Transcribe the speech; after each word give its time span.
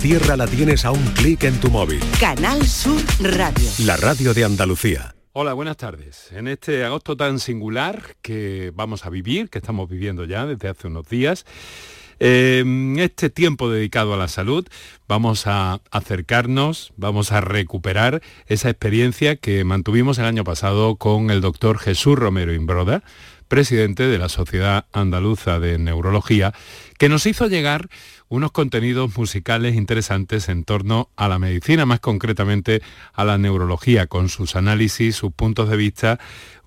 tierra 0.00 0.34
la 0.34 0.46
tienes 0.46 0.86
a 0.86 0.92
un 0.92 1.04
clic 1.12 1.44
en 1.44 1.60
tu 1.60 1.70
móvil. 1.70 2.00
Canal 2.18 2.66
Sur 2.66 3.02
Radio. 3.20 3.68
La 3.84 3.98
radio 3.98 4.32
de 4.32 4.44
Andalucía. 4.44 5.14
Hola, 5.32 5.52
buenas 5.52 5.76
tardes. 5.76 6.32
En 6.32 6.48
este 6.48 6.84
agosto 6.84 7.18
tan 7.18 7.38
singular 7.38 8.16
que 8.22 8.72
vamos 8.74 9.04
a 9.04 9.10
vivir, 9.10 9.50
que 9.50 9.58
estamos 9.58 9.90
viviendo 9.90 10.24
ya 10.24 10.46
desde 10.46 10.68
hace 10.68 10.86
unos 10.86 11.06
días, 11.06 11.44
en 12.18 12.98
este 12.98 13.28
tiempo 13.28 13.70
dedicado 13.70 14.14
a 14.14 14.16
la 14.16 14.28
salud 14.28 14.66
vamos 15.06 15.46
a 15.46 15.80
acercarnos, 15.90 16.94
vamos 16.96 17.30
a 17.32 17.42
recuperar 17.42 18.22
esa 18.46 18.70
experiencia 18.70 19.36
que 19.36 19.64
mantuvimos 19.64 20.18
el 20.18 20.24
año 20.24 20.44
pasado 20.44 20.96
con 20.96 21.30
el 21.30 21.42
doctor 21.42 21.78
Jesús 21.78 22.18
Romero 22.18 22.54
Imbroda, 22.54 23.02
presidente 23.48 24.04
de 24.04 24.18
la 24.18 24.30
Sociedad 24.30 24.86
Andaluza 24.92 25.58
de 25.60 25.76
Neurología, 25.78 26.54
que 26.98 27.08
nos 27.08 27.26
hizo 27.26 27.48
llegar 27.48 27.90
unos 28.30 28.52
contenidos 28.52 29.18
musicales 29.18 29.74
interesantes 29.74 30.48
en 30.48 30.64
torno 30.64 31.10
a 31.16 31.28
la 31.28 31.38
medicina, 31.38 31.84
más 31.84 31.98
concretamente 31.98 32.80
a 33.12 33.24
la 33.24 33.36
neurología, 33.36 34.06
con 34.06 34.28
sus 34.28 34.56
análisis, 34.56 35.16
sus 35.16 35.32
puntos 35.32 35.68
de 35.68 35.76
vista, 35.76 36.20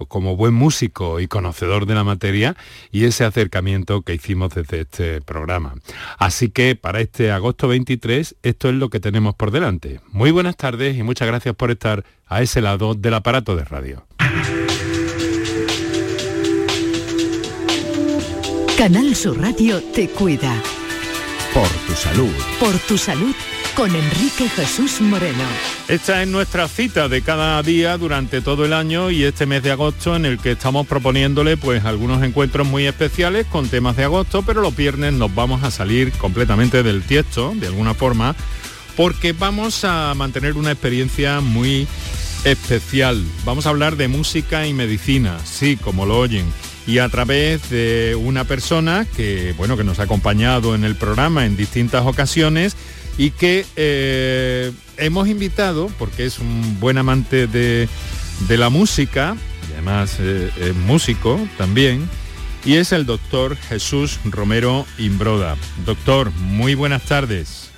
como 0.10 0.36
buen 0.36 0.54
músico 0.54 1.22
y 1.22 1.28
conocedor 1.28 1.86
de 1.86 1.96
la 1.96 2.04
materia, 2.04 2.58
y 2.92 3.06
ese 3.06 3.24
acercamiento 3.24 4.02
que 4.02 4.14
hicimos 4.14 4.54
desde 4.54 4.82
este 4.82 5.22
programa. 5.22 5.76
Así 6.18 6.50
que 6.50 6.76
para 6.76 7.00
este 7.00 7.32
agosto 7.32 7.70
23, 7.70 8.36
esto 8.44 8.70
es 8.70 8.76
lo 8.76 8.90
que 8.90 9.00
tenemos 9.00 9.34
por 9.34 9.52
delante. 9.52 10.02
Muy 10.12 10.32
buenas 10.32 10.58
tardes 10.58 10.98
y 10.98 11.04
muchas 11.04 11.30
gracias 11.30 11.56
por 11.56 11.72
estar 11.72 12.04
a 12.28 12.42
ese 12.42 12.60
lado 12.60 12.94
del 12.94 13.14
aparato 13.14 13.56
de 13.56 13.64
radio. 13.64 14.06
Canal 18.78 19.16
Sur 19.16 19.40
Radio 19.40 19.82
te 19.94 20.10
cuida. 20.10 20.62
Por 21.54 21.68
tu 21.70 21.94
salud. 21.94 22.34
Por 22.60 22.80
tu 22.80 22.98
salud 22.98 23.36
con 23.76 23.96
Enrique 23.96 24.50
Jesús 24.50 25.02
Moreno. 25.02 25.44
Esta 25.88 26.24
es 26.24 26.28
nuestra 26.28 26.68
cita 26.68 27.08
de 27.08 27.22
cada 27.22 27.62
día 27.62 27.96
durante 28.00 28.42
todo 28.42 28.66
el 28.66 28.74
año 28.74 29.12
y 29.12 29.24
este 29.24 29.46
mes 29.46 29.62
de 29.62 29.70
agosto 29.70 30.16
en 30.16 30.26
el 30.26 30.40
que 30.40 30.54
estamos 30.54 30.88
proponiéndole 30.88 31.56
pues 31.56 31.86
algunos 31.86 32.24
encuentros 32.24 32.66
muy 32.66 32.88
especiales 32.88 33.46
con 33.46 33.70
temas 33.70 33.96
de 33.96 34.04
agosto, 34.04 34.42
pero 34.42 34.62
los 34.62 34.76
viernes 34.76 35.14
nos 35.14 35.36
vamos 35.36 35.64
a 35.64 35.70
salir 35.70 36.12
completamente 36.14 36.82
del 36.82 37.04
tiesto, 37.04 37.54
de 37.56 37.68
alguna 37.68 37.94
forma, 37.94 38.36
porque 38.98 39.34
vamos 39.34 39.84
a 39.84 40.12
mantener 40.16 40.56
una 40.56 40.72
experiencia 40.72 41.40
muy 41.40 41.88
especial. 42.46 43.24
Vamos 43.46 43.68
a 43.68 43.70
hablar 43.70 43.96
de 43.96 44.08
música 44.08 44.66
y 44.66 44.74
medicina, 44.74 45.38
sí, 45.46 45.78
como 45.78 46.08
lo 46.08 46.18
oyen 46.18 46.46
y 46.86 47.00
a 47.00 47.10
través 47.10 47.70
de 47.70 48.16
una 48.20 48.44
persona 48.44 49.08
que, 49.16 49.54
bueno, 49.58 49.78
que 49.78 49.84
nos 49.84 50.00
ha 50.00 50.04
acompañado 50.04 50.76
en 50.76 50.84
el 50.84 50.96
programa 50.96 51.46
en 51.46 51.56
distintas 51.56 52.06
ocasiones 52.06 52.76
y 53.18 53.32
que 53.32 53.66
eh, 53.76 54.72
hemos 54.98 55.28
invitado, 55.28 55.90
porque 55.98 56.26
es 56.26 56.40
un 56.40 56.80
buen 56.80 56.98
amante 56.98 57.48
de, 57.48 57.88
la 58.50 58.70
música, 58.70 59.38
y 59.70 59.74
además 59.74 60.18
eh, 60.20 60.52
es 60.60 60.76
músico 60.76 61.40
también, 61.58 62.10
y 62.66 62.76
es 62.76 62.92
el 62.92 63.06
doctor 63.06 63.56
Jesús 63.56 64.20
Romero 64.26 64.86
Imbroda. 64.98 65.56
Doctor, 65.86 66.32
muy 66.32 66.76
buenas 66.76 67.04
tardes. 67.04 67.70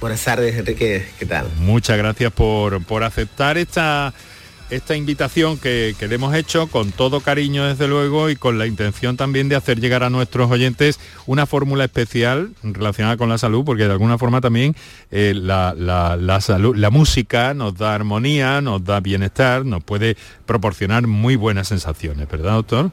Buenas 0.00 0.24
tardes, 0.24 0.56
Enrique, 0.56 1.06
¿qué 1.18 1.26
tal? 1.26 1.46
Muchas 1.58 1.98
gracias 1.98 2.32
por, 2.32 2.82
por 2.84 3.04
aceptar 3.04 3.58
esta 3.58 4.14
esta 4.70 4.96
invitación 4.96 5.58
que, 5.58 5.94
le 6.00 6.14
hemos 6.14 6.34
hecho 6.34 6.66
con 6.68 6.92
todo 6.92 7.20
cariño 7.20 7.66
desde 7.66 7.88
luego 7.88 8.30
y 8.30 8.36
con 8.36 8.58
la 8.58 8.66
intención 8.66 9.16
también 9.16 9.48
de 9.48 9.56
hacer 9.56 9.80
llegar 9.80 10.02
a 10.02 10.10
nuestros 10.10 10.50
oyentes 10.50 10.98
una 11.26 11.46
fórmula 11.46 11.84
especial 11.84 12.52
relacionada 12.62 13.16
con 13.16 13.28
la 13.28 13.38
salud, 13.38 13.64
porque 13.64 13.84
de 13.84 13.92
alguna 13.92 14.18
forma 14.18 14.40
también 14.40 14.74
eh, 15.10 15.34
la, 15.34 15.74
la, 15.74 16.40
salud, 16.40 16.76
la 16.76 16.90
música 16.90 17.54
nos 17.54 17.76
da 17.76 17.94
armonía, 17.94 18.60
nos 18.60 18.84
da 18.84 19.00
bienestar, 19.00 19.64
nos 19.64 19.82
puede 19.82 20.16
proporcionar 20.46 21.06
muy 21.06 21.36
buenas 21.36 21.68
sensaciones, 21.68 22.28
¿verdad, 22.28 22.52
doctor? 22.52 22.90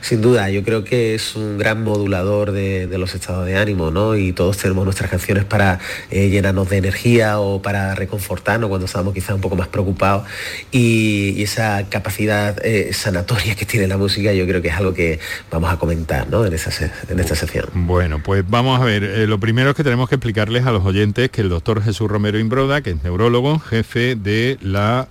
Sin 0.00 0.20
duda, 0.20 0.50
yo 0.50 0.62
creo 0.62 0.84
que 0.84 1.14
es 1.14 1.36
un 1.36 1.58
gran 1.58 1.82
modulador 1.82 2.52
de, 2.52 2.88
los 2.98 3.14
estados 3.14 3.46
de 3.46 3.56
ánimo, 3.56 3.90
¿no? 3.90 4.16
Y 4.16 4.32
todos 4.32 4.56
tenemos 4.56 4.84
nuestras 4.84 5.10
canciones 5.10 5.44
para 5.44 5.78
eh, 6.10 6.28
llenarnos 6.28 6.68
de 6.68 6.78
energía 6.78 7.38
o 7.38 7.62
para 7.62 7.94
reconfortarnos 7.94 8.68
cuando 8.68 8.86
estamos 8.86 9.14
quizás 9.14 9.34
un 9.34 9.40
poco 9.40 9.56
más 9.56 9.68
preocupados. 9.68 10.24
Y, 10.72 11.42
esa 11.48 11.88
capacidad 11.88 12.56
eh, 12.64 12.92
sanatoria 12.92 13.54
que 13.54 13.64
tiene 13.64 13.86
la 13.86 13.96
música, 13.96 14.32
yo 14.32 14.46
creo 14.46 14.60
que 14.60 14.68
es 14.68 14.74
algo 14.74 14.92
que 14.92 15.18
vamos 15.50 15.72
a 15.72 15.78
comentar, 15.78 16.28
¿no? 16.28 16.44
En, 16.44 16.52
esta 16.52 16.70
sección. 17.34 17.66
Bueno, 17.74 18.20
pues 18.22 18.44
vamos 18.48 18.80
a 18.80 18.84
ver. 18.84 19.04
Eh, 19.04 19.26
lo 19.26 19.38
primero 19.38 19.70
es 19.70 19.76
que 19.76 19.84
tenemos 19.84 20.08
que 20.08 20.16
explicarles 20.16 20.66
a 20.66 20.72
los 20.72 20.84
oyentes 20.84 21.30
que 21.30 21.40
el 21.40 21.48
doctor 21.48 21.82
Jesús 21.82 22.10
Romero 22.10 22.38
Imbroda, 22.38 22.82
que 22.82 22.90
es 22.90 23.02
neurólogo, 23.02 23.58
jefe 23.58 24.16
de 24.16 24.58
la 24.60 25.08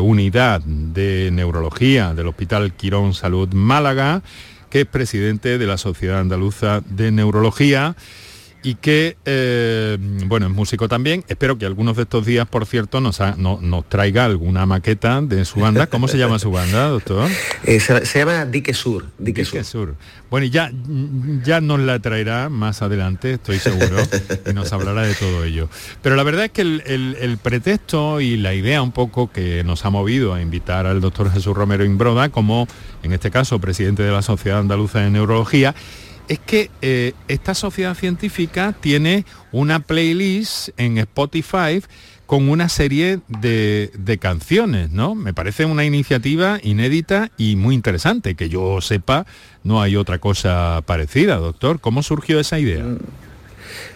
unidad 0.00 0.60
de 0.62 1.30
neurología 1.32 2.14
del 2.14 2.28
Hospital 2.28 2.72
Quirón 2.72 3.14
Salud 3.14 3.52
Málaga, 3.52 4.22
que 4.70 4.82
es 4.82 4.86
presidente 4.86 5.58
de 5.58 5.66
la 5.66 5.78
Sociedad 5.78 6.20
Andaluza 6.20 6.82
de 6.88 7.10
Neurología 7.10 7.96
y 8.66 8.74
que, 8.74 9.16
eh, 9.24 9.96
bueno, 10.26 10.46
es 10.46 10.52
músico 10.52 10.88
también. 10.88 11.24
Espero 11.28 11.56
que 11.56 11.66
algunos 11.66 11.94
de 11.94 12.02
estos 12.02 12.26
días, 12.26 12.48
por 12.48 12.66
cierto, 12.66 13.00
nos, 13.00 13.20
nos 13.38 13.88
traiga 13.88 14.24
alguna 14.24 14.66
maqueta 14.66 15.20
de 15.22 15.44
su 15.44 15.60
banda. 15.60 15.86
¿Cómo 15.86 16.08
se 16.08 16.18
llama 16.18 16.40
su 16.40 16.50
banda, 16.50 16.88
doctor? 16.88 17.30
Eh, 17.64 17.80
se, 17.80 18.18
llama 18.18 18.44
Dique 18.44 18.74
Sur. 18.74 19.06
Dique, 19.18 19.44
Sur. 19.44 19.94
Bueno, 20.30 20.46
y 20.46 20.50
ya, 20.50 20.70
ya 21.44 21.60
nos 21.60 21.80
la 21.80 21.98
traerá 22.00 22.48
más 22.48 22.82
adelante, 22.82 23.32
estoy 23.32 23.58
seguro, 23.58 23.96
y 24.48 24.52
nos 24.52 24.72
hablará 24.72 25.02
de 25.02 25.14
todo 25.14 25.44
ello. 25.44 25.68
Pero 26.02 26.16
la 26.16 26.22
verdad 26.22 26.44
es 26.44 26.50
que 26.52 26.62
el, 26.62 27.38
pretexto 27.42 28.20
y 28.20 28.36
la 28.36 28.54
idea 28.54 28.82
un 28.82 28.92
poco 28.92 29.32
que 29.32 29.64
nos 29.64 29.84
ha 29.84 29.90
movido 29.90 30.34
a 30.34 30.40
invitar 30.40 30.86
al 30.86 31.00
doctor 31.00 31.32
Jesús 31.32 31.56
Romero 31.56 31.84
Imbroda, 31.84 32.28
como 32.28 32.68
en 33.02 33.12
este 33.12 33.30
caso 33.30 33.60
presidente 33.60 34.02
de 34.02 34.12
la 34.12 34.22
Sociedad 34.22 34.60
Andaluza 34.60 35.00
de 35.00 35.10
Neurología, 35.10 35.74
es 36.28 36.38
que 36.38 36.70
eh, 36.82 37.12
esta 37.28 37.54
sociedad 37.54 37.94
científica 37.94 38.74
tiene 38.80 39.24
una 39.52 39.80
playlist 39.80 40.70
en 40.76 40.98
Spotify 40.98 41.82
con 42.26 42.48
una 42.48 42.68
serie 42.68 43.20
de, 43.28 43.92
de, 43.96 44.18
canciones, 44.18 44.90
¿no? 44.90 45.14
Me 45.14 45.32
parece 45.32 45.64
una 45.64 45.84
iniciativa 45.84 46.58
inédita 46.62 47.30
y 47.38 47.54
muy 47.54 47.74
interesante. 47.76 48.34
Que 48.34 48.48
yo 48.48 48.80
sepa, 48.80 49.26
no 49.62 49.80
hay 49.80 49.94
otra 49.94 50.18
cosa 50.18 50.82
parecida, 50.86 51.36
doctor. 51.36 51.80
¿Cómo 51.80 52.02
surgió 52.02 52.40
esa 52.40 52.58
idea? 52.58 52.82
Mm, 52.82 52.98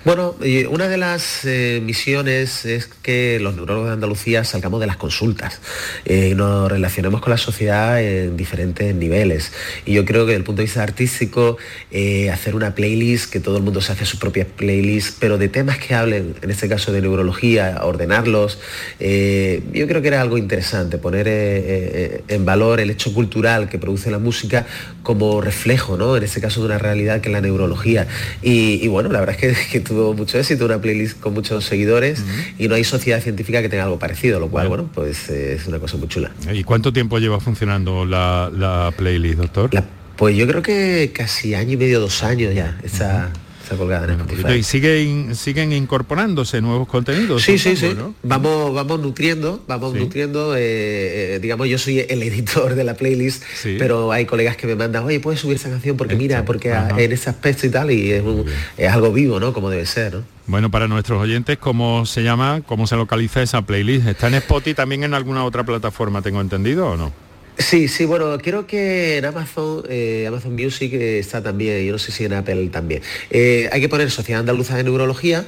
bueno, 0.04 0.36
una 0.70 0.88
de 0.88 0.97
las 0.97 1.44
eh, 1.44 1.81
misiones 1.84 2.64
es 2.64 2.86
que 2.86 3.38
los 3.41 3.54
neurólogos 3.54 3.88
de 3.88 3.94
Andalucía 3.94 4.44
salgamos 4.44 4.81
de 4.81 4.86
las 4.86 4.97
consultas 4.97 5.60
eh, 6.04 6.31
y 6.32 6.34
nos 6.34 6.70
relacionemos 6.70 7.20
con 7.20 7.31
la 7.31 7.36
sociedad 7.36 8.03
en 8.03 8.36
diferentes 8.36 8.94
niveles. 8.94 9.53
Y 9.84 9.92
yo 9.92 10.04
creo 10.04 10.25
que 10.25 10.32
desde 10.32 10.38
el 10.38 10.44
punto 10.44 10.60
de 10.60 10.66
vista 10.66 10.82
artístico, 10.82 11.59
eh, 11.91 12.30
hacer 12.30 12.54
una 12.54 12.75
playlist, 12.75 13.30
que 13.30 13.41
todo 13.41 13.56
el 13.59 13.62
mundo 13.62 13.80
se 13.80 13.92
hace 13.92 14.06
su 14.06 14.19
propia 14.19 14.47
playlist, 14.47 15.19
pero 15.20 15.38
de 15.38 15.48
temas 15.48 15.78
que 15.78 15.94
hablen, 15.94 16.34
en 16.41 16.50
este 16.50 16.69
caso 16.69 16.92
de 16.92 17.03
neurología, 17.03 17.80
ordenarlos, 17.82 18.59
yo 18.98 19.86
creo 19.86 20.03
que 20.03 20.09
era 20.09 20.20
algo 20.20 20.38
interesante, 20.38 20.98
poner 20.98 21.26
en 21.28 22.44
valor 22.44 22.80
el 22.80 22.91
hecho 22.91 23.12
cultural 23.12 23.69
que 23.69 23.78
produce 23.78 24.10
la 24.10 24.19
música 24.19 24.66
como 25.03 25.41
reflejo, 25.41 25.97
¿no? 25.97 26.16
En 26.16 26.22
este 26.22 26.41
caso 26.41 26.60
de 26.60 26.66
una 26.66 26.78
realidad 26.78 27.20
que 27.20 27.28
es 27.28 27.32
la 27.32 27.41
neurología. 27.41 28.06
Y, 28.42 28.86
bueno, 28.88 29.10
la 29.10 29.20
verdad 29.20 29.36
es 29.36 29.41
que 29.41 29.48
que 29.71 29.81
tuvo 29.81 30.15
mucho 30.15 30.38
éxito, 30.38 30.65
una 30.65 30.81
playlist 30.81 31.21
con 31.21 31.34
muchos 31.34 31.65
seguidores 31.65 32.22
y 32.59 32.69
no 32.69 32.75
hay 32.75 32.84
sociedad 32.84 33.21
científica 33.21 33.62
que 33.62 33.69
tenga 33.69 33.84
algo 33.84 33.98
parecido, 33.98 34.41
lo 34.41 34.48
cual, 34.48 34.69
bueno, 34.69 34.91
pues 34.93 35.28
eh, 35.31 35.54
es 35.54 35.66
una 35.66 35.78
cosa 35.78 35.97
muy 35.97 36.09
chula. 36.09 36.31
¿Y 36.53 36.65
cuánto 36.65 36.93
tiempo 36.93 37.19
lleva 37.19 37.41
funcionando 37.41 38.04
la, 38.04 38.93
playlist, 38.97 39.38
doctor? 39.38 39.71
pues 40.16 40.37
yo 40.37 40.47
creo 40.47 40.62
que 40.62 41.12
casi 41.15 41.54
año 41.54 41.72
y 41.72 41.76
medio, 41.76 42.00
dos 42.00 42.22
años 42.22 42.54
ya. 42.54 42.78
Está, 43.70 43.78
colgada 43.78 44.12
en 44.12 44.20
Spotify. 44.20 44.53
¿Y 44.54 44.62
siguen, 44.64 45.36
siguen 45.36 45.72
incorporándose 45.72 46.60
nuevos 46.60 46.89
contenidos? 46.89 47.42
Sí, 47.42 47.56
sí, 47.56 47.77
sí. 47.77 47.94
Vamos, 48.24 48.74
vamos 48.74 48.98
nutriendo, 48.98 49.62
vamos 49.68 49.94
nutriendo. 49.94 50.56
Eh, 50.56 51.36
eh, 51.36 51.39
digamos, 51.41 51.68
yo 51.68 51.78
soy 51.78 52.00
el 52.00 52.21
editor 52.24 52.74
de 52.74 52.83
la 52.83 52.94
playlist, 52.94 53.44
pero 53.78 54.10
hay 54.10 54.27
colegas 54.27 54.56
que 54.56 54.66
me 54.66 54.74
mandan, 54.74 55.04
oye, 55.04 55.21
puedes 55.21 55.39
subir 55.39 55.54
esa 55.54 55.71
canción 55.71 55.97
porque 55.97 56.16
mira, 56.16 56.44
porque 56.44 56.72
en 56.72 57.12
ese 57.12 57.30
aspecto 57.30 57.68
y 57.68 57.71
tal, 57.71 57.92
y 57.92 58.10
es, 58.10 58.92
algo 58.92 59.12
vivo, 59.12 59.39
¿no? 59.39 59.53
Como 59.53 59.71
debe 59.71 59.86
ser, 59.86 60.15
¿no? 60.15 60.24
Bueno, 60.48 60.68
para 60.68 60.89
nuestros 60.89 61.22
oyentes, 61.22 61.56
¿cómo 61.59 62.06
se 62.06 62.24
llama, 62.24 62.62
cómo 62.66 62.89
se 62.89 62.97
localiza 62.97 63.41
esa 63.41 63.62
playlist? 63.62 64.09
¿Está 64.09 64.27
en 64.27 64.34
Spotify 64.34 64.74
también 64.74 65.04
en 65.04 65.15
alguna 65.15 65.44
otra 65.44 65.62
plataforma, 65.62 66.22
tengo 66.22 66.41
entendido 66.41 66.89
o 66.89 66.97
no? 66.97 67.29
Sí, 67.60 67.89
sí, 67.89 68.07
bueno, 68.07 68.39
creo 68.39 68.66
que 68.66 69.18
en 69.18 69.24
Amazon, 69.27 69.83
eh, 69.91 70.24
Amazon 70.27 70.54
Music 70.54 70.95
eh, 70.95 71.18
está 71.18 71.42
también, 71.42 71.84
yo 71.84 71.92
no 71.92 71.98
sé 71.98 72.10
si 72.10 72.24
en 72.24 72.33
Apple 72.33 72.68
también. 72.68 73.03
Eh, 73.28 73.68
hay 73.71 73.83
que 73.83 73.89
poner 73.89 74.10
Sociedad 74.10 74.41
Andaluza 74.41 74.77
de 74.77 74.84
Neurología, 74.84 75.45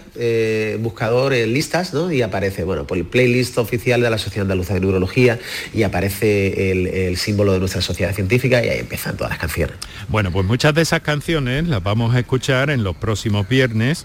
buscador 0.80 1.32
listas, 1.32 1.94
¿no? 1.94 2.12
Y 2.12 2.20
aparece, 2.20 2.64
bueno, 2.64 2.86
por 2.86 2.98
el 2.98 3.06
playlist 3.06 3.56
oficial 3.56 4.02
de 4.02 4.10
la 4.10 4.18
Sociedad 4.18 4.42
Andaluza 4.42 4.74
de 4.74 4.80
Neurología 4.80 5.38
y 5.72 5.84
aparece 5.84 6.70
el, 6.70 7.16
símbolo 7.16 7.54
de 7.54 7.60
nuestra 7.60 7.80
sociedad 7.80 8.14
científica 8.14 8.62
y 8.64 8.68
ahí 8.68 8.78
empiezan 8.80 9.16
todas 9.16 9.30
las 9.30 9.38
canciones. 9.38 9.76
Bueno, 10.08 10.30
pues 10.30 10.44
muchas 10.44 10.74
de 10.74 10.82
esas 10.82 11.00
canciones 11.00 11.66
las 11.66 11.82
vamos 11.82 12.14
a 12.14 12.18
escuchar 12.18 12.68
en 12.68 12.84
los 12.84 12.94
próximos 12.96 13.48
viernes 13.48 14.04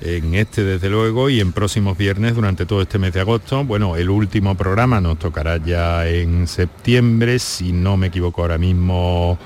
en 0.00 0.34
este 0.34 0.64
desde 0.64 0.90
luego 0.90 1.30
y 1.30 1.40
en 1.40 1.52
próximos 1.52 1.96
viernes 1.96 2.34
durante 2.34 2.66
todo 2.66 2.82
este 2.82 2.98
mes 2.98 3.12
de 3.12 3.20
agosto. 3.20 3.64
Bueno, 3.64 3.96
el 3.96 4.10
último 4.10 4.54
programa 4.54 5.00
nos 5.00 5.18
tocará 5.18 5.56
ya 5.58 6.06
en 6.06 6.46
septiembre, 6.46 7.38
si 7.38 7.72
no 7.72 7.96
me 7.96 8.08
equivoco 8.08 8.42
ahora 8.42 8.58
mismo, 8.58 9.38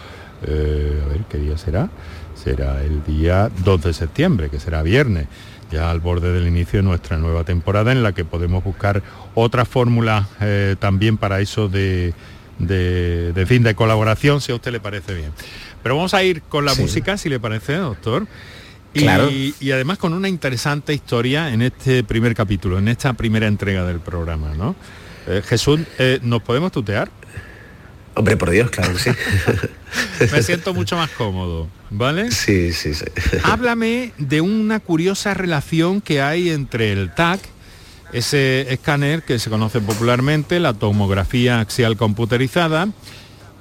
eh, 0.46 1.02
a 1.04 1.08
ver 1.08 1.24
qué 1.28 1.38
día 1.38 1.56
será, 1.56 1.90
será 2.34 2.82
el 2.82 3.04
día 3.04 3.50
2 3.64 3.82
de 3.82 3.92
septiembre, 3.92 4.48
que 4.48 4.58
será 4.58 4.82
viernes 4.82 5.28
ya 5.70 5.90
al 5.90 6.00
borde 6.00 6.32
del 6.32 6.48
inicio 6.48 6.80
de 6.80 6.82
nuestra 6.82 7.16
nueva 7.16 7.44
temporada 7.44 7.92
en 7.92 8.02
la 8.02 8.12
que 8.12 8.24
podemos 8.24 8.64
buscar 8.64 9.02
otra 9.34 9.64
fórmula 9.64 10.28
eh, 10.40 10.74
también 10.78 11.16
para 11.16 11.40
eso 11.40 11.68
de, 11.68 12.12
de, 12.58 13.44
fin 13.46 13.62
de 13.62 13.74
colaboración, 13.74 14.40
si 14.40 14.52
a 14.52 14.56
usted 14.56 14.72
le 14.72 14.80
parece 14.80 15.14
bien. 15.14 15.32
Pero 15.82 15.96
vamos 15.96 16.14
a 16.14 16.22
ir 16.22 16.42
con 16.42 16.64
la 16.64 16.74
música, 16.74 17.16
si 17.16 17.28
le 17.28 17.40
parece, 17.40 17.74
doctor. 17.74 18.26
Y, 18.92 19.54
y, 19.60 19.70
además 19.70 19.98
con 19.98 20.14
una 20.14 20.28
interesante 20.28 20.92
historia 20.92 21.52
en 21.52 21.62
este 21.62 22.02
primer 22.02 22.34
capítulo, 22.34 22.78
en 22.78 22.88
esta 22.88 23.12
primera 23.12 23.46
entrega 23.46 23.84
del 23.84 24.00
programa, 24.00 24.52
¿no? 24.56 24.74
Eh, 25.28 25.42
Jesús, 25.46 25.80
eh, 25.98 26.18
¿nos 26.22 26.42
podemos 26.42 26.72
tutear? 26.72 27.08
Hombre, 28.14 28.36
por 28.36 28.50
Dios, 28.50 28.70
claro 28.70 28.92
que 28.92 28.98
sí. 28.98 29.10
Me 30.32 30.42
siento 30.42 30.74
mucho 30.74 30.96
más 30.96 31.10
cómodo, 31.10 31.68
¿vale? 31.90 32.32
Sí, 32.32 32.72
sí, 32.72 32.94
sí. 32.94 33.04
Háblame 33.44 34.12
de 34.18 34.40
una 34.40 34.80
curiosa 34.80 35.34
relación 35.34 36.00
que 36.00 36.20
hay 36.20 36.50
entre 36.50 36.92
el 36.92 37.14
TAC, 37.14 37.40
ese 38.12 38.72
escáner 38.72 39.22
que 39.22 39.38
se 39.38 39.50
conoce 39.50 39.80
popularmente, 39.80 40.58
la 40.58 40.74
tomografía 40.74 41.60
axial 41.60 41.96
computerizada, 41.96 42.88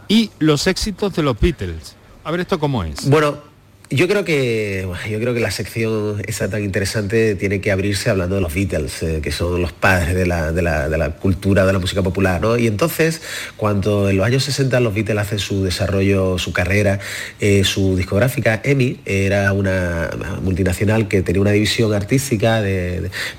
y 0.08 0.32
los 0.40 0.66
éxitos 0.66 1.16
de 1.16 1.22
los 1.22 1.40
Beatles. 1.40 1.96
A 2.24 2.32
ver 2.32 2.40
esto 2.40 2.60
cómo 2.60 2.84
es. 2.84 3.08
Bueno, 3.08 3.49
yo 3.92 4.08
creo 4.08 4.24
que 4.24 4.88
yo 5.10 5.20
creo 5.20 5.34
que 5.34 5.40
la 5.40 5.50
sección 5.50 6.22
esa 6.28 6.48
tan 6.48 6.64
interesante 6.64 7.34
tiene 7.34 7.60
que 7.60 7.72
abrirse 7.72 8.12
hablando 8.12 8.36
de 8.36 8.42
los 8.42 8.54
Beatles, 8.54 9.02
eh, 9.02 9.20
que 9.24 9.32
son 9.32 9.64
los 9.64 9.74
padres 9.74 10.16
de 10.16 10.28
la, 10.28 11.16
cultura 11.20 11.66
de 11.66 11.74
la 11.74 11.80
música 11.80 12.04
popular, 12.04 12.42
Y 12.60 12.68
entonces, 12.68 13.22
cuando 13.58 14.10
en 14.10 14.18
los 14.18 14.26
años 14.28 14.44
60 14.44 14.80
los 14.80 14.94
Beatles 14.94 15.18
hacen 15.18 15.40
su 15.40 15.64
desarrollo, 15.64 16.38
su 16.38 16.54
carrera, 16.54 17.00
eh, 17.40 17.64
su 17.64 17.96
discográfica, 17.96 18.62
EMI, 18.64 19.00
era 19.06 19.54
una 19.54 20.12
multinacional 20.44 21.08
que 21.08 21.24
tenía 21.24 21.42
una 21.42 21.52
división 21.52 21.92
artística, 21.94 22.62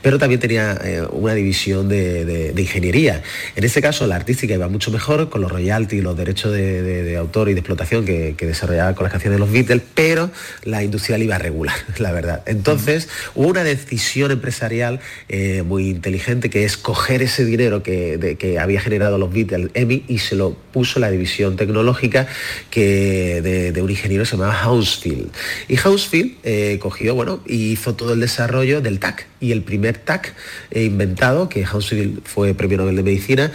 pero 0.03 0.19
también 0.19 0.41
tenía 0.41 0.77
eh, 0.83 1.03
una 1.13 1.35
división 1.35 1.89
de, 1.89 2.53
ingeniería. 2.57 3.23
En 3.55 3.63
este 3.63 3.81
caso, 3.81 4.07
la 4.09 4.17
artística 4.17 4.53
iba 4.53 4.69
mucho 4.69 4.91
mejor 4.91 5.31
con 5.31 5.43
los 5.43 5.53
royalties, 5.53 6.03
los 6.03 6.17
derechos 6.17 6.53
de, 6.53 7.17
autor 7.17 7.51
y 7.51 7.55
de 7.55 7.61
explotación 7.61 8.05
que, 8.05 8.35
que 8.37 8.47
desarrollaba 8.47 8.95
con 8.95 9.05
las 9.05 9.13
canciones 9.13 9.37
de 9.37 9.41
los 9.41 9.53
Beatles, 9.53 9.83
pero 9.95 10.31
la 10.65 10.83
industrial 10.83 11.23
iba 11.23 11.39
regular, 11.39 11.75
la 11.99 12.13
verdad. 12.13 12.43
Entonces 12.47 13.09
hubo 13.35 13.49
una 13.49 13.65
decisión 13.65 14.31
empresarial 14.31 15.01
eh, 15.29 15.63
muy 15.63 15.89
inteligente 15.89 16.51
que 16.51 16.65
es 16.65 16.77
coger 16.77 17.23
ese 17.23 17.45
dinero 17.45 17.83
que, 17.83 18.37
que 18.39 18.59
había 18.59 18.81
generado 18.81 19.19
los 19.19 19.33
Beatles, 19.33 19.71
EMI, 19.75 20.05
y 20.09 20.19
se 20.19 20.37
lo 20.37 20.55
puso 20.73 21.01
la 21.01 21.11
división 21.11 21.57
tecnológica 21.57 22.27
que 22.71 23.43
de, 23.43 23.83
un 23.83 23.91
ingeniero 23.91 24.25
que 24.25 24.31
se 24.31 24.37
llamaba 24.37 24.55
Housefield. 24.55 25.31
Y 25.69 25.77
Housefield 25.77 26.37
eh, 26.43 26.79
cogió, 26.81 27.15
bueno, 27.15 27.41
y 27.47 27.73
hizo 27.73 27.95
todo 27.95 28.13
el 28.13 28.21
desarrollo 28.21 28.81
del 28.81 28.99
TAC. 28.99 29.27
Y 29.41 29.53
el 29.53 29.63
primer 29.63 29.97
TAC 29.97 30.35
eh, 30.71 30.85
inventado, 30.85 31.49
que 31.49 31.65
Housefield 31.65 32.21
fue 32.25 32.53
premio 32.55 32.77
Nobel 32.77 32.97
de 32.97 33.03
Medicina, 33.03 33.53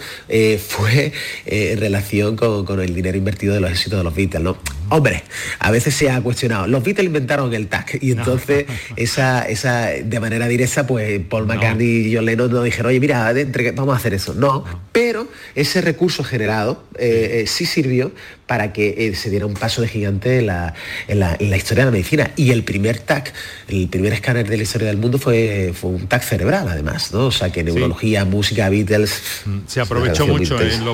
fue 0.58 1.12
en 1.46 1.78
relación 1.78 2.36
con, 2.36 2.64
con, 2.64 2.80
el 2.80 2.94
dinero 2.94 3.16
invertido 3.16 3.54
de 3.54 3.60
los 3.60 3.70
éxitos 3.70 3.98
de 3.98 4.04
los 4.04 4.14
Beatles. 4.14 4.42
¿no? 4.42 4.56
Hombre, 4.88 5.24
a 5.58 5.70
veces 5.70 5.94
se 5.94 6.10
ha 6.10 6.20
cuestionado. 6.20 6.66
Los 6.76 6.84
Beatles 6.84 7.06
inventaron 7.06 7.54
el 7.54 7.68
TAC 7.68 8.02
y 8.02 8.12
entonces 8.12 8.66
esa, 8.96 9.48
esa, 9.48 9.86
de 9.86 10.20
manera 10.20 10.46
directa, 10.46 10.86
pues 10.86 11.20
Paul 11.26 11.46
McCartney 11.46 12.08
y 12.08 12.14
John 12.14 12.26
Lennon 12.26 12.50
nos 12.50 12.64
dijeron, 12.64 12.90
oye, 12.90 13.00
mira, 13.00 13.32
vamos 13.74 13.94
a 13.94 13.96
hacer 13.96 14.12
eso. 14.12 14.34
No, 14.34 14.62
pero 14.92 15.26
ese 15.54 15.80
recurso 15.80 16.22
generado 16.22 16.84
eh, 16.98 17.40
eh, 17.40 17.46
sí 17.46 17.64
sirvió 17.64 18.12
para 18.46 18.72
que 18.72 18.94
eh, 18.98 19.14
se 19.14 19.28
diera 19.28 19.44
un 19.44 19.54
paso 19.54 19.82
de 19.82 19.88
gigante 19.88 20.38
en 20.38 20.46
la, 20.46 21.36
historia 21.56 21.84
de 21.84 21.86
la 21.86 21.90
medicina. 21.90 22.30
Y 22.36 22.50
el 22.50 22.62
primer 22.62 23.00
TAC, 23.00 23.32
el 23.68 23.88
primer 23.88 24.12
escáner 24.12 24.48
de 24.48 24.56
la 24.56 24.62
historia 24.62 24.86
del 24.86 24.98
mundo 24.98 25.18
fue, 25.18 25.72
fue 25.74 25.90
un 25.90 26.06
TAC 26.06 26.22
cerebral, 26.22 26.68
además, 26.68 27.12
¿no? 27.12 27.26
O 27.26 27.32
sea, 27.32 27.50
que 27.50 27.64
neurología, 27.64 28.24
música, 28.24 28.68
Beatles... 28.68 29.20
Mm, 29.46 29.58
se 29.66 29.80
aprovechó 29.80 30.26
mucho 30.26 30.60
en 30.60 30.84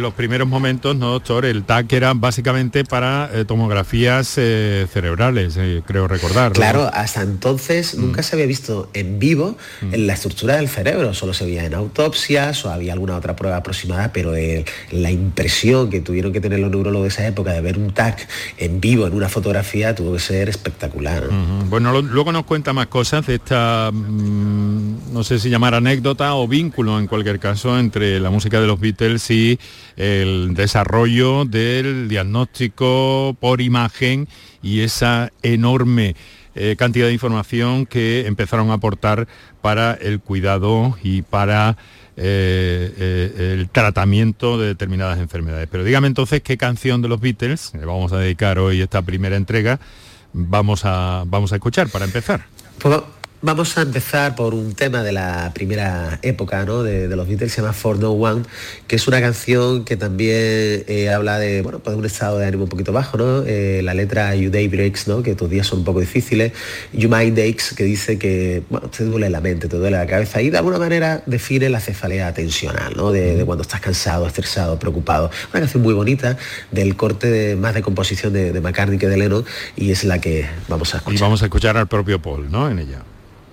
los, 0.00 0.14
primeros 0.14 0.48
momentos, 0.48 0.96
¿no, 0.96 1.12
doctor? 1.12 1.44
El 1.44 1.64
TAC 1.64 1.92
era 1.92 2.14
básicamente 2.14 2.84
para 2.84 3.30
tomografías 3.46 4.28
cerebrales, 4.28 5.58
creo 5.86 6.08
recordar. 6.08 6.52
Claro, 6.52 6.90
hasta 6.92 7.22
entonces 7.22 7.94
mm. 7.94 8.00
nunca 8.00 8.22
se 8.22 8.36
había 8.36 8.46
visto 8.46 8.88
en 8.94 9.18
vivo 9.18 9.58
mm. 9.82 9.94
en 9.94 10.06
la 10.06 10.14
estructura 10.14 10.56
del 10.56 10.68
cerebro, 10.68 11.12
solo 11.12 11.34
se 11.34 11.44
veía 11.44 11.64
en 11.64 11.74
autopsias 11.74 12.64
o 12.64 12.70
había 12.70 12.94
alguna 12.94 13.16
otra 13.16 13.36
prueba 13.36 13.58
aproximada, 13.58 14.12
pero 14.12 14.32
la 14.90 15.10
impresión 15.10 15.90
que 15.90 16.00
tuvieron 16.00 16.32
que 16.32 16.40
tener 16.40 16.58
los 16.58 16.70
neurólogos 16.70 17.01
de 17.02 17.08
esa 17.08 17.26
época 17.26 17.52
de 17.52 17.60
ver 17.60 17.78
un 17.78 17.92
TAC 17.92 18.28
en 18.58 18.80
vivo 18.80 19.06
en 19.06 19.14
una 19.14 19.28
fotografía 19.28 19.94
tuvo 19.94 20.14
que 20.14 20.18
ser 20.18 20.48
espectacular. 20.48 21.28
Bueno, 21.68 22.00
luego 22.02 22.32
nos 22.32 22.44
cuenta 22.44 22.72
más 22.72 22.86
cosas 22.86 23.26
de 23.26 23.36
esta, 23.36 23.90
mm, 23.92 25.12
no 25.12 25.24
sé 25.24 25.38
si 25.38 25.50
llamar 25.50 25.74
anécdota 25.74 26.34
o 26.34 26.46
vínculo 26.48 26.98
en 26.98 27.06
cualquier 27.06 27.38
caso 27.38 27.78
entre 27.78 28.20
la 28.20 28.30
música 28.30 28.60
de 28.60 28.66
los 28.66 28.80
Beatles 28.80 29.30
y 29.30 29.58
el 29.96 30.54
desarrollo 30.54 31.44
del 31.44 32.08
diagnóstico 32.08 33.36
por 33.40 33.60
imagen 33.60 34.28
y 34.62 34.80
esa 34.80 35.32
enorme 35.42 36.14
eh, 36.54 36.76
cantidad 36.76 37.06
de 37.06 37.14
información 37.14 37.86
que 37.86 38.26
empezaron 38.26 38.70
a 38.70 38.74
aportar 38.74 39.26
para 39.62 39.94
el 39.94 40.20
cuidado 40.20 40.96
y 41.02 41.22
para 41.22 41.78
eh, 42.16 42.94
eh, 42.98 43.54
el 43.58 43.68
tratamiento 43.70 44.58
de 44.58 44.68
determinadas 44.68 45.18
enfermedades. 45.18 45.68
Pero 45.70 45.84
dígame 45.84 46.06
entonces 46.08 46.42
qué 46.42 46.56
canción 46.56 47.02
de 47.02 47.08
los 47.08 47.20
Beatles, 47.20 47.72
le 47.74 47.84
vamos 47.84 48.12
a 48.12 48.18
dedicar 48.18 48.58
hoy 48.58 48.80
esta 48.82 49.02
primera 49.02 49.36
entrega, 49.36 49.80
vamos 50.32 50.82
a, 50.84 51.24
vamos 51.26 51.52
a 51.52 51.56
escuchar 51.56 51.88
para 51.88 52.04
empezar. 52.04 52.44
Vamos 53.44 53.76
a 53.76 53.82
empezar 53.82 54.36
por 54.36 54.54
un 54.54 54.72
tema 54.72 55.02
de 55.02 55.10
la 55.10 55.50
primera 55.52 56.20
época 56.22 56.64
¿no? 56.64 56.84
de, 56.84 57.08
los 57.08 57.26
Beatles, 57.26 57.52
se 57.52 57.60
llama 57.60 57.72
For 57.72 57.98
No 57.98 58.12
One, 58.12 58.44
que 58.86 58.94
es 58.94 59.08
una 59.08 59.20
canción 59.20 59.84
que 59.84 59.96
también 59.96 60.84
eh, 60.86 61.10
habla 61.12 61.40
de, 61.40 61.60
bueno, 61.62 61.80
pues 61.80 61.96
un 61.96 62.04
estado 62.04 62.38
de 62.38 62.46
ánimo 62.46 62.62
un 62.62 62.68
poquito 62.68 62.92
bajo, 62.92 63.16
¿no? 63.16 63.42
Eh, 63.44 63.80
la 63.82 63.94
letra 63.94 64.36
You 64.36 64.48
Day 64.48 64.68
Breaks, 64.68 65.08
¿no? 65.08 65.24
que 65.24 65.34
tus 65.34 65.50
días 65.50 65.66
son 65.66 65.80
un 65.80 65.84
poco 65.84 65.98
difíciles, 65.98 66.52
You 66.92 67.08
Mind 67.08 67.36
Aches, 67.36 67.74
que 67.76 67.82
dice 67.82 68.16
que 68.16 68.62
bueno, 68.70 68.88
te 68.90 69.02
duele 69.02 69.28
la 69.28 69.40
mente, 69.40 69.66
te 69.66 69.76
duele 69.76 69.96
la 69.96 70.06
cabeza, 70.06 70.40
y 70.40 70.50
de 70.50 70.58
alguna 70.58 70.78
manera 70.78 71.24
define 71.26 71.68
la 71.68 71.80
cefalea 71.80 72.32
tensional, 72.32 72.96
¿no? 72.96 73.10
de, 73.10 73.42
cuando 73.44 73.62
estás 73.62 73.80
cansado, 73.80 74.24
estresado, 74.24 74.78
preocupado. 74.78 75.32
Una 75.50 75.58
canción 75.58 75.82
muy 75.82 75.94
bonita 75.94 76.36
del 76.70 76.94
corte 76.94 77.28
de, 77.28 77.56
más 77.56 77.74
de 77.74 77.82
composición 77.82 78.32
de, 78.32 78.52
de 78.52 78.60
McCartney 78.60 78.98
que 78.98 79.08
de 79.08 79.16
Lennon, 79.16 79.44
y 79.74 79.90
es 79.90 80.04
la 80.04 80.20
que 80.20 80.46
vamos 80.68 80.94
a 80.94 80.98
escuchar. 80.98 81.18
Y 81.18 81.20
vamos 81.20 81.42
a 81.42 81.46
escuchar 81.46 81.76
al 81.76 81.88
propio 81.88 82.22
Paul, 82.22 82.48
¿no? 82.48 82.70
En 82.70 82.78
ella. 82.78 83.02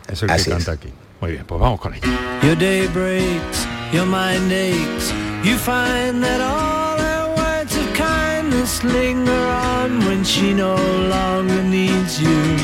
Es 0.10 0.24
el 0.24 0.30
Así 0.32 0.46
que 0.46 0.52
canta 0.52 0.72
es. 0.74 0.78
aquí. 0.78 0.90
Muy 1.22 1.32
bien, 1.32 1.46
pues 1.46 1.60
vamos 1.62 1.80
con 1.80 1.94
ella. 1.94 2.08
Your 2.44 2.56
day 2.56 2.88
breaks, 2.88 3.68
your 3.92 4.06
mind 4.06 4.52
aches. 4.52 5.14
You 5.44 5.58
find 5.58 6.24
that 6.24 6.42
all 6.42 6.98
her 7.00 7.28
words 7.36 7.76
of 7.76 7.94
kindness 7.94 8.84
linger 8.84 9.32
on 9.32 10.00
when 10.06 10.24
she 10.24 10.54
no 10.54 10.76
longer 11.10 11.62
needs 11.64 12.20
you. 12.20 12.58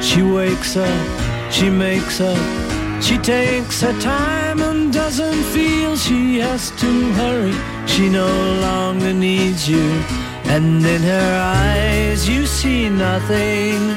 She 0.00 0.22
wakes 0.22 0.76
up, 0.76 0.88
she 1.50 1.70
makes 1.70 2.20
up, 2.20 2.36
she 3.00 3.16
takes 3.18 3.80
her 3.80 3.94
time 4.00 4.60
and 4.60 4.92
doesn't 4.92 5.42
feel 5.54 5.96
she 5.96 6.38
has 6.40 6.70
to 6.80 7.12
hurry. 7.14 7.54
She 7.86 8.08
no 8.08 8.26
longer 8.60 9.12
needs 9.12 9.68
you. 9.68 10.02
And 10.44 10.84
in 10.84 11.02
her 11.02 11.40
eyes 11.40 12.28
you 12.28 12.46
see 12.46 12.88
nothing 12.90 13.96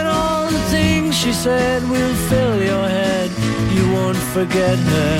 she 1.31 1.37
said 1.37 1.81
will 1.89 2.15
fill 2.29 2.61
your 2.61 2.87
head. 2.87 3.31
You 3.75 3.83
won't 3.95 4.21
forget 4.35 4.77
her, 4.77 5.15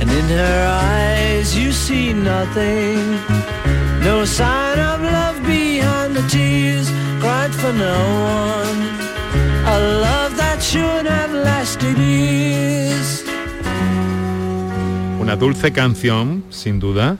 and 0.00 0.08
in 0.10 0.26
her 0.40 0.60
eyes 0.92 1.54
you 1.54 1.70
see 1.70 2.14
nothing. 2.14 2.98
No 4.08 4.24
sign 4.24 4.78
of 4.78 4.98
love 5.02 5.38
behind 5.42 6.16
the 6.16 6.24
tears 6.28 6.88
cried 7.20 7.52
for 7.60 7.72
no 7.72 7.98
one. 8.40 8.80
A 9.76 9.78
love 10.06 10.32
that 10.42 10.62
should 10.62 11.06
have 11.06 11.32
lasted 11.32 11.96
years. 11.98 13.22
Una 15.20 15.36
dulce 15.36 15.72
canción, 15.72 16.44
sin 16.48 16.80
duda, 16.80 17.18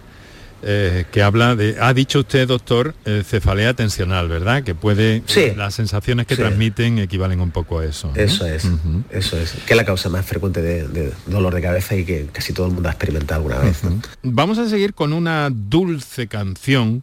eh, 0.66 1.04
que 1.12 1.23
habla 1.23 1.54
de, 1.56 1.76
ha 1.80 1.92
dicho 1.92 2.21
usted, 2.21 2.49
doctor, 2.49 2.94
eh, 3.04 3.23
cefalea 3.26 3.75
tensional, 3.75 4.28
¿verdad? 4.28 4.62
Que 4.62 4.75
puede, 4.75 5.23
Sí. 5.26 5.52
las 5.56 5.75
sensaciones 5.75 6.26
que 6.26 6.37
Sí. 6.37 6.40
transmiten 6.40 6.99
equivalen 6.99 7.40
un 7.40 7.50
poco 7.50 7.80
a 7.80 7.85
eso. 7.85 8.11
¿no? 8.14 8.21
Eso 8.21 8.47
es, 8.47 8.66
eso 9.11 9.37
es. 9.38 9.52
Que 9.66 9.75
es 9.75 9.76
la 9.76 9.85
causa 9.85 10.09
más 10.09 10.25
frecuente 10.25 10.62
de, 10.62 10.88
de 10.88 11.12
dolor 11.26 11.54
de 11.54 11.61
cabeza 11.62 11.94
y 11.97 12.04
que 12.04 12.26
casi 12.33 12.52
todo 12.52 12.66
el 12.66 12.73
mundo 12.73 12.88
ha 12.88 12.92
experimentado 12.92 13.40
alguna 13.40 13.59
vez. 13.59 13.85
¿no? 13.85 14.00
Vamos 14.23 14.59
a 14.59 14.68
seguir 14.68 14.94
con 14.94 15.12
una 15.12 15.50
dulce 15.52 16.26
canción 16.28 17.02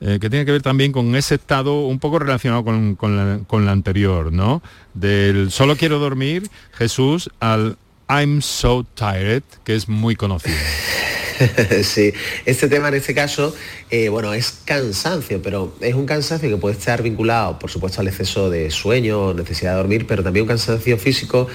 eh, 0.00 0.18
que 0.20 0.28
tiene 0.28 0.44
que 0.44 0.52
ver 0.52 0.62
también 0.62 0.90
con 0.92 1.14
ese 1.16 1.36
estado 1.36 1.86
un 1.86 1.98
poco 1.98 2.18
relacionado 2.18 2.64
con, 2.64 2.94
con 2.96 3.16
la, 3.16 3.38
con 3.46 3.64
la 3.64 3.72
anterior, 3.72 4.32
¿no? 4.32 4.62
Del 4.92 5.50
solo 5.50 5.76
quiero 5.76 5.98
dormir, 5.98 6.48
Jesús, 6.72 7.30
al 7.40 7.76
I'm 8.08 8.42
so 8.42 8.84
tired, 8.94 9.42
que 9.64 9.74
es 9.74 9.88
muy 9.88 10.14
conocido. 10.16 10.56
sí, 11.82 12.12
este 12.46 12.68
tema 12.68 12.88
en 12.88 12.94
este 12.94 13.14
caso, 13.14 13.54
eh, 13.90 14.08
bueno, 14.08 14.32
es 14.34 14.58
cansancio, 14.64 15.42
pero 15.42 15.74
es 15.80 15.94
un 15.94 16.06
cansancio 16.06 16.48
que 16.48 16.56
puede 16.56 16.76
estar 16.76 17.02
vinculado, 17.02 17.58
por 17.58 17.70
supuesto, 17.70 18.00
al 18.00 18.08
exceso 18.08 18.50
de 18.50 18.70
sueño 18.70 19.34
necesidad 19.34 19.72
de 19.72 19.76
dormir, 19.78 20.06
pero 20.06 20.22
también 20.22 20.42
un 20.44 20.48
cansancio 20.48 20.96
físico 20.98 21.48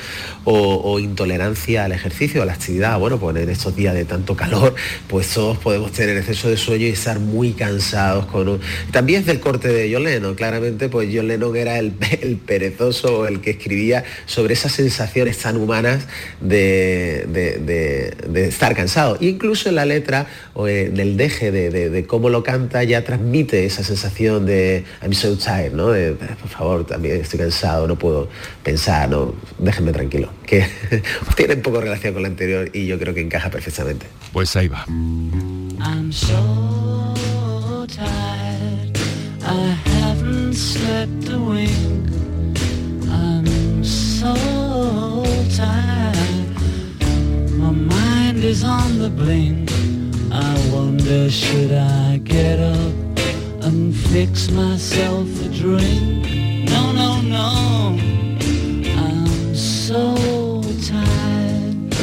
o, 0.43 0.81
o 0.83 0.99
intolerancia 0.99 1.85
al 1.85 1.91
ejercicio, 1.91 2.41
a 2.41 2.45
la 2.45 2.53
actividad. 2.53 2.99
Bueno, 2.99 3.19
pues 3.19 3.35
en 3.37 3.49
estos 3.49 3.75
días 3.75 3.93
de 3.93 4.05
tanto 4.05 4.35
calor, 4.35 4.75
pues 5.07 5.29
todos 5.33 5.57
podemos 5.59 5.91
tener 5.91 6.17
exceso 6.17 6.49
de 6.49 6.57
sueño 6.57 6.85
y 6.87 6.89
estar 6.89 7.19
muy 7.19 7.53
cansados 7.53 8.25
con 8.25 8.47
un... 8.49 8.59
También 8.91 9.21
es 9.21 9.25
del 9.27 9.39
corte 9.39 9.69
de 9.69 9.93
John 9.93 10.03
Lennon, 10.03 10.35
claramente, 10.35 10.89
pues 10.89 11.09
John 11.13 11.27
Lennon 11.27 11.55
era 11.55 11.79
el, 11.79 11.93
el 12.21 12.37
perezoso, 12.37 13.27
el 13.27 13.39
que 13.41 13.51
escribía 13.51 14.03
sobre 14.25 14.53
esas 14.53 14.73
sensaciones 14.73 15.37
tan 15.37 15.57
humanas 15.57 16.05
de, 16.41 17.25
de- 17.29 17.57
de- 17.59 18.13
de 18.29 18.47
estar 18.47 18.75
cansado. 18.75 19.17
Incluso 19.21 19.68
en 19.69 19.75
la 19.75 19.85
letra 19.85 20.27
o 20.53 20.67
en 20.67 20.99
el 20.99 21.15
deje 21.17 21.51
de, 21.51 21.69
de- 21.69 21.89
de 21.89 22.05
cómo 22.05 22.29
lo 22.29 22.43
canta 22.43 22.83
ya 22.83 23.03
transmite 23.03 23.65
esa 23.65 23.83
sensación 23.83 24.45
de 24.45 24.83
I'm 25.01 25.13
so 25.13 25.35
tired, 25.37 25.71
¿no? 25.73 25.89
De, 25.89 26.13
por 26.13 26.49
favor, 26.49 26.85
también 26.85 27.21
estoy 27.21 27.39
cansado, 27.39 27.87
no 27.87 27.97
puedo 27.97 28.27
pensar, 28.63 29.09
no, 29.09 29.33
déjenme 29.57 29.91
tranquilo. 29.93 30.29
Que 30.45 30.65
tiene 31.37 31.55
un 31.55 31.61
poco 31.61 31.79
relación 31.81 32.13
con 32.13 32.23
la 32.23 32.27
anterior 32.29 32.69
y 32.73 32.85
yo 32.85 32.99
creo 32.99 33.13
que 33.13 33.21
encaja 33.21 33.49
perfectamente. 33.49 34.05
Pues 34.33 34.55
ahí 34.55 34.67
va. 34.67 34.85
I'm 34.87 36.11
so 36.11 37.85
tired. 37.87 38.97
I 39.41 39.75
haven't 40.01 40.53
slept 40.53 41.29
a 41.29 41.37
wink. 41.39 42.09
I'm 43.09 43.83
so 43.83 44.33
tired. 45.55 46.08
Is 48.41 48.63
on 48.63 48.99
the 48.99 49.09
blink. 49.09 49.69
I 50.31 50.71
wonder 50.73 51.29
should 51.29 51.73
I 51.73 52.19
get 52.23 52.57
up 52.57 52.93
and 53.61 53.93
fix 53.93 54.49
myself 54.49 55.27
a 55.45 55.49
drink? 55.49 56.25
No, 56.69 56.91
no, 56.93 57.21
no. 57.21 57.99
I'm 58.97 59.53
so 59.55 60.63
tired. 60.87 61.93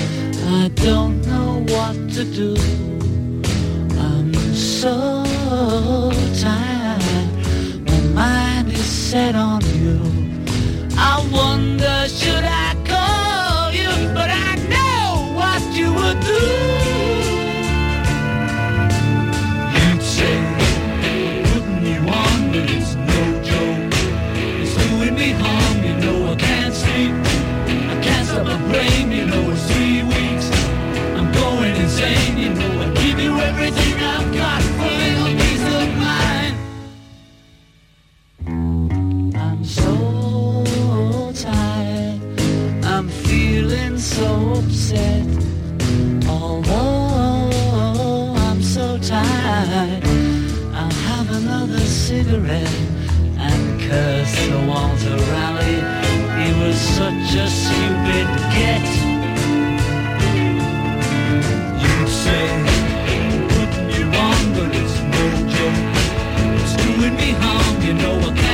I 0.60 0.68
don't 0.74 1.26
know 1.26 1.64
what 1.74 1.96
to 2.16 2.24
do. 2.24 2.54
I'm 3.98 4.34
so 4.54 5.24
tired. 6.38 7.32
My 7.88 8.00
mind 8.14 8.68
is 8.68 8.84
set 8.84 9.34
on 9.34 9.62
you. 9.80 9.98
I 10.98 11.26
wonder 11.32 11.65
a 57.38 57.48
stupid 57.48 58.26
get. 58.54 58.86
You'd 61.82 62.08
say, 62.08 62.46
putting 63.52 63.90
you 63.90 64.06
on, 64.06 64.52
but 64.54 64.70
it's 64.74 64.96
no 65.14 65.26
joke. 65.54 65.82
It's 66.60 66.74
doing 66.82 67.14
me 67.16 67.30
harm, 67.32 67.82
you 67.82 67.94
know 67.94 68.18
I 68.20 68.45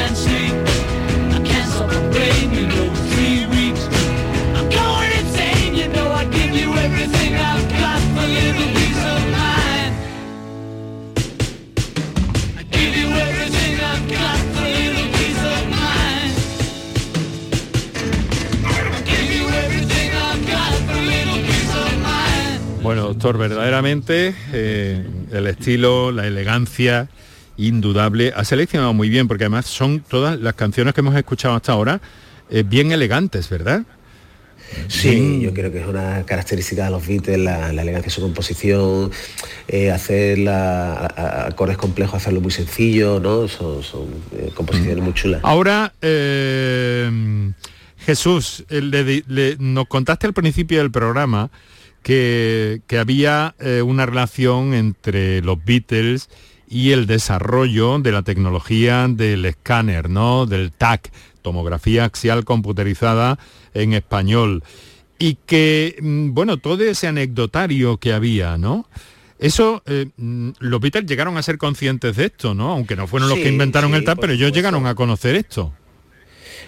verdaderamente 23.30 24.34
eh, 24.52 25.06
el 25.32 25.46
estilo, 25.46 26.10
la 26.12 26.26
elegancia, 26.26 27.08
indudable. 27.56 28.32
Ha 28.34 28.44
seleccionado 28.44 28.92
muy 28.94 29.08
bien, 29.08 29.28
porque 29.28 29.44
además 29.44 29.66
son 29.66 30.00
todas 30.00 30.40
las 30.40 30.54
canciones 30.54 30.94
que 30.94 31.00
hemos 31.00 31.14
escuchado 31.14 31.54
hasta 31.54 31.72
ahora 31.72 32.00
eh, 32.50 32.64
bien 32.66 32.90
elegantes, 32.92 33.48
¿verdad? 33.48 33.82
Sí, 34.88 35.40
yo 35.42 35.52
creo 35.52 35.70
que 35.70 35.80
es 35.82 35.86
una 35.86 36.22
característica 36.24 36.86
de 36.86 36.90
los 36.92 37.06
Beatles, 37.06 37.38
la, 37.38 37.74
la 37.74 37.82
elegancia 37.82 38.06
de 38.08 38.14
su 38.14 38.22
composición, 38.22 39.10
eh, 39.68 39.90
hacer 39.90 40.38
la- 40.38 40.94
a- 40.94 41.06
a- 41.06 41.46
acordes 41.48 41.76
complejos, 41.76 42.14
hacerlo 42.14 42.40
muy 42.40 42.50
sencillo, 42.52 43.20
¿no? 43.20 43.48
Son, 43.48 43.82
son, 43.82 44.06
eh, 44.32 44.50
composiciones 44.54 45.04
muy 45.04 45.12
chulas. 45.12 45.40
Ahora, 45.44 45.92
Jesús, 47.98 48.64
le 48.68 49.04
di- 49.04 49.24
le- 49.28 49.56
nos 49.58 49.86
contaste 49.86 50.26
al 50.26 50.32
principio 50.32 50.78
del 50.78 50.90
programa 50.90 51.50
que, 52.02 52.82
que 52.86 52.98
había 52.98 53.54
eh, 53.58 53.82
una 53.82 54.06
relación 54.06 54.74
entre 54.74 55.40
los 55.42 55.64
Beatles 55.64 56.28
y 56.68 56.92
el 56.92 57.06
desarrollo 57.06 57.98
de 57.98 58.12
la 58.12 58.22
tecnología 58.22 59.06
del 59.08 59.44
escáner, 59.44 60.08
¿no? 60.08 60.46
Del 60.46 60.72
TAC, 60.72 61.12
tomografía 61.42 62.04
axial 62.04 62.44
computerizada 62.44 63.38
en 63.74 63.92
español. 63.92 64.64
Y 65.18 65.36
que, 65.46 65.96
mm, 66.00 66.32
bueno, 66.32 66.56
todo 66.56 66.82
ese 66.82 67.08
anecdotario 67.08 67.98
que 67.98 68.12
había, 68.12 68.56
¿no? 68.56 68.86
Eso, 69.38 69.82
eh, 69.86 70.06
mm, 70.16 70.50
los 70.60 70.80
Beatles 70.80 71.06
llegaron 71.06 71.36
a 71.36 71.42
ser 71.42 71.58
conscientes 71.58 72.16
de 72.16 72.26
esto, 72.26 72.54
¿no? 72.54 72.70
Aunque 72.72 72.96
no 72.96 73.06
fueron 73.06 73.28
los 73.28 73.38
que 73.38 73.48
inventaron 73.48 73.90
sí, 73.90 73.96
el 73.98 74.04
TAC, 74.04 74.18
pero 74.20 74.32
ellos 74.32 74.48
supuesto. 74.48 74.56
llegaron 74.56 74.86
a 74.86 74.94
conocer 74.94 75.34
esto. 75.34 75.74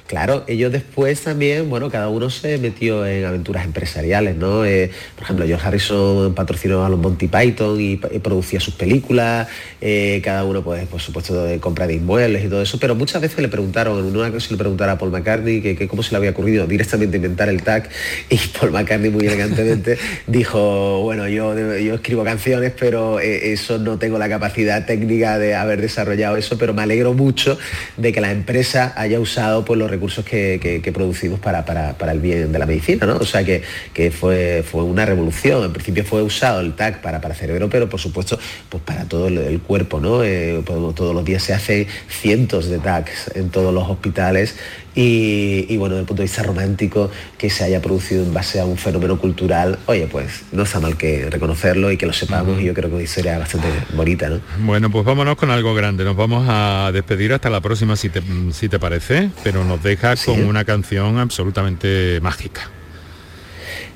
Claro, 0.07 0.45
ellos 0.49 0.71
después 0.71 1.23
también, 1.23 1.71
bueno, 1.71 1.91
cada 1.91 2.11
uno 2.11 2.29
se 2.29 2.59
metió 2.59 3.07
en 3.07 3.25
aventuras 3.25 3.65
empresariales, 3.65 4.37
¿no? 4.37 4.63
Eh, 4.67 4.91
por 5.15 5.25
ejemplo, 5.25 5.47
George 5.47 5.67
Harrison 5.67 6.35
patrocinó 6.35 6.85
a 6.85 6.91
los 6.91 6.99
Monty 6.99 7.27
Python 7.27 7.81
y, 7.81 7.97
producía 7.97 8.61
sus 8.61 8.75
películas, 8.75 9.49
eh, 9.81 10.21
cada 10.23 10.45
uno, 10.45 10.63
pues, 10.63 10.87
por 10.89 11.01
supuesto, 11.01 11.45
de 11.45 11.59
compra 11.59 11.87
de 11.87 11.95
inmuebles 11.95 12.45
y 12.45 12.49
todo 12.49 12.61
eso, 12.61 12.79
pero 12.79 12.95
muchas 12.95 13.23
veces 13.23 13.39
le 13.39 13.49
preguntaron, 13.49 13.99
en 13.99 14.15
una 14.15 14.29
ocasión 14.29 14.53
le 14.53 14.59
preguntaron 14.59 14.95
a 14.95 14.99
Paul 14.99 15.11
McCartney 15.11 15.63
que, 15.63 15.89
cómo 15.89 16.03
se 16.03 16.11
le 16.11 16.19
había 16.19 16.31
ocurrido 16.31 16.67
directamente 16.67 17.17
inventar 17.17 17.49
el 17.49 17.63
tag 17.63 17.89
y 18.29 18.37
Paul 18.61 18.73
McCartney 18.73 19.11
muy 19.11 19.27
elegantemente 19.27 19.97
dijo, 20.27 21.01
bueno, 21.01 21.29
yo, 21.29 21.59
yo 21.79 21.95
escribo 21.95 22.25
canciones, 22.25 22.75
pero 22.79 23.21
eh, 23.21 23.53
eso 23.53 23.79
no 23.79 23.99
tengo 23.99 24.19
la 24.19 24.29
capacidad 24.29 24.85
técnica 24.85 25.39
de 25.39 25.55
haber 25.55 25.81
desarrollado 25.81 26.37
eso, 26.37 26.59
pero 26.59 26.75
me 26.75 26.83
alegro 26.83 27.15
mucho 27.15 27.57
de 27.97 28.13
que 28.13 28.21
la 28.21 28.33
empresa 28.33 28.93
haya 28.97 29.19
usado 29.19 29.65
pues, 29.65 29.79
los 29.79 29.94
recursos 29.95 30.25
que, 30.25 30.91
producimos 30.93 31.41
para, 31.41 31.95
el 32.13 32.21
bien 32.21 32.53
de 32.53 32.59
la 32.59 32.67
medicina, 32.67 33.07
¿no? 33.07 33.17
O 33.17 33.25
sea 33.25 33.45
que, 33.45 33.63
fue, 34.11 34.65
una 34.73 35.05
revolución. 35.05 35.65
En 35.65 35.73
principio 35.73 36.05
fue 36.05 36.23
usado 36.23 36.61
el 36.61 36.75
TAC 36.75 37.01
para, 37.01 37.21
para 37.21 37.35
cerebro, 37.35 37.69
pero 37.69 37.89
por 37.89 38.01
supuesto 38.01 38.39
pues 38.69 38.83
para 38.83 39.05
todo 39.05 39.29
el, 39.29 39.61
cuerpo, 39.61 40.01
¿no? 40.01 40.23
Eh, 40.25 40.63
todos 40.65 41.15
los 41.15 41.25
días 41.25 41.43
se 41.43 41.55
hacen 41.55 41.87
cientos 42.09 42.69
de 42.69 42.79
TACs 42.79 43.31
en 43.35 43.51
todos 43.51 43.73
los 43.73 43.89
hospitales 43.89 44.57
y, 44.95 45.77
bueno, 45.77 45.95
desde 45.95 46.03
el 46.03 46.07
punto 46.07 46.23
de 46.23 46.27
vista 46.27 46.43
romántico, 46.43 47.11
que 47.37 47.51
se 47.51 47.65
haya 47.65 47.83
producido 47.83 48.23
en 48.23 48.33
base 48.33 48.61
a 48.61 48.65
un 48.65 48.77
fenómeno 48.77 49.19
cultural, 49.19 49.79
oye, 49.87 50.07
pues 50.07 50.45
no 50.53 50.63
está 50.63 50.81
mal 50.81 50.97
que 50.97 51.29
reconocerlo 51.31 51.91
y 51.91 51.97
que 51.97 52.07
lo 52.07 52.13
sepamos 52.13 52.61
y 52.61 52.65
yo 52.65 52.75
creo 52.75 52.89
que 52.89 52.97
una 52.97 53.05
historia 53.05 53.39
bastante 53.39 53.69
bonita, 53.95 54.29
¿no? 54.29 54.41
Bueno, 54.61 54.91
pues 54.91 55.05
vámonos 55.05 55.37
con 55.37 55.51
algo 55.51 55.75
grande, 55.75 56.05
nos 56.05 56.17
vamos 56.17 56.47
a 56.49 56.91
despedir 56.93 57.33
hasta 57.33 57.51
la 57.51 57.61
próxima 57.61 57.97
si 57.97 58.09
te, 58.09 58.23
si 58.53 58.69
te 58.69 58.79
parece, 58.79 59.31
pero 59.43 59.65
nos 59.65 59.83
deja 59.83 60.15
con 60.17 60.45
una 60.45 60.65
canción 60.65 61.19
absolutamente 61.19 62.21
mágica. 62.21 62.71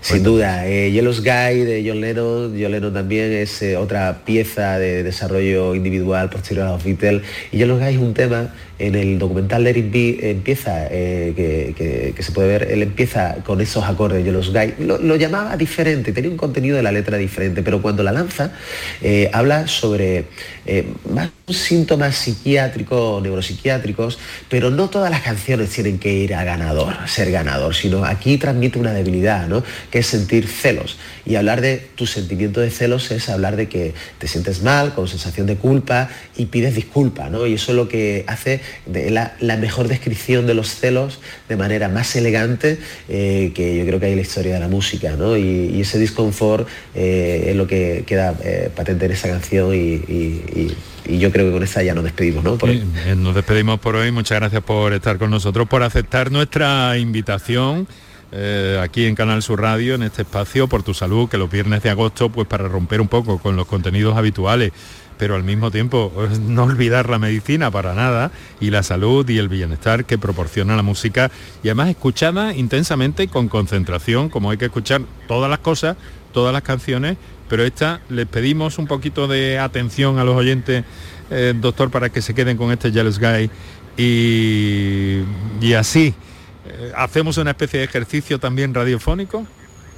Sin 0.00 0.23
duda, 0.23 0.67
eh, 0.67 0.93
Yellow 0.93 1.12
Sky 1.12 1.64
de 1.64 1.85
John 1.85 2.00
Lennon, 2.00 2.57
John 2.59 2.71
Lennon 2.71 2.95
también 2.95 3.33
es 3.33 3.61
eh, 3.62 3.76
otra 3.76 4.21
pieza 4.25 4.78
de 4.78 5.02
desarrollo 5.02 5.75
individual 5.75 6.31
posterior 6.31 6.67
a 6.67 6.71
los 6.73 6.85
Beatles 6.85 7.23
y 7.50 7.59
Yellow 7.59 7.78
Sky 7.78 7.95
es 7.95 8.00
un 8.00 8.14
tema 8.14 8.55
en 8.79 8.95
el 8.95 9.19
documental 9.19 9.65
Let 9.65 9.77
It 9.77 9.91
Be 9.91 10.31
empieza, 10.31 10.87
eh, 10.91 11.33
que, 12.17 12.23
se 12.23 12.33
puede 12.33 12.49
ver, 12.49 12.69
él 12.71 12.83
empieza 12.83 13.37
con 13.45 13.61
esos 13.61 13.85
acordes 13.85 14.25
de 14.25 14.33
los 14.33 14.53
guys, 14.53 14.75
lo, 14.79 15.17
llamaba 15.17 15.57
diferente, 15.57 16.13
tenía 16.13 16.31
un 16.31 16.37
contenido 16.37 16.77
de 16.77 16.83
la 16.83 16.93
letra 16.93 17.17
diferente, 17.17 17.63
pero 17.63 17.83
cuando 17.83 18.03
la 18.03 18.13
lanza 18.13 18.53
eh, 19.03 19.31
habla 19.33 19.67
sobre 19.67 20.27
eh, 20.67 20.87
más 21.13 21.31
síntomas 21.49 22.15
psiquiátricos, 22.17 23.23
neuropsiquiátricos, 23.23 24.19
pero 24.49 24.71
no 24.71 24.89
todas 24.91 25.11
las 25.11 25.23
canciones 25.23 25.71
tienen 25.71 25.99
que 25.99 26.13
ir 26.13 26.35
a 26.35 26.45
ganador, 26.45 26.95
ser 27.07 27.31
ganador, 27.31 27.75
sino 27.75 28.05
aquí 28.05 28.39
transmite 28.39 28.79
una 28.79 28.93
debilidad, 28.93 29.49
¿no? 29.49 29.65
que 29.91 30.01
es 30.01 30.07
sentir 30.07 30.47
celos. 30.47 30.99
Y 31.25 31.37
hablar 31.37 31.61
de 31.61 31.79
tu 31.95 32.07
sentimiento 32.07 32.61
de 32.61 32.71
celos 32.71 33.11
es 33.11 33.29
hablar 33.29 33.57
de 33.57 33.69
que 33.69 33.95
te 34.19 34.29
sientes 34.29 34.63
mal, 34.63 34.95
con 34.95 35.09
sensación 35.09 35.47
de 35.47 35.57
culpa 35.57 36.09
y 36.37 36.47
pides 36.47 36.75
disculpa, 36.75 37.29
¿no? 37.29 37.47
Y 37.47 37.55
eso 37.55 37.73
es 37.73 37.77
lo 37.77 37.89
que 37.89 38.25
hace 38.27 38.61
de 38.87 39.11
la, 39.11 39.57
mejor 39.57 39.89
descripción 39.89 40.47
de 40.47 40.55
los 40.55 40.75
celos 40.75 41.21
de 41.49 41.57
manera 41.57 41.89
más 41.89 42.15
elegante 42.17 42.79
eh, 43.09 43.53
que 43.55 43.77
yo 43.77 43.85
creo 43.87 44.01
que 44.01 44.07
hay 44.07 44.13
en 44.13 44.19
la 44.19 44.23
historia 44.23 44.55
de 44.55 44.61
la 44.61 44.69
música, 44.69 45.17
¿no? 45.17 45.37
Y, 45.37 45.81
ese 45.81 45.99
disconfort 45.99 46.69
eh, 46.95 47.47
es 47.49 47.57
lo 47.57 47.67
que 47.67 48.05
queda 48.07 48.35
eh, 48.43 48.71
patente 48.75 49.07
en 49.07 49.13
esa 49.13 49.29
canción 49.29 49.75
y, 49.75 50.75
yo 51.09 51.33
creo 51.33 51.47
que 51.47 51.53
con 51.53 51.63
esa 51.63 51.83
ya 51.83 51.95
nos 51.95 52.05
despedimos, 52.05 52.45
¿no? 52.45 52.59
nos 53.17 53.35
despedimos 53.35 53.81
por 53.81 53.97
hoy, 53.97 54.13
muchas 54.13 54.41
gracias 54.41 54.63
por 54.63 54.93
estar 54.93 55.17
con 55.17 55.31
nosotros, 55.31 55.67
por 55.67 55.83
aceptar 55.83 56.31
nuestra 56.31 56.99
invitación. 56.99 57.89
aquí 58.83 59.07
en 59.07 59.15
Canal 59.15 59.43
Sur 59.43 59.63
Radio, 59.63 59.95
en 59.95 60.03
este 60.03 60.23
espacio, 60.23 60.69
por 60.69 60.83
tu 60.83 60.93
salud, 60.93 61.27
que 61.31 61.39
los 61.39 61.51
viernes 61.51 61.83
de 61.83 61.89
agosto, 61.89 62.29
pues 62.29 62.47
para 62.47 62.69
romper 62.69 63.01
un 63.01 63.09
poco 63.09 63.39
con 63.39 63.57
los 63.57 63.67
contenidos 63.67 64.19
habituales 64.19 64.73
pero 65.19 65.35
al 65.35 65.43
mismo 65.43 65.71
tiempo 65.71 66.13
no 66.47 66.65
olvidar 66.65 67.11
la 67.11 67.19
medicina 67.19 67.71
para 67.71 67.95
nada 67.95 68.31
y 68.61 68.71
la 68.71 68.83
salud 68.83 69.29
y 69.29 69.39
el 69.39 69.49
bienestar 69.49 70.05
que 70.05 70.17
proporciona 70.17 70.77
la 70.77 70.83
música 70.83 71.31
y 71.62 71.69
además 71.69 71.90
escuchada 71.90 72.55
intensamente 72.55 73.25
y 73.25 73.29
con 73.29 73.49
concentración, 73.49 74.29
como 74.31 74.51
hay 74.51 74.57
que 74.57 74.66
escuchar 74.66 75.03
todas 75.27 75.51
las 75.51 75.59
cosas, 75.59 75.97
todas 76.33 76.53
las 76.53 76.62
canciones, 76.62 77.16
pero 77.49 77.64
esta 77.64 78.01
les 78.09 78.27
pedimos 78.27 78.79
un 78.79 78.87
poquito 78.87 79.27
de 79.27 79.59
atención 79.59 80.19
a 80.19 80.25
los 80.25 80.37
oyentes, 80.37 80.85
eh, 81.31 81.55
doctor, 81.57 81.90
para 81.90 82.11
que 82.11 82.23
se 82.23 82.35
queden 82.35 82.57
con 82.57 82.71
este 82.71 82.92
Jealous 82.92 83.19
Guy 83.19 83.51
y, 83.97 85.23
y 85.61 85.73
así. 85.75 86.14
Eh, 86.66 86.92
hacemos 86.97 87.38
una 87.38 87.51
especie 87.51 87.81
de 87.81 87.87
ejercicio 87.87 88.38
también 88.38 88.75
radiofónico. 88.75 89.47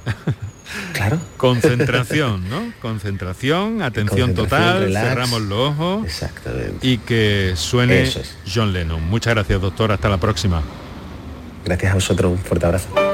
Claro. 0.93 1.19
Concentración, 1.37 2.49
¿no? 2.49 2.73
Concentración, 2.81 3.81
atención 3.81 4.33
total, 4.33 4.91
cerramos 4.93 5.41
los 5.41 5.59
ojos. 5.59 6.05
Exactamente. 6.05 6.87
Y 6.87 6.97
que 6.99 7.53
suene 7.55 8.09
John 8.53 8.73
Lennon. 8.73 9.01
Muchas 9.09 9.33
gracias, 9.33 9.61
doctor. 9.61 9.91
Hasta 9.91 10.09
la 10.09 10.17
próxima. 10.17 10.61
Gracias 11.65 11.91
a 11.91 11.95
vosotros. 11.95 12.31
Un 12.31 12.39
fuerte 12.39 12.65
abrazo. 12.65 13.10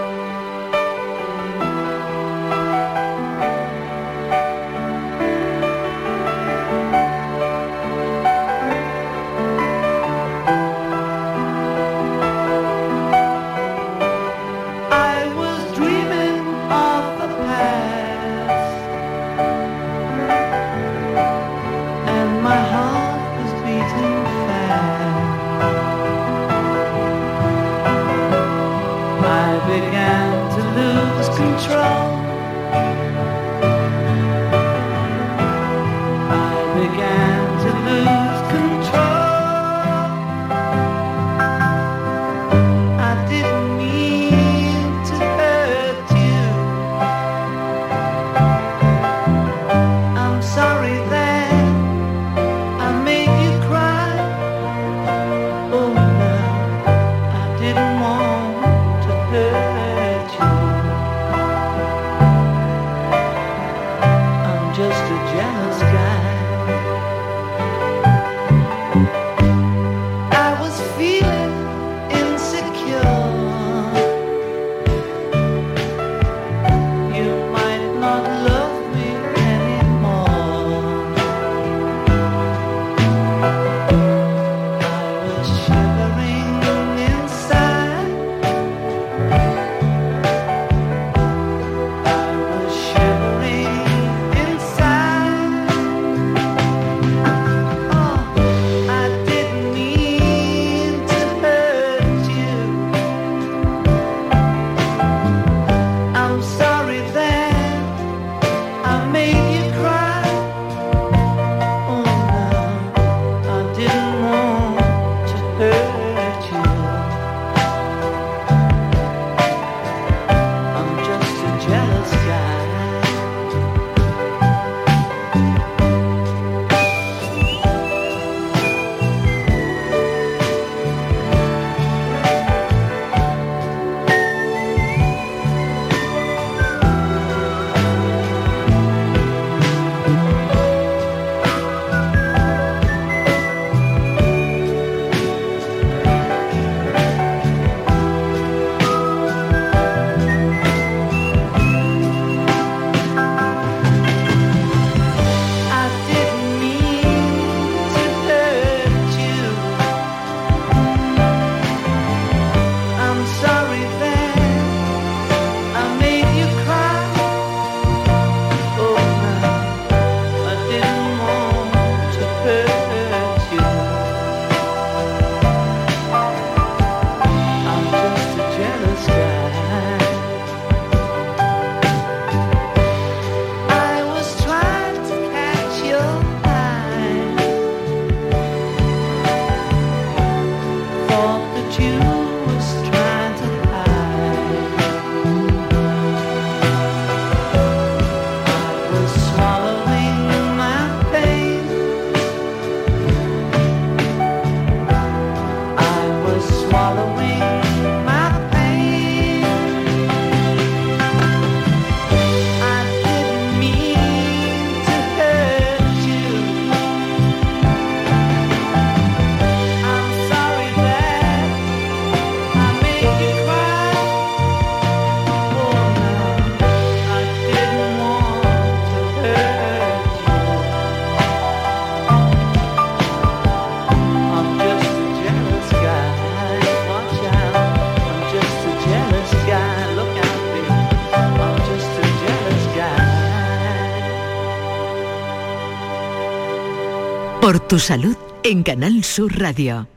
Tu 247.68 247.80
salud 247.80 248.16
en 248.46 248.64
Canal 248.64 249.04
Sur 249.04 249.30
Radio. 249.40 249.97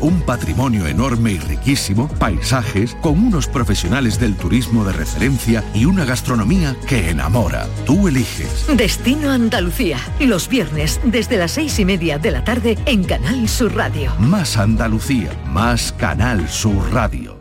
un 0.00 0.20
patrimonio 0.22 0.86
enorme 0.86 1.32
y 1.32 1.38
riquísimo, 1.38 2.08
paisajes, 2.18 2.96
con 3.00 3.18
unos 3.18 3.46
profesionales 3.46 4.18
del 4.18 4.36
turismo 4.36 4.84
de 4.84 4.92
referencia 4.92 5.64
y 5.74 5.84
una 5.84 6.04
gastronomía 6.04 6.76
que 6.86 7.10
enamora. 7.10 7.66
Tú 7.86 8.08
eliges. 8.08 8.66
Destino 8.74 9.30
Andalucía. 9.30 9.98
Los 10.20 10.48
viernes 10.48 11.00
desde 11.04 11.36
las 11.36 11.52
seis 11.52 11.78
y 11.78 11.84
media 11.84 12.18
de 12.18 12.30
la 12.30 12.44
tarde 12.44 12.78
en 12.86 13.04
Canal 13.04 13.48
Sur 13.48 13.74
Radio. 13.74 14.12
Más 14.18 14.56
Andalucía, 14.56 15.30
más 15.46 15.92
Canal 15.92 16.48
Sur 16.48 16.92
Radio. 16.92 17.38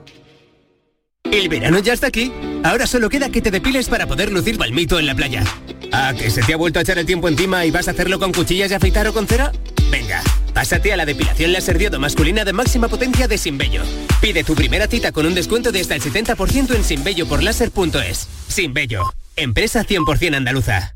El 1.32 1.50
verano 1.50 1.80
ya 1.80 1.94
está 1.94 2.08
aquí. 2.08 2.32
Ahora 2.64 2.88
solo 2.88 3.10
queda 3.10 3.30
que 3.30 3.42
te 3.42 3.52
depiles 3.52 3.90
para 3.90 4.08
poder 4.08 4.32
lucir 4.32 4.58
palmito 4.58 4.98
en 4.98 5.06
la 5.06 5.16
playa. 5.16 5.44
¿Ah, 5.92 6.14
que 6.18 6.30
se 6.30 6.42
te 6.42 6.54
ha 6.54 6.58
vuelto 6.58 6.80
a 6.80 6.82
echar 6.82 6.98
el 6.98 7.06
tiempo 7.06 7.28
encima 7.28 7.66
y 7.66 7.72
vas 7.72 7.88
a 7.88 7.92
hacerlo 7.92 8.20
con 8.20 8.32
cuchillas 8.32 8.70
de 8.70 8.76
afeitar 8.76 9.08
o 9.08 9.14
con 9.14 9.28
cera? 9.28 9.52
Venga, 9.90 10.22
pásate 10.58 10.92
a 10.92 10.98
la 10.98 11.06
depilación 11.06 11.54
láser 11.54 11.78
diodo 11.78 12.00
masculina 12.00 12.44
de 12.44 12.52
máxima 12.52 12.88
potencia 12.88 13.28
de 13.28 13.38
Sinbello. 13.38 13.84
Pide 14.20 14.44
tu 14.44 14.56
primera 14.56 14.88
cita 14.88 15.12
con 15.12 15.28
un 15.28 15.36
descuento 15.36 15.72
de 15.72 15.82
hasta 15.82 15.94
el 15.94 16.02
70% 16.02 16.74
en 16.74 16.84
sinbelloporláser.es. 16.84 18.28
Sinbello, 18.48 19.04
empresa 19.36 19.86
100% 19.86 20.36
andaluza. 20.36 20.96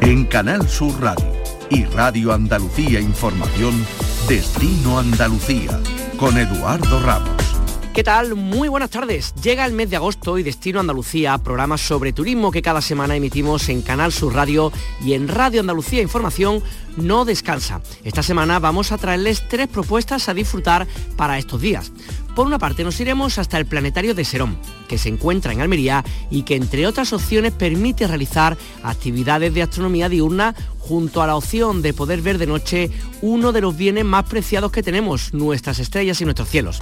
En 0.00 0.24
Canal 0.24 0.68
Sur 0.68 1.00
Radio 1.00 1.32
y 1.70 1.84
Radio 1.84 2.32
Andalucía 2.32 2.98
Información, 2.98 3.86
Destino 4.28 4.98
Andalucía, 4.98 5.78
con 6.18 6.36
Eduardo 6.38 7.00
Ramos. 7.04 7.49
¿Qué 7.94 8.04
tal? 8.04 8.36
Muy 8.36 8.68
buenas 8.68 8.90
tardes. 8.90 9.34
Llega 9.42 9.66
el 9.66 9.72
mes 9.72 9.90
de 9.90 9.96
agosto 9.96 10.38
y 10.38 10.44
Destino 10.44 10.78
Andalucía, 10.78 11.36
programa 11.38 11.76
sobre 11.76 12.12
turismo 12.12 12.52
que 12.52 12.62
cada 12.62 12.80
semana 12.80 13.16
emitimos 13.16 13.68
en 13.68 13.82
Canal 13.82 14.12
Sur 14.12 14.32
Radio 14.32 14.70
y 15.04 15.14
en 15.14 15.26
Radio 15.26 15.60
Andalucía 15.60 16.00
Información 16.00 16.62
no 16.96 17.24
descansa. 17.24 17.80
Esta 18.04 18.22
semana 18.22 18.60
vamos 18.60 18.92
a 18.92 18.98
traerles 18.98 19.42
tres 19.48 19.66
propuestas 19.66 20.28
a 20.28 20.34
disfrutar 20.34 20.86
para 21.16 21.36
estos 21.36 21.60
días. 21.60 21.90
Por 22.36 22.46
una 22.46 22.60
parte 22.60 22.84
nos 22.84 23.00
iremos 23.00 23.38
hasta 23.38 23.58
el 23.58 23.66
Planetario 23.66 24.14
de 24.14 24.24
Serón, 24.24 24.56
que 24.88 24.96
se 24.96 25.08
encuentra 25.08 25.52
en 25.52 25.60
Almería 25.60 26.04
y 26.30 26.44
que 26.44 26.54
entre 26.54 26.86
otras 26.86 27.12
opciones 27.12 27.52
permite 27.52 28.06
realizar 28.06 28.56
actividades 28.84 29.52
de 29.52 29.62
astronomía 29.62 30.08
diurna 30.08 30.54
junto 30.78 31.22
a 31.22 31.26
la 31.26 31.34
opción 31.34 31.82
de 31.82 31.92
poder 31.92 32.22
ver 32.22 32.38
de 32.38 32.46
noche 32.46 32.90
uno 33.20 33.50
de 33.50 33.62
los 33.62 33.76
bienes 33.76 34.04
más 34.04 34.26
preciados 34.26 34.70
que 34.70 34.84
tenemos, 34.84 35.34
nuestras 35.34 35.80
estrellas 35.80 36.20
y 36.20 36.24
nuestros 36.24 36.48
cielos. 36.48 36.80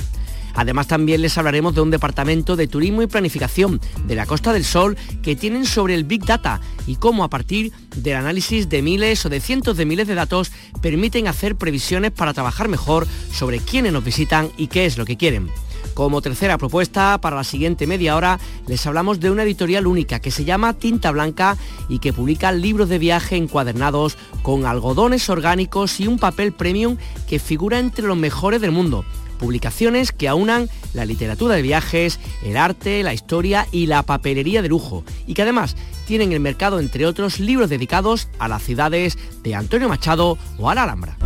Además 0.59 0.89
también 0.89 1.23
les 1.23 1.39
hablaremos 1.39 1.73
de 1.73 1.83
un 1.83 1.93
departamento 1.93 2.57
de 2.57 2.67
turismo 2.67 3.01
y 3.01 3.07
planificación 3.07 3.81
de 4.09 4.17
la 4.17 4.27
Costa 4.27 4.53
del 4.53 4.65
Sol 4.65 4.97
que 5.23 5.37
tienen 5.37 5.65
sobre 5.65 5.95
el 5.95 6.03
Big 6.03 6.25
Data 6.25 6.61
y 6.85 6.97
cómo 6.97 7.23
a 7.23 7.31
partir 7.31 7.73
del 7.95 8.17
análisis 8.17 8.69
de 8.69 8.83
miles 8.83 9.25
o 9.25 9.29
de 9.29 9.39
cientos 9.39 9.77
de 9.77 9.87
miles 9.87 10.09
de 10.09 10.17
datos 10.17 10.51
permiten 10.83 11.29
hacer 11.29 11.55
previsiones 11.55 12.11
para 12.11 12.35
trabajar 12.35 12.67
mejor 12.67 13.07
sobre 13.33 13.61
quiénes 13.61 13.93
nos 13.93 14.03
visitan 14.03 14.51
y 14.57 14.67
qué 14.67 14.85
es 14.85 14.99
lo 14.99 15.05
que 15.05 15.17
quieren. 15.17 15.49
Como 15.95 16.23
tercera 16.23 16.59
propuesta, 16.59 17.21
para 17.21 17.37
la 17.37 17.45
siguiente 17.45 17.87
media 17.87 18.17
hora, 18.17 18.41
les 18.67 18.85
hablamos 18.85 19.21
de 19.21 19.31
una 19.31 19.45
editorial 19.45 19.87
única 19.87 20.19
que 20.19 20.33
se 20.33 20.45
llama 20.45 20.73
Tinta 20.73 21.13
Blanca 21.13 21.57
y 21.89 22.01
que 22.01 22.13
publica 22.13 22.51
libros 22.51 22.89
de 22.89 22.99
viaje 22.99 23.37
encuadernados 23.37 24.19
con 24.43 24.67
algodones 24.67 25.31
orgánicos 25.31 26.01
y 26.01 26.09
un 26.09 26.19
papel 26.19 26.51
premium 26.51 26.97
que 27.29 27.39
figura 27.39 27.79
entre 27.79 28.09
los 28.09 28.17
mejores 28.17 28.61
del 28.61 28.73
mundo 28.73 29.05
publicaciones 29.39 30.13
que 30.13 30.29
aunan 30.29 30.69
la 30.95 31.05
literatura 31.05 31.55
de 31.55 31.63
viajes, 31.63 32.21
el 32.45 32.57
arte, 32.57 33.03
la 33.03 33.15
historia 33.15 33.67
y 33.73 33.87
la 33.87 34.03
papelería 34.03 34.63
de 34.63 34.69
lujo, 34.69 35.05
y 35.27 35.35
que 35.35 35.43
además 35.43 35.77
tienen 36.07 36.29
en 36.29 36.35
el 36.35 36.41
mercado, 36.41 36.81
entre 36.81 37.07
otros, 37.07 37.41
libros 37.41 37.71
dedicados 37.71 38.29
a 38.39 38.49
las 38.49 38.63
ciudades 38.63 39.19
de 39.43 39.55
Antonio 39.55 39.89
Machado 39.89 40.39
o 40.59 40.71
a 40.71 40.75
la 40.75 40.85
Alhambra. 40.85 41.17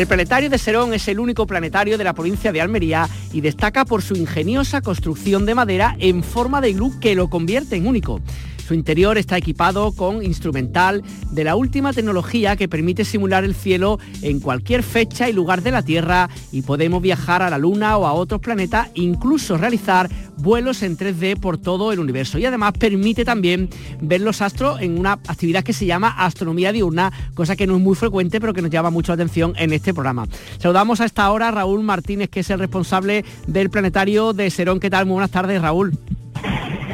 El 0.00 0.06
planetario 0.06 0.48
de 0.48 0.56
Serón 0.56 0.94
es 0.94 1.08
el 1.08 1.20
único 1.20 1.46
planetario 1.46 1.98
de 1.98 2.04
la 2.04 2.14
provincia 2.14 2.52
de 2.52 2.62
Almería 2.62 3.06
y 3.34 3.42
destaca 3.42 3.84
por 3.84 4.00
su 4.00 4.14
ingeniosa 4.14 4.80
construcción 4.80 5.44
de 5.44 5.54
madera 5.54 5.94
en 5.98 6.22
forma 6.22 6.62
de 6.62 6.70
iglú 6.70 6.98
que 7.00 7.14
lo 7.14 7.28
convierte 7.28 7.76
en 7.76 7.86
único. 7.86 8.22
Su 8.70 8.74
interior 8.74 9.18
está 9.18 9.36
equipado 9.36 9.90
con 9.90 10.22
instrumental 10.22 11.02
de 11.32 11.42
la 11.42 11.56
última 11.56 11.92
tecnología 11.92 12.54
que 12.54 12.68
permite 12.68 13.04
simular 13.04 13.42
el 13.42 13.56
cielo 13.56 13.98
en 14.22 14.38
cualquier 14.38 14.84
fecha 14.84 15.28
y 15.28 15.32
lugar 15.32 15.62
de 15.62 15.72
la 15.72 15.82
Tierra 15.82 16.30
y 16.52 16.62
podemos 16.62 17.02
viajar 17.02 17.42
a 17.42 17.50
la 17.50 17.58
Luna 17.58 17.96
o 17.96 18.06
a 18.06 18.12
otros 18.12 18.40
planetas, 18.40 18.88
incluso 18.94 19.56
realizar 19.56 20.08
vuelos 20.36 20.84
en 20.84 20.96
3D 20.96 21.40
por 21.40 21.58
todo 21.58 21.90
el 21.90 21.98
universo. 21.98 22.38
Y 22.38 22.46
además 22.46 22.74
permite 22.78 23.24
también 23.24 23.68
ver 24.00 24.20
los 24.20 24.40
astros 24.40 24.80
en 24.80 25.00
una 25.00 25.14
actividad 25.14 25.64
que 25.64 25.72
se 25.72 25.86
llama 25.86 26.14
astronomía 26.16 26.70
diurna, 26.70 27.12
cosa 27.34 27.56
que 27.56 27.66
no 27.66 27.74
es 27.74 27.82
muy 27.82 27.96
frecuente 27.96 28.40
pero 28.40 28.54
que 28.54 28.62
nos 28.62 28.70
llama 28.70 28.90
mucho 28.90 29.10
la 29.10 29.14
atención 29.14 29.52
en 29.56 29.72
este 29.72 29.92
programa. 29.92 30.28
Saludamos 30.58 31.00
a 31.00 31.06
esta 31.06 31.28
hora 31.32 31.48
a 31.48 31.50
Raúl 31.50 31.82
Martínez, 31.82 32.30
que 32.30 32.38
es 32.38 32.50
el 32.50 32.60
responsable 32.60 33.24
del 33.48 33.68
planetario 33.68 34.32
de 34.32 34.48
Serón. 34.48 34.78
¿Qué 34.78 34.90
tal? 34.90 35.06
Muy 35.06 35.14
buenas 35.14 35.32
tardes, 35.32 35.60
Raúl. 35.60 35.98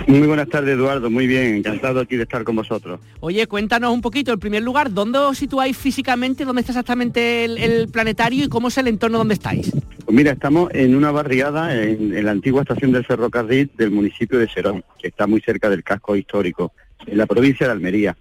Muy 0.06 0.28
buenas 0.28 0.48
tardes, 0.48 0.74
Eduardo. 0.74 1.10
Muy 1.10 1.26
bien, 1.26 1.56
encantado 1.56 1.98
aquí 1.98 2.16
de 2.16 2.22
estar 2.22 2.44
con 2.44 2.54
vosotros. 2.54 3.00
Oye, 3.18 3.44
cuéntanos 3.48 3.92
un 3.92 4.00
poquito, 4.00 4.32
en 4.32 4.38
primer 4.38 4.62
lugar, 4.62 4.92
¿dónde 4.92 5.18
os 5.18 5.36
situáis 5.36 5.76
físicamente? 5.76 6.44
¿Dónde 6.44 6.60
está 6.60 6.72
exactamente 6.72 7.44
el, 7.44 7.88
planetario 7.88 8.44
y 8.44 8.48
cómo 8.48 8.68
es 8.68 8.78
el 8.78 8.86
entorno 8.86 9.18
donde 9.18 9.34
estáis? 9.34 9.72
Pues 9.72 10.16
mira, 10.16 10.30
estamos 10.32 10.70
en 10.74 10.94
una 10.94 11.10
barriada 11.10 11.74
en, 11.74 12.24
la 12.24 12.30
antigua 12.30 12.62
estación 12.62 12.92
del 12.92 13.04
ferrocarril 13.04 13.68
del 13.76 13.90
municipio 13.90 14.38
de 14.38 14.48
Serón, 14.48 14.84
que 14.96 15.08
está 15.08 15.26
muy 15.26 15.40
cerca 15.40 15.68
del 15.68 15.82
casco 15.82 16.14
histórico, 16.14 16.72
en 17.04 17.18
la 17.18 17.26
provincia 17.26 17.66
de 17.66 17.72
Almería. 17.72 18.16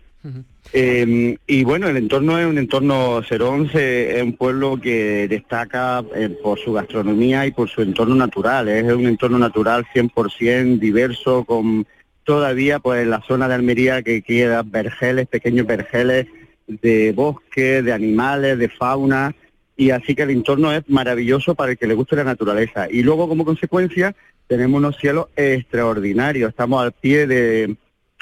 Em, 0.73 1.37
y 1.45 1.63
bueno, 1.63 1.87
el 1.87 1.97
entorno 1.97 2.39
es 2.39 2.45
un 2.45 2.57
entorno, 2.57 3.21
Serón 3.23 3.69
es 3.73 4.21
un 4.21 4.33
pueblo 4.33 4.79
que 4.81 5.27
destaca 5.27 6.03
eh, 6.15 6.29
por 6.41 6.59
su 6.59 6.73
gastronomía 6.73 7.45
y 7.45 7.51
por 7.51 7.69
su 7.69 7.81
entorno 7.81 8.15
natural. 8.15 8.67
Es 8.69 8.91
un 8.91 9.05
entorno 9.05 9.37
natural 9.37 9.85
100% 9.93 10.79
diverso, 10.79 11.45
con 11.45 11.85
todavía 12.23 12.79
pues 12.79 13.03
en 13.03 13.11
la 13.11 13.21
zona 13.21 13.47
de 13.47 13.53
Almería 13.53 14.01
que 14.01 14.21
queda 14.21 14.63
vergeles, 14.63 15.27
pequeños 15.27 15.67
vergeles 15.67 16.27
de 16.67 17.11
bosque, 17.11 17.81
de 17.81 17.93
animales, 17.93 18.57
de 18.57 18.69
fauna. 18.69 19.35
Y 19.77 19.91
así 19.91 20.15
que 20.15 20.23
el 20.23 20.31
entorno 20.31 20.71
es 20.71 20.83
maravilloso 20.89 21.53
para 21.53 21.73
el 21.73 21.77
que 21.77 21.87
le 21.87 21.93
guste 21.93 22.15
la 22.15 22.23
naturaleza. 22.23 22.87
Y 22.89 23.03
luego 23.03 23.27
como 23.27 23.45
consecuencia 23.45 24.15
tenemos 24.47 24.79
unos 24.79 24.97
cielos 24.97 25.27
extraordinarios. 25.35 26.49
Estamos 26.49 26.83
al 26.83 26.91
pie 26.93 27.27
de 27.27 27.75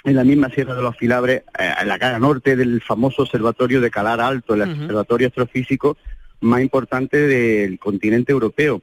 en 0.03 0.15
la 0.15 0.23
misma 0.23 0.49
Sierra 0.49 0.75
de 0.75 0.81
los 0.81 0.97
Filabres, 0.97 1.43
eh, 1.57 1.71
en 1.81 1.87
la 1.87 1.97
cara 1.97 2.19
norte 2.19 2.55
del 2.55 2.81
famoso 2.81 3.23
observatorio 3.23 3.79
de 3.81 3.89
Calar 3.91 4.19
Alto, 4.19 4.53
el 4.53 4.63
observatorio 4.63 5.27
astrofísico 5.27 5.97
más 6.41 6.61
importante 6.61 7.17
del 7.17 7.79
continente 7.79 8.31
europeo, 8.31 8.81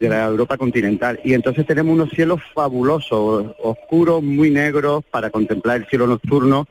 de 0.00 0.08
la 0.08 0.24
Europa 0.24 0.56
continental. 0.56 1.20
Y 1.22 1.34
entonces 1.34 1.66
tenemos 1.66 1.92
unos 1.92 2.10
cielos 2.10 2.40
fabulosos, 2.54 3.54
oscuros, 3.62 4.22
muy 4.22 4.50
negros, 4.50 5.04
para 5.10 5.30
contemplar 5.30 5.76
el 5.76 5.86
cielo 5.86 6.06
nocturno 6.06 6.66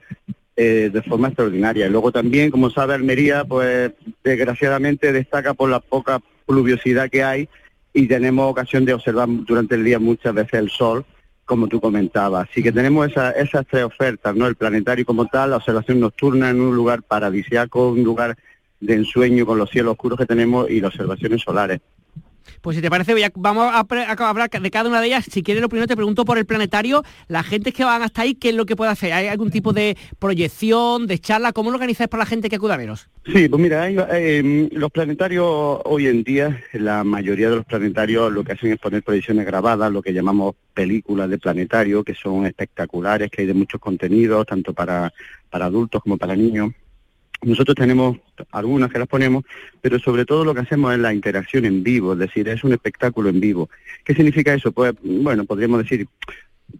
eh, 0.55 0.89
de 0.91 1.01
forma 1.03 1.27
extraordinaria. 1.27 1.85
Y 1.85 1.89
luego 1.89 2.11
también, 2.11 2.51
como 2.51 2.69
sabe 2.69 2.95
Almería, 2.95 3.45
pues 3.45 3.91
desgraciadamente 4.23 5.11
destaca 5.11 5.53
por 5.53 5.69
la 5.69 5.79
poca 5.79 6.19
pluviosidad 6.45 7.09
que 7.09 7.23
hay 7.23 7.47
y 7.93 8.07
tenemos 8.07 8.51
ocasión 8.51 8.85
de 8.85 8.93
observar 8.93 9.27
durante 9.29 9.75
el 9.75 9.83
día 9.83 9.99
muchas 9.99 10.33
veces 10.33 10.53
el 10.55 10.69
sol 10.69 11.05
como 11.45 11.67
tú 11.67 11.79
comentabas. 11.81 12.49
Así 12.49 12.63
que 12.63 12.71
tenemos 12.71 13.09
esas 13.09 13.65
tres 13.69 13.83
ofertas, 13.83 14.35
¿no? 14.35 14.47
El 14.47 14.55
planetario 14.55 15.05
como 15.05 15.25
tal, 15.27 15.51
la 15.51 15.57
observación 15.57 15.99
nocturna 15.99 16.49
en 16.49 16.61
un 16.61 16.75
lugar 16.75 17.03
paradisiaco, 17.03 17.89
un 17.89 18.03
lugar 18.03 18.37
de 18.79 18.93
ensueño 18.95 19.45
con 19.45 19.57
los 19.57 19.69
cielos 19.69 19.93
oscuros 19.93 20.17
que 20.17 20.25
tenemos 20.25 20.69
y 20.69 20.79
las 20.79 20.93
observaciones 20.93 21.41
solares. 21.41 21.81
Pues 22.61 22.75
si 22.75 22.81
te 22.81 22.89
parece, 22.89 23.13
vamos 23.35 23.71
a, 23.73 23.85
hablar 24.29 24.49
de 24.49 24.71
cada 24.71 24.89
una 24.89 25.01
de 25.01 25.07
ellas. 25.07 25.25
Si 25.29 25.43
quieres, 25.43 25.61
lo 25.61 25.69
primero 25.69 25.87
te 25.87 25.95
pregunto 25.95 26.25
por 26.25 26.37
el 26.37 26.45
planetario. 26.45 27.03
La 27.27 27.43
gente 27.43 27.71
que 27.71 27.83
van 27.83 28.01
hasta 28.01 28.23
ahí, 28.23 28.35
¿qué 28.35 28.49
es 28.49 28.55
lo 28.55 28.65
que 28.65 28.75
puede 28.75 28.91
hacer? 28.91 29.13
¿Hay 29.13 29.27
algún 29.27 29.51
tipo 29.51 29.73
de 29.73 29.97
proyección, 30.19 31.07
de 31.07 31.19
charla? 31.19 31.53
¿Cómo 31.53 31.71
lo 31.71 31.75
organizáis 31.75 32.09
para 32.09 32.23
la 32.23 32.25
gente 32.25 32.49
que 32.49 32.55
acuda 32.55 32.75
a 32.75 32.77
veros? 32.77 33.09
Sí, 33.25 33.47
pues 33.47 33.61
mira, 33.61 33.89
em, 33.89 34.69
los 34.73 34.91
planetarios 34.91 35.45
hoy 35.85 36.07
en 36.07 36.23
día, 36.23 36.61
la 36.73 37.03
mayoría 37.03 37.49
de 37.49 37.57
los 37.57 37.65
planetarios 37.65 38.31
lo 38.31 38.43
que 38.43 38.53
hacen 38.53 38.73
es 38.73 38.79
poner 38.79 39.03
proyecciones 39.03 39.45
grabadas, 39.45 39.91
lo 39.91 40.01
que 40.01 40.13
llamamos 40.13 40.55
películas 40.73 41.29
de 41.29 41.37
planetario, 41.37 42.03
que 42.03 42.15
son 42.15 42.45
espectaculares, 42.45 43.31
que 43.31 43.41
hay 43.41 43.47
de 43.47 43.53
muchos 43.53 43.79
contenidos, 43.79 44.45
tanto 44.45 44.73
para, 44.73 45.13
para 45.49 45.65
adultos 45.65 46.01
como 46.01 46.17
para 46.17 46.35
niños. 46.35 46.71
Nosotros 47.43 47.75
tenemos 47.75 48.17
algunas 48.51 48.91
que 48.91 48.99
las 48.99 49.07
ponemos, 49.07 49.43
pero 49.81 49.99
sobre 49.99 50.25
todo 50.25 50.45
lo 50.45 50.53
que 50.53 50.61
hacemos 50.61 50.93
es 50.93 50.99
la 50.99 51.13
interacción 51.13 51.65
en 51.65 51.83
vivo, 51.83 52.13
es 52.13 52.19
decir, 52.19 52.47
es 52.47 52.63
un 52.63 52.73
espectáculo 52.73 53.29
en 53.29 53.39
vivo. 53.39 53.69
¿Qué 54.03 54.13
significa 54.13 54.53
eso? 54.53 54.71
Pues, 54.71 54.93
bueno, 55.03 55.45
podríamos 55.45 55.83
decir, 55.83 56.07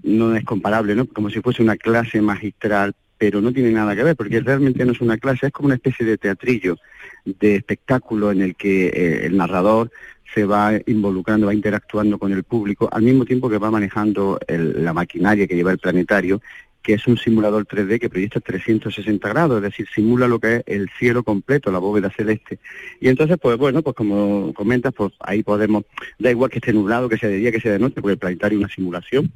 no 0.03 0.35
es 0.35 0.43
comparable, 0.43 0.95
¿no? 0.95 1.05
Como 1.05 1.29
si 1.29 1.41
fuese 1.41 1.61
una 1.61 1.77
clase 1.77 2.21
magistral, 2.21 2.93
pero 3.17 3.41
no 3.41 3.53
tiene 3.53 3.71
nada 3.71 3.95
que 3.95 4.03
ver, 4.03 4.15
porque 4.15 4.39
realmente 4.39 4.85
no 4.85 4.91
es 4.93 5.01
una 5.01 5.17
clase, 5.17 5.47
es 5.47 5.53
como 5.53 5.67
una 5.67 5.75
especie 5.75 6.05
de 6.05 6.17
teatrillo, 6.17 6.77
de 7.25 7.55
espectáculo 7.55 8.31
en 8.31 8.41
el 8.41 8.55
que 8.55 8.87
eh, 8.87 9.25
el 9.25 9.37
narrador 9.37 9.91
se 10.33 10.45
va 10.45 10.71
involucrando, 10.87 11.47
va 11.47 11.53
interactuando 11.53 12.17
con 12.17 12.33
el 12.33 12.43
público, 12.43 12.89
al 12.91 13.03
mismo 13.03 13.23
tiempo 13.23 13.49
que 13.49 13.59
va 13.59 13.69
manejando 13.69 14.39
la 14.47 14.93
maquinaria 14.93 15.45
que 15.47 15.55
lleva 15.55 15.71
el 15.71 15.77
planetario 15.77 16.41
que 16.83 16.93
es 16.93 17.07
un 17.07 17.17
simulador 17.17 17.65
3D 17.65 17.99
que 17.99 18.09
proyecta 18.09 18.41
360 18.41 19.29
grados, 19.29 19.57
es 19.57 19.63
decir, 19.63 19.87
simula 19.93 20.27
lo 20.27 20.39
que 20.39 20.57
es 20.57 20.63
el 20.67 20.89
cielo 20.99 21.23
completo, 21.23 21.71
la 21.71 21.79
bóveda 21.79 22.11
celeste. 22.11 22.59
Y 22.99 23.07
entonces, 23.07 23.37
pues 23.41 23.57
bueno, 23.57 23.81
pues 23.81 23.95
como 23.95 24.53
comentas, 24.53 24.93
pues 24.93 25.13
ahí 25.21 25.43
podemos, 25.43 25.85
da 26.19 26.29
igual 26.29 26.51
que 26.51 26.59
esté 26.59 26.73
nublado, 26.73 27.07
que 27.07 27.17
sea 27.17 27.29
de 27.29 27.37
día, 27.37 27.51
que 27.51 27.61
sea 27.61 27.71
de 27.71 27.79
noche, 27.79 28.01
porque 28.01 28.13
el 28.13 28.17
planetario 28.19 28.57
es 28.57 28.65
una 28.65 28.73
simulación, 28.73 29.31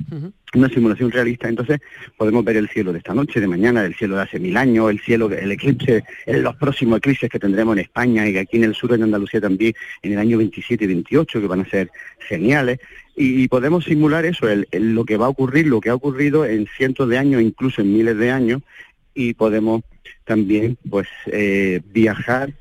una 0.53 0.69
simulación 0.69 1.09
realista, 1.09 1.47
entonces 1.47 1.79
podemos 2.17 2.43
ver 2.43 2.57
el 2.57 2.67
cielo 2.67 2.91
de 2.91 2.99
esta 2.99 3.13
noche, 3.13 3.39
de 3.39 3.47
mañana, 3.47 3.85
el 3.85 3.95
cielo 3.95 4.17
de 4.17 4.23
hace 4.23 4.39
mil 4.39 4.57
años, 4.57 4.91
el 4.91 4.99
cielo, 4.99 5.31
el 5.31 5.51
eclipse, 5.51 6.03
los 6.25 6.55
próximos 6.57 6.97
eclipses 6.97 7.29
que 7.29 7.39
tendremos 7.39 7.77
en 7.77 7.83
España 7.83 8.27
y 8.27 8.37
aquí 8.37 8.57
en 8.57 8.65
el 8.65 8.75
sur 8.75 8.95
de 8.95 9.01
Andalucía 9.01 9.39
también 9.39 9.73
en 10.01 10.13
el 10.13 10.19
año 10.19 10.37
27 10.37 10.83
y 10.83 10.87
28, 10.87 11.41
que 11.41 11.47
van 11.47 11.61
a 11.61 11.69
ser 11.69 11.89
geniales 12.19 12.79
y, 13.17 13.47
podemos 13.47 13.85
simular 13.85 14.25
eso, 14.25 14.45
lo 14.71 15.05
que 15.05 15.17
va 15.17 15.25
a 15.25 15.29
ocurrir, 15.29 15.67
lo 15.67 15.81
que 15.81 15.89
ha 15.89 15.95
ocurrido 15.95 16.45
en 16.45 16.67
cientos 16.67 17.09
de 17.09 17.17
años, 17.17 17.41
incluso 17.41 17.81
en 17.81 17.93
miles 17.93 18.17
de 18.17 18.31
años, 18.31 18.61
y 19.13 19.33
podemos 19.33 19.81
también 20.23 20.77
pues 20.89 21.07
eh, 21.25 21.81
viajar 21.91 22.53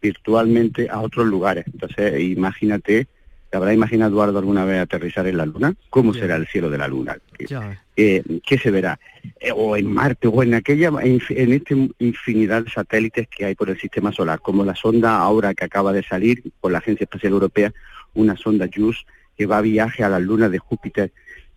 virtualmente 0.00 0.88
a 0.90 1.00
otros 1.00 1.26
lugares. 1.26 1.66
Entonces, 1.66 2.20
imagínate 2.20 3.06
¿Te 3.54 3.58
habrá 3.58 3.72
imaginado, 3.72 4.10
Eduardo, 4.10 4.40
alguna 4.40 4.64
vez 4.64 4.80
aterrizar 4.80 5.28
en 5.28 5.36
la 5.36 5.46
Luna? 5.46 5.76
¿Cómo 5.88 6.12
será 6.12 6.34
el 6.34 6.48
cielo 6.48 6.70
de 6.70 6.76
la 6.76 6.88
Luna? 6.88 7.16
¿Qué, 7.38 8.24
qué 8.44 8.58
se 8.58 8.72
verá? 8.72 8.98
Eh, 9.38 9.52
o 9.54 9.76
en 9.76 9.86
Marte, 9.86 10.26
o 10.26 10.42
en 10.42 10.54
aquella, 10.54 10.90
en, 11.00 11.22
en 11.28 11.52
esta 11.52 11.74
infinidad 12.00 12.64
de 12.64 12.70
satélites 12.72 13.28
que 13.28 13.44
hay 13.44 13.54
por 13.54 13.70
el 13.70 13.78
sistema 13.78 14.10
solar, 14.10 14.40
como 14.40 14.64
la 14.64 14.74
sonda 14.74 15.18
ahora 15.18 15.54
que 15.54 15.66
acaba 15.66 15.92
de 15.92 16.02
salir 16.02 16.42
por 16.60 16.72
la 16.72 16.78
Agencia 16.78 17.04
Espacial 17.04 17.32
Europea, 17.32 17.72
una 18.14 18.36
sonda 18.36 18.66
JUICE 18.66 19.04
que 19.36 19.46
va 19.46 19.58
a 19.58 19.62
viaje 19.62 20.04
a 20.04 20.08
las 20.08 20.22
lunas 20.22 20.50
de 20.50 20.58
Júpiter 20.58 21.12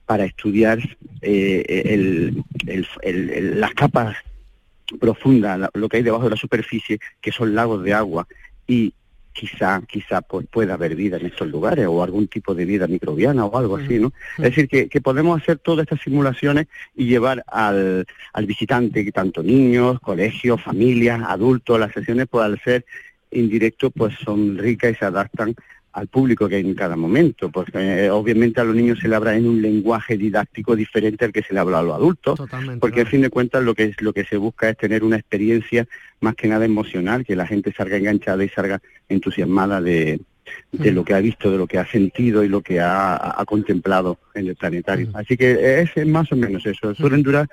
para 0.05 0.25
estudiar 0.25 0.79
eh, 1.21 2.31
las 3.53 3.73
capas 3.73 4.15
profundas, 4.99 5.69
lo 5.73 5.89
que 5.89 5.97
hay 5.97 6.03
debajo 6.03 6.23
de 6.23 6.29
la 6.31 6.37
superficie, 6.37 6.99
que 7.21 7.31
son 7.31 7.53
lagos 7.53 7.83
de 7.83 7.93
agua, 7.93 8.25
y 8.65 8.93
quizá, 9.37 9.81
quizá 9.87 10.21
pues, 10.21 10.47
pueda 10.47 10.73
haber 10.73 10.95
vida 10.95 11.17
en 11.17 11.27
estos 11.27 11.47
lugares 11.47 11.85
o 11.87 12.01
algún 12.01 12.27
tipo 12.27 12.55
de 12.55 12.65
vida 12.65 12.87
microbiana 12.87 13.45
o 13.45 13.57
algo 13.57 13.77
así, 13.77 13.99
¿no? 13.99 14.11
Es 14.37 14.55
decir, 14.55 14.67
que, 14.67 15.01
podemos 15.01 15.39
hacer 15.39 15.59
todas 15.59 15.83
estas 15.83 16.01
simulaciones 16.01 16.67
y 16.95 17.05
llevar 17.05 17.43
al, 17.47 18.05
al 18.33 18.45
visitante, 18.45 19.11
tanto 19.11 19.43
niños, 19.43 19.99
colegios, 19.99 20.61
familias, 20.63 21.21
adultos, 21.27 21.79
las 21.79 21.91
sesiones, 21.91 22.27
pues 22.29 22.45
al 22.45 22.59
ser 22.61 22.85
indirecto, 23.29 23.91
pues 23.91 24.15
son 24.23 24.57
ricas 24.57 24.93
y 24.93 24.95
se 24.95 25.05
adaptan 25.05 25.53
al 25.97 26.07
público 26.07 26.47
que 26.47 26.57
hay 26.57 26.62
en 26.62 26.75
cada 26.75 26.95
momento, 26.95 27.49
porque 27.49 28.05
eh, 28.05 28.12
obviamente 28.12 28.62
a 28.62 28.63
los 28.63 28.75
niños 28.75 28.99
se 28.99 29.07
le 29.07 29.15
habla 29.15 29.36
en 29.36 29.47
un 29.47 29.63
lenguaje 29.63 30.15
didáctico 30.15 30.75
diferente 30.75 31.25
al 31.25 31.31
que 31.33 31.41
se 31.41 31.55
le 31.55 31.60
habla 31.60 31.79
a 31.79 31.81
los 31.81 31.95
adultos, 31.95 32.39
porque 32.79 33.01
al 33.01 33.07
fin 33.07 33.21
de 33.21 33.31
cuentas 33.31 33.63
lo 33.63 33.73
que 33.73 33.86
es, 33.86 34.01
lo 34.01 34.13
que 34.13 34.23
se 34.23 34.38
busca 34.38 34.69
es 34.69 34.77
tener 34.77 35.03
una 35.03 35.15
experiencia 35.15 35.88
más 36.19 36.36
que 36.36 36.47
nada 36.47 36.65
emocional, 36.65 37.25
que 37.25 37.36
la 37.36 37.47
gente 37.47 37.73
salga 37.73 37.97
enganchada 37.97 38.43
y 38.43 38.49
salga 38.49 38.79
entusiasmada 39.10 39.81
de, 39.81 40.19
de 40.71 40.91
lo 40.91 41.03
que 41.03 41.15
ha 41.15 41.19
visto, 41.19 41.49
de 41.49 41.57
lo 41.57 41.65
que 41.65 41.79
ha 41.79 41.88
sentido 41.88 42.43
y 42.43 42.47
lo 42.47 42.62
que 42.62 42.79
ha, 42.79 43.43
contemplado 43.47 44.19
en 44.36 44.49
el 44.49 44.55
planetario. 44.55 45.10
Así 45.15 45.36
que 45.36 45.81
es, 45.81 46.05
más 46.05 46.31
o 46.31 46.36
menos 46.36 46.63
eso. 46.67 46.93
Suelen 46.93 47.23
durar 47.23 47.49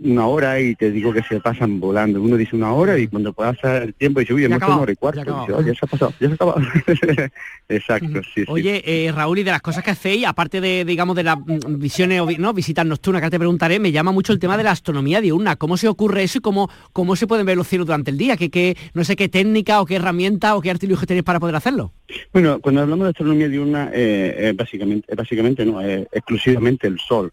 una 0.00 0.26
hora 0.26 0.60
y 0.60 0.74
te 0.74 0.90
digo 0.90 1.12
que 1.12 1.22
se 1.22 1.40
pasan 1.40 1.80
volando. 1.80 2.20
Uno 2.20 2.36
dice 2.36 2.56
una 2.56 2.72
hora 2.72 2.98
y 2.98 3.06
cuando 3.06 3.32
pasa 3.32 3.78
el 3.78 3.94
tiempo 3.94 4.20
dice, 4.20 4.34
uy, 4.34 4.44
hemos 4.44 4.58
una 4.58 4.80
hora 4.80 4.92
y 4.92 4.96
cuarto. 4.96 5.46
Ya, 5.48 5.74
se 5.74 5.78
ha 5.82 5.86
pasado, 5.86 6.12
ya 6.20 6.28
se 6.28 6.32
ha 6.32 6.34
acabado. 6.34 6.60
Exacto, 7.68 8.20
sí, 8.34 8.44
Oye, 8.48 8.82
Eh, 8.84 9.12
Raúl, 9.12 9.38
y 9.38 9.42
de 9.42 9.50
las 9.50 9.62
cosas 9.62 9.84
que 9.84 9.90
hacéis, 9.90 10.26
aparte 10.26 10.60
de, 10.60 10.84
digamos, 10.84 11.16
de 11.16 11.22
las 11.22 11.38
mm, 11.38 11.78
visiones, 11.78 12.38
¿no? 12.38 12.52
visitas 12.52 12.86
nocturnas, 12.86 13.22
que 13.22 13.30
te 13.30 13.38
preguntaré, 13.38 13.78
me 13.78 13.92
llama 13.92 14.12
mucho 14.12 14.32
el 14.32 14.38
tema 14.38 14.56
de 14.56 14.64
la 14.64 14.70
astronomía 14.70 15.20
diurna. 15.20 15.56
¿Cómo 15.56 15.76
se 15.76 15.88
ocurre 15.88 16.22
eso 16.22 16.38
y 16.38 16.40
cómo, 16.40 16.70
cómo 16.92 17.16
se 17.16 17.26
pueden 17.26 17.46
ver 17.46 17.56
los 17.56 17.68
cielos 17.68 17.86
durante 17.86 18.10
el 18.10 18.18
día? 18.18 18.36
¿Qué, 18.36 18.50
qué, 18.50 18.76
no 18.94 19.04
sé 19.04 19.16
qué 19.16 19.28
técnica 19.28 19.80
o 19.80 19.86
qué 19.86 19.96
herramienta 19.96 20.56
o 20.56 20.60
qué 20.60 20.70
artilugio 20.70 21.06
tenéis 21.06 21.24
para 21.24 21.40
poder 21.40 21.56
hacerlo? 21.56 21.92
Bueno, 22.32 22.60
cuando 22.60 22.82
hablamos 22.82 23.04
de 23.04 23.10
astronomía 23.10 23.48
diurna, 23.48 23.90
eh, 23.92 24.52
básicamente, 24.56 25.14
básicamente 25.14 25.64
no, 25.64 25.80
es 25.80 26.06
exclusivamente 26.12 26.86
el 26.86 26.98
sol 26.98 27.32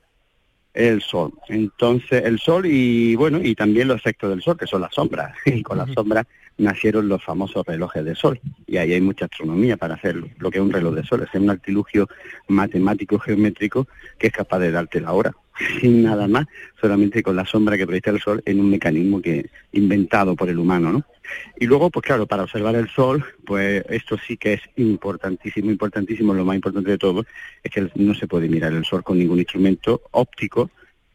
el 0.74 1.02
sol. 1.02 1.34
Entonces, 1.48 2.24
el 2.26 2.40
sol 2.40 2.66
y 2.66 3.16
bueno, 3.16 3.40
y 3.42 3.56
también 3.56 3.88
los 3.88 3.98
efectos 3.98 4.30
del 4.30 4.42
sol, 4.42 4.58
que 4.58 4.68
son 4.68 4.82
las 4.82 4.94
sombras. 4.94 5.36
Y 5.46 5.62
con 5.64 5.78
las 5.78 5.92
sombras 5.92 6.26
nacieron 6.58 7.08
los 7.08 7.24
famosos 7.24 7.66
relojes 7.66 8.06
de 8.06 8.16
sol. 8.16 8.40
Y 8.68 8.78
ahí 8.78 8.94
hay 8.94 9.02
mucha 9.02 9.26
astronomía 9.26 9.78
para 9.78 9.96
hacer 9.96 10.16
lo 10.38 10.52
que 10.52 10.60
es 10.60 10.64
un 10.64 10.72
reloj 10.72 10.96
de 10.96 11.04
sol. 11.04 11.24
Es 11.24 11.40
un 11.40 11.50
artilugio 11.50 12.08
matemático 12.48 13.20
geométrico 13.20 13.88
que 14.18 14.28
es 14.28 14.34
capaz 14.34 14.60
de 14.60 14.72
darte 14.72 15.02
la 15.02 15.14
hora, 15.14 15.34
sin 15.82 16.04
nada 16.04 16.28
más, 16.28 16.46
solamente 16.80 17.24
con 17.24 17.36
la 17.36 17.46
sombra 17.46 17.78
que 17.78 17.86
proyecta 17.86 18.12
el 18.12 18.22
sol 18.22 18.42
en 18.46 18.60
un 18.60 18.70
mecanismo 18.70 19.22
que 19.22 19.50
inventado 19.72 20.36
por 20.36 20.50
el 20.50 20.60
humano, 20.60 20.92
¿no? 20.92 21.06
Y 21.60 21.66
luego, 21.66 21.90
pues 21.90 22.06
claro, 22.06 22.26
para 22.28 22.44
observar 22.44 22.76
el 22.76 22.90
sol, 22.90 23.26
pues 23.46 23.84
esto 23.90 24.18
sí 24.18 24.38
que 24.38 24.54
es 24.54 24.62
importantísimo, 24.78 25.72
importantísimo, 25.72 26.34
lo 26.34 26.46
más 26.46 26.56
importante 26.56 26.92
de 26.92 26.98
todo 26.98 27.26
es 27.64 27.72
que 27.72 27.90
no 27.96 28.14
se 28.16 28.28
puede 28.28 28.50
mirar 28.50 28.74
el 28.74 28.86
sol 28.86 29.04
con 29.04 29.18
ningún 29.18 29.40
instrumento 29.40 30.02
óptico, 30.12 30.70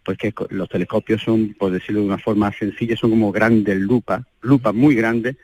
pues 0.04 0.18
que 0.18 0.32
los 0.50 0.68
telescopios 0.68 1.22
son, 1.22 1.54
por 1.58 1.72
decirlo 1.72 2.00
de 2.00 2.06
una 2.06 2.18
forma 2.18 2.52
sencilla, 2.52 2.96
son 2.96 3.10
como 3.10 3.32
grandes 3.32 3.76
lupas, 3.76 4.22
lupas 4.40 4.72
muy 4.72 4.94
grandes, 4.94 5.36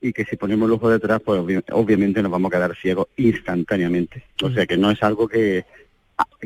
y 0.00 0.12
que 0.12 0.24
si 0.24 0.36
ponemos 0.36 0.68
el 0.68 0.74
ojo 0.74 0.90
detrás, 0.90 1.20
pues 1.24 1.40
obviamente 1.72 2.22
nos 2.22 2.30
vamos 2.30 2.52
a 2.52 2.56
quedar 2.56 2.76
ciegos 2.76 3.08
instantáneamente. 3.16 4.24
O 4.42 4.50
sea 4.50 4.66
que 4.66 4.76
no 4.76 4.90
es 4.90 5.02
algo 5.02 5.26
que, 5.26 5.64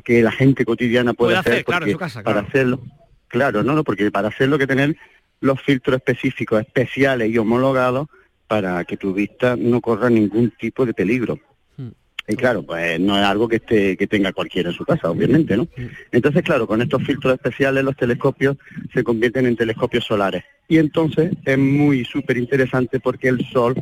que 0.04 0.22
la 0.22 0.32
gente 0.32 0.64
cotidiana 0.64 1.12
puede, 1.12 1.36
hacer, 1.36 1.64
claro, 1.64 1.86
en 1.86 1.92
su 1.92 1.98
casa, 1.98 2.22
para 2.22 2.40
hacerlo. 2.40 2.80
Claro, 3.28 3.62
no, 3.62 3.74
no, 3.74 3.84
porque 3.84 4.10
para 4.10 4.28
hacerlo 4.28 4.56
hay 4.56 4.60
que 4.60 4.66
tener 4.66 4.96
los 5.40 5.60
filtros 5.60 5.96
específicos, 5.96 6.60
especiales 6.60 7.30
y 7.30 7.38
homologados 7.38 8.08
para 8.46 8.84
que 8.84 8.96
tu 8.96 9.14
vista 9.14 9.56
no 9.56 9.80
corra 9.80 10.10
ningún 10.10 10.52
tipo 10.58 10.84
de 10.84 10.92
peligro. 10.94 11.38
Hmm. 11.76 11.90
Y 12.28 12.36
claro, 12.36 12.62
pues 12.62 12.98
no 13.00 13.18
es 13.18 13.24
algo 13.24 13.48
que 13.48 13.56
esté, 13.56 13.96
que 13.96 14.06
tenga 14.06 14.32
cualquiera 14.32 14.70
en 14.70 14.76
su 14.76 14.84
casa, 14.84 15.10
obviamente, 15.10 15.56
¿no? 15.56 15.64
Hmm. 15.64 15.86
Entonces, 16.12 16.42
claro, 16.42 16.66
con 16.66 16.82
estos 16.82 17.02
filtros 17.04 17.34
especiales 17.34 17.84
los 17.84 17.96
telescopios 17.96 18.56
se 18.92 19.04
convierten 19.04 19.46
en 19.46 19.56
telescopios 19.56 20.04
solares. 20.04 20.44
Y 20.68 20.78
entonces 20.78 21.32
es 21.44 21.58
muy 21.58 22.04
súper 22.04 22.36
interesante 22.36 23.00
porque 23.00 23.28
el 23.28 23.44
Sol 23.46 23.74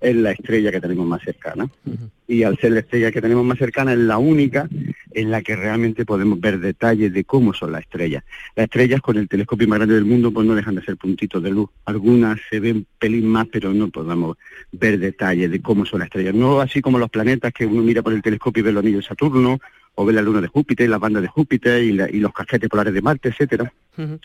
es 0.00 0.16
la 0.16 0.32
estrella 0.32 0.70
que 0.70 0.80
tenemos 0.80 1.06
más 1.06 1.22
cercana. 1.22 1.68
Y 2.28 2.42
al 2.42 2.58
ser 2.58 2.72
la 2.72 2.80
estrella 2.80 3.12
que 3.12 3.20
tenemos 3.20 3.44
más 3.44 3.58
cercana 3.58 3.92
es 3.92 3.98
la 3.98 4.18
única 4.18 4.68
en 5.12 5.30
la 5.30 5.42
que 5.42 5.56
realmente 5.56 6.04
podemos 6.04 6.40
ver 6.40 6.58
detalles 6.58 7.12
de 7.12 7.24
cómo 7.24 7.54
son 7.54 7.72
las 7.72 7.82
estrellas. 7.82 8.24
Las 8.54 8.64
estrellas 8.64 9.00
con 9.00 9.16
el 9.16 9.28
telescopio 9.28 9.68
más 9.68 9.78
grande 9.78 9.94
del 9.94 10.04
mundo 10.04 10.32
pues 10.32 10.46
no 10.46 10.54
dejan 10.54 10.74
de 10.74 10.82
ser 10.82 10.96
puntitos 10.96 11.42
de 11.42 11.50
luz. 11.50 11.68
Algunas 11.84 12.38
se 12.50 12.60
ven 12.60 12.86
pelín 12.98 13.26
más, 13.28 13.46
pero 13.50 13.72
no 13.72 13.88
podemos 13.88 14.36
ver 14.72 14.98
detalles 14.98 15.50
de 15.50 15.62
cómo 15.62 15.86
son 15.86 16.00
las 16.00 16.06
estrellas. 16.06 16.34
No 16.34 16.60
así 16.60 16.80
como 16.80 16.98
los 16.98 17.10
planetas 17.10 17.52
que 17.52 17.66
uno 17.66 17.82
mira 17.82 18.02
por 18.02 18.12
el 18.12 18.22
telescopio 18.22 18.60
y 18.60 18.64
ve 18.64 18.72
los 18.72 18.82
anillos 18.82 19.04
de 19.04 19.08
Saturno, 19.08 19.58
o 19.96 20.04
ve 20.04 20.12
la 20.12 20.22
luna 20.22 20.40
de 20.40 20.48
Júpiter, 20.48 20.88
la 20.88 20.98
banda 20.98 21.20
de 21.20 21.26
Júpiter 21.26 21.82
y, 21.82 21.92
los 21.92 22.32
casquetes 22.32 22.68
polares 22.68 22.92
de 22.92 23.00
Marte, 23.02 23.30
etcétera. 23.30 23.72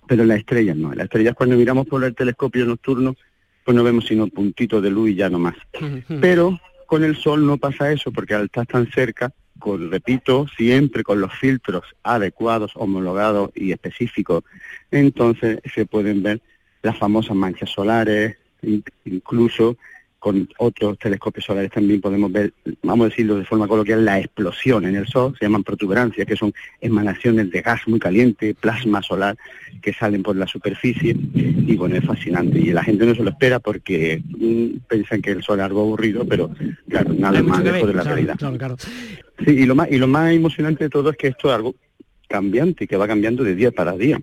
Pero 0.06 0.26
las 0.26 0.40
estrellas 0.40 0.76
no. 0.76 0.94
Las 0.94 1.06
estrellas 1.06 1.34
cuando 1.34 1.56
miramos 1.56 1.88
por 1.88 2.04
el 2.04 2.14
telescopio 2.14 2.66
nocturno 2.66 3.16
pues 3.64 3.76
no 3.76 3.84
vemos 3.84 4.06
sino 4.06 4.28
puntitos 4.28 4.82
de 4.82 4.90
luz 4.90 5.10
y 5.12 5.16
ya 5.16 5.30
no 5.30 5.40
más. 5.40 5.56
Pero 6.20 6.60
con 6.86 7.04
el 7.04 7.16
sol 7.16 7.46
no 7.46 7.58
pasa 7.58 7.92
eso, 7.92 8.12
porque 8.12 8.34
al 8.34 8.46
estar 8.46 8.66
tan 8.66 8.90
cerca, 8.92 9.32
con, 9.60 9.92
repito, 9.92 10.48
siempre 10.58 11.04
con 11.04 11.22
los 11.22 11.34
filtros 11.34 11.84
adecuados, 12.04 12.72
homologados 12.76 13.52
y 13.56 13.72
específicos, 13.72 14.44
entonces 14.90 15.60
se 15.74 15.86
pueden 15.86 16.24
ver 16.24 16.42
las 16.82 16.98
famosas 16.98 17.36
manchas 17.36 17.70
solares, 17.70 18.38
incluso 19.06 19.78
con 20.22 20.48
otros 20.60 21.00
telescopios 21.00 21.46
solares 21.46 21.72
también 21.72 22.00
podemos 22.00 22.32
ver, 22.32 22.54
vamos 22.84 23.06
a 23.06 23.10
decirlo 23.10 23.38
de 23.38 23.44
forma 23.44 23.68
coloquial, 23.68 24.06
la 24.06 24.20
explosión 24.20 24.86
en 24.86 24.96
el 24.96 25.08
Sol, 25.08 25.34
se 25.38 25.46
llaman 25.46 25.64
protuberancias, 25.64 26.28
que 26.28 26.36
son 26.36 26.54
emanaciones 26.80 27.50
de 27.50 27.64
gas 27.64 27.82
muy 27.88 28.00
caliente, 28.00 28.54
plasma 28.54 29.02
solar, 29.02 29.36
que 29.82 29.92
salen 29.94 30.22
por 30.22 30.36
la 30.36 30.46
superficie, 30.46 31.18
y 31.34 31.76
bueno, 31.76 31.96
es 31.96 32.06
fascinante. 32.06 32.60
Y 32.60 32.72
la 32.72 32.84
gente 32.84 33.04
no 33.04 33.16
se 33.16 33.24
lo 33.24 33.32
espera 33.32 33.60
porque 33.60 34.22
mm, 34.24 34.86
piensan 34.88 35.24
que 35.24 35.32
el 35.32 35.42
Sol 35.42 35.58
es 35.58 35.66
algo 35.66 35.82
aburrido, 35.82 36.24
pero 36.24 36.52
claro, 36.88 37.16
nada 37.18 37.42
más 37.42 37.64
lejos 37.64 37.88
de 37.88 37.94
la 37.96 38.04
realidad. 38.04 38.38
Sí, 39.44 39.50
y 39.50 39.66
lo, 39.66 39.74
más, 39.74 39.92
y 39.92 39.98
lo 39.98 40.06
más 40.08 40.32
emocionante 40.32 40.84
de 40.84 40.92
todo 40.92 41.10
es 41.10 41.18
que 41.18 41.30
esto 41.30 41.50
es 41.50 41.56
algo 41.56 41.74
cambiante, 42.28 42.86
que 42.86 42.96
va 42.96 43.08
cambiando 43.08 43.44
de 43.44 43.56
día 43.56 43.72
para 43.72 43.94
día. 43.94 44.22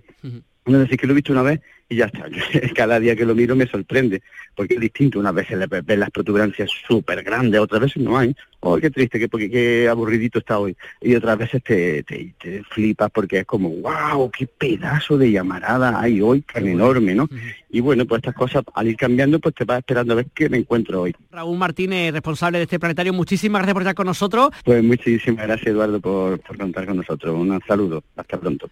Es 0.77 0.83
decir, 0.83 0.99
que 0.99 1.07
lo 1.07 1.13
he 1.13 1.15
visto 1.15 1.31
una 1.31 1.43
vez 1.43 1.61
y 1.89 1.95
ya 1.95 2.05
está. 2.05 2.25
Cada 2.75 2.99
día 2.99 3.15
que 3.15 3.25
lo 3.25 3.35
miro 3.35 3.55
me 3.55 3.67
sorprende, 3.67 4.21
porque 4.55 4.75
es 4.75 4.79
distinto. 4.79 5.19
Unas 5.19 5.33
veces 5.33 5.59
ve 5.67 5.97
las 5.97 6.11
protuberancias 6.11 6.69
súper 6.87 7.23
grandes, 7.23 7.59
otras 7.59 7.81
veces 7.81 8.01
no 8.03 8.17
hay. 8.17 8.35
Oh, 8.61 8.77
qué 8.77 8.89
triste, 8.89 9.19
qué, 9.19 9.29
porque, 9.29 9.49
qué 9.49 9.87
aburridito 9.87 10.39
está 10.39 10.59
hoy. 10.59 10.75
Y 11.01 11.15
otras 11.15 11.37
veces 11.37 11.63
te, 11.63 12.03
te, 12.03 12.63
flipas 12.69 13.09
porque 13.09 13.39
es 13.39 13.45
como, 13.45 13.69
wow, 13.69 14.29
qué 14.29 14.45
pedazo 14.47 15.17
de 15.17 15.31
llamarada 15.31 15.99
hay 15.99 16.21
hoy, 16.21 16.41
tan 16.41 16.67
enorme, 16.67 17.15
¿no? 17.15 17.27
Y 17.69 17.79
bueno, 17.79 18.05
pues 18.05 18.19
estas 18.19 18.35
cosas 18.35 18.63
al 18.73 18.87
ir 18.87 18.97
cambiando, 18.97 19.39
pues 19.39 19.55
te 19.55 19.63
vas 19.63 19.79
esperando 19.79 20.13
a 20.13 20.17
ver 20.17 20.27
qué 20.33 20.49
me 20.49 20.57
encuentro 20.57 21.01
hoy. 21.01 21.15
Raúl 21.31 21.57
Martínez, 21.57 22.11
responsable 22.11 22.57
de 22.57 22.65
este 22.65 22.79
planetario, 22.79 23.13
muchísimas 23.13 23.61
gracias 23.61 23.73
por 23.73 23.81
estar 23.81 23.95
con 23.95 24.07
nosotros. 24.07 24.49
Pues 24.65 24.83
muchísimas 24.83 25.47
gracias, 25.47 25.67
Eduardo, 25.67 26.01
por, 26.01 26.39
por 26.39 26.57
contar 26.57 26.85
con 26.85 26.97
nosotros. 26.97 27.35
Un 27.35 27.59
saludo, 27.65 28.03
hasta 28.17 28.37
pronto. 28.37 28.69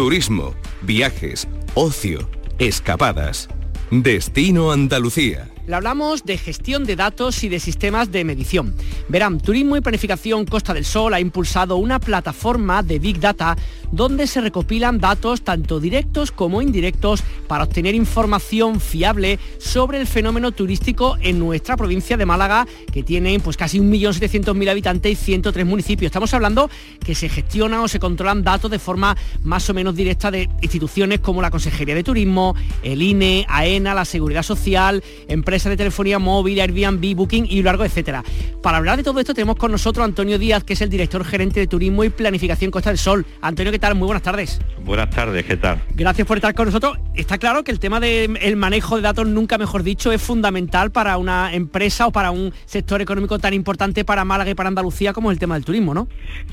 Turismo, 0.00 0.54
viajes, 0.80 1.46
ocio, 1.74 2.26
escapadas. 2.58 3.50
Destino 3.90 4.72
Andalucía. 4.72 5.50
Le 5.70 5.76
hablamos 5.76 6.24
de 6.24 6.36
gestión 6.36 6.84
de 6.84 6.96
datos 6.96 7.44
y 7.44 7.48
de 7.48 7.60
sistemas 7.60 8.10
de 8.10 8.24
medición. 8.24 8.74
Verán, 9.06 9.38
Turismo 9.38 9.76
y 9.76 9.80
Planificación 9.80 10.44
Costa 10.44 10.74
del 10.74 10.84
Sol 10.84 11.14
ha 11.14 11.20
impulsado 11.20 11.76
una 11.76 12.00
plataforma 12.00 12.82
de 12.82 12.98
Big 12.98 13.20
Data 13.20 13.56
donde 13.92 14.26
se 14.26 14.40
recopilan 14.40 14.98
datos 14.98 15.42
tanto 15.42 15.78
directos 15.78 16.32
como 16.32 16.60
indirectos 16.60 17.22
para 17.46 17.64
obtener 17.64 17.94
información 17.94 18.80
fiable 18.80 19.38
sobre 19.58 20.00
el 20.00 20.08
fenómeno 20.08 20.50
turístico 20.50 21.16
en 21.20 21.38
nuestra 21.38 21.76
provincia 21.76 22.16
de 22.16 22.26
Málaga, 22.26 22.66
que 22.92 23.04
tiene 23.04 23.38
pues 23.38 23.56
casi 23.56 23.78
1.700.000 23.78 24.70
habitantes 24.70 25.12
y 25.12 25.14
103 25.14 25.66
municipios. 25.66 26.08
Estamos 26.08 26.34
hablando 26.34 26.68
que 27.04 27.14
se 27.14 27.28
gestionan 27.28 27.80
o 27.80 27.88
se 27.88 28.00
controlan 28.00 28.42
datos 28.42 28.72
de 28.72 28.80
forma 28.80 29.16
más 29.44 29.70
o 29.70 29.74
menos 29.74 29.94
directa 29.94 30.32
de 30.32 30.48
instituciones 30.62 31.20
como 31.20 31.42
la 31.42 31.50
Consejería 31.52 31.94
de 31.94 32.02
Turismo, 32.02 32.56
el 32.82 33.02
INE, 33.02 33.46
AENA, 33.48 33.94
la 33.94 34.04
Seguridad 34.04 34.42
Social, 34.42 35.02
empresas 35.28 35.59
empresas 35.60 35.70
de 35.72 35.76
telefonía 35.76 36.18
móvil, 36.18 36.58
Airbnb, 36.58 37.14
Booking 37.14 37.46
y 37.48 37.62
largo, 37.62 37.84
etcétera. 37.84 38.24
Para 38.62 38.78
hablar 38.78 38.96
de 38.96 39.02
todo 39.02 39.20
esto 39.20 39.34
tenemos 39.34 39.56
con 39.56 39.70
nosotros 39.70 40.02
a 40.02 40.06
Antonio 40.06 40.38
Díaz, 40.38 40.64
que 40.64 40.72
es 40.72 40.80
el 40.80 40.88
director 40.88 41.22
gerente 41.24 41.60
de 41.60 41.66
Turismo 41.66 42.02
y 42.02 42.08
Planificación 42.08 42.70
Costa 42.70 42.90
del 42.90 42.98
Sol. 42.98 43.26
Antonio, 43.42 43.70
¿qué 43.70 43.78
tal? 43.78 43.94
Muy 43.94 44.06
buenas 44.06 44.22
tardes. 44.22 44.58
Buenas 44.84 45.10
tardes, 45.10 45.44
¿qué 45.44 45.56
tal? 45.56 45.82
Gracias 45.94 46.26
por 46.26 46.38
estar 46.38 46.54
con 46.54 46.66
nosotros. 46.66 46.98
Está 47.14 47.36
claro 47.36 47.62
que 47.62 47.72
el 47.72 47.78
tema 47.78 48.00
del 48.00 48.56
manejo 48.56 48.96
de 48.96 49.02
datos, 49.02 49.26
nunca 49.26 49.58
mejor 49.58 49.82
dicho, 49.82 50.12
es 50.12 50.22
fundamental 50.22 50.90
para 50.92 51.18
una 51.18 51.52
empresa 51.52 52.06
o 52.06 52.12
para 52.12 52.30
un 52.30 52.54
sector 52.64 53.02
económico 53.02 53.38
tan 53.38 53.52
importante 53.52 54.04
para 54.04 54.24
Málaga 54.24 54.50
y 54.50 54.54
para 54.54 54.68
Andalucía 54.68 55.12
como 55.12 55.30
es 55.30 55.36
el 55.36 55.38
tema 55.38 55.54
del 55.54 55.64
turismo, 55.64 55.92
¿no? 55.92 56.08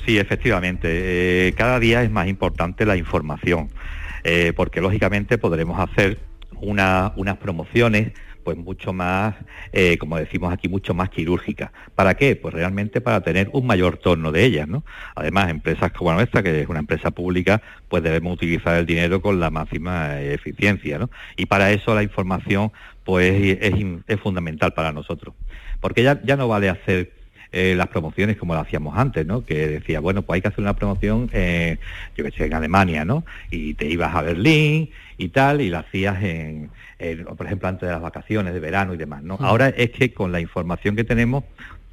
Sí, 0.06 0.18
efectivamente. 0.18 1.48
Eh, 1.48 1.54
cada 1.54 1.80
día 1.80 2.04
es 2.04 2.12
más 2.12 2.28
importante 2.28 2.86
la 2.86 2.98
información, 2.98 3.70
eh, 4.26 4.52
porque 4.56 4.82
lógicamente 4.82 5.38
podremos 5.38 5.80
hacer 5.80 6.20
unas 6.60 7.38
promociones 7.40 8.12
pues 8.48 8.56
mucho 8.56 8.94
más, 8.94 9.36
eh, 9.74 9.98
como 9.98 10.16
decimos 10.16 10.54
aquí, 10.54 10.70
mucho 10.70 10.94
más 10.94 11.10
quirúrgica. 11.10 11.74
¿Para 11.96 12.14
qué? 12.14 12.38
Pues 12.38 12.54
realmente 12.54 13.02
para 13.02 13.20
tener 13.20 13.50
un 13.52 13.68
mayor 13.68 13.98
torno 13.98 14.32
de 14.32 14.46
ellas, 14.46 14.70
¿no? 14.70 14.86
Además, 15.16 15.50
empresas 15.50 15.92
como 15.92 16.14
nuestra, 16.14 16.42
que 16.42 16.62
es 16.62 16.70
una 16.70 16.80
empresa 16.80 17.12
pública, 17.12 17.62
pues 17.90 18.04
debemos 18.04 18.36
utilizar 18.36 18.78
el 18.78 18.86
dinero 18.86 19.22
con 19.22 19.42
la 19.42 19.50
máxima 19.50 20.22
eficiencia, 20.22 20.98
¿no? 20.98 21.10
Y 21.36 21.48
para 21.48 21.72
eso 21.72 21.94
la 21.94 22.04
información, 22.04 22.72
pues 23.04 23.58
es, 23.60 24.20
fundamental 24.22 24.72
para 24.72 24.94
nosotros. 24.94 25.36
Porque 25.82 26.04
ya, 26.04 26.22
ya 26.24 26.38
no 26.38 26.48
vale 26.48 26.70
hacer 26.70 27.12
eh, 27.52 27.76
las 27.76 27.88
promociones 27.88 28.38
como 28.38 28.54
lo 28.54 28.62
hacíamos 28.62 28.98
antes, 28.98 29.26
¿no? 29.26 29.44
Que 29.44 29.68
decía, 29.68 30.00
bueno, 30.00 30.22
pues 30.22 30.38
hay 30.38 30.42
que 30.42 30.48
hacer 30.48 30.62
una 30.62 30.78
promoción, 30.78 31.30
eh, 31.34 31.80
yo 32.16 32.24
que 32.24 32.32
sé, 32.32 32.46
en 32.46 32.54
Alemania, 32.54 33.04
¿no? 33.04 33.26
Y 33.52 33.74
te 33.74 33.88
ibas 33.88 34.16
a 34.16 34.22
Berlín 34.22 34.90
y 35.18 35.30
tal, 35.30 35.62
y 35.62 35.70
la 35.70 35.80
hacías 35.80 36.22
en, 36.24 36.70
por 37.36 37.46
ejemplo, 37.46 37.68
antes 37.68 37.88
de 37.88 37.94
las 37.94 38.02
vacaciones 38.02 38.54
de 38.54 38.60
verano 38.60 38.94
y 38.94 38.98
demás, 38.98 39.24
¿no? 39.24 39.38
Ahora 39.42 39.70
es 39.70 39.92
que 39.92 40.14
con 40.14 40.32
la 40.32 40.40
información 40.40 40.96
que 40.96 41.04
tenemos, 41.04 41.44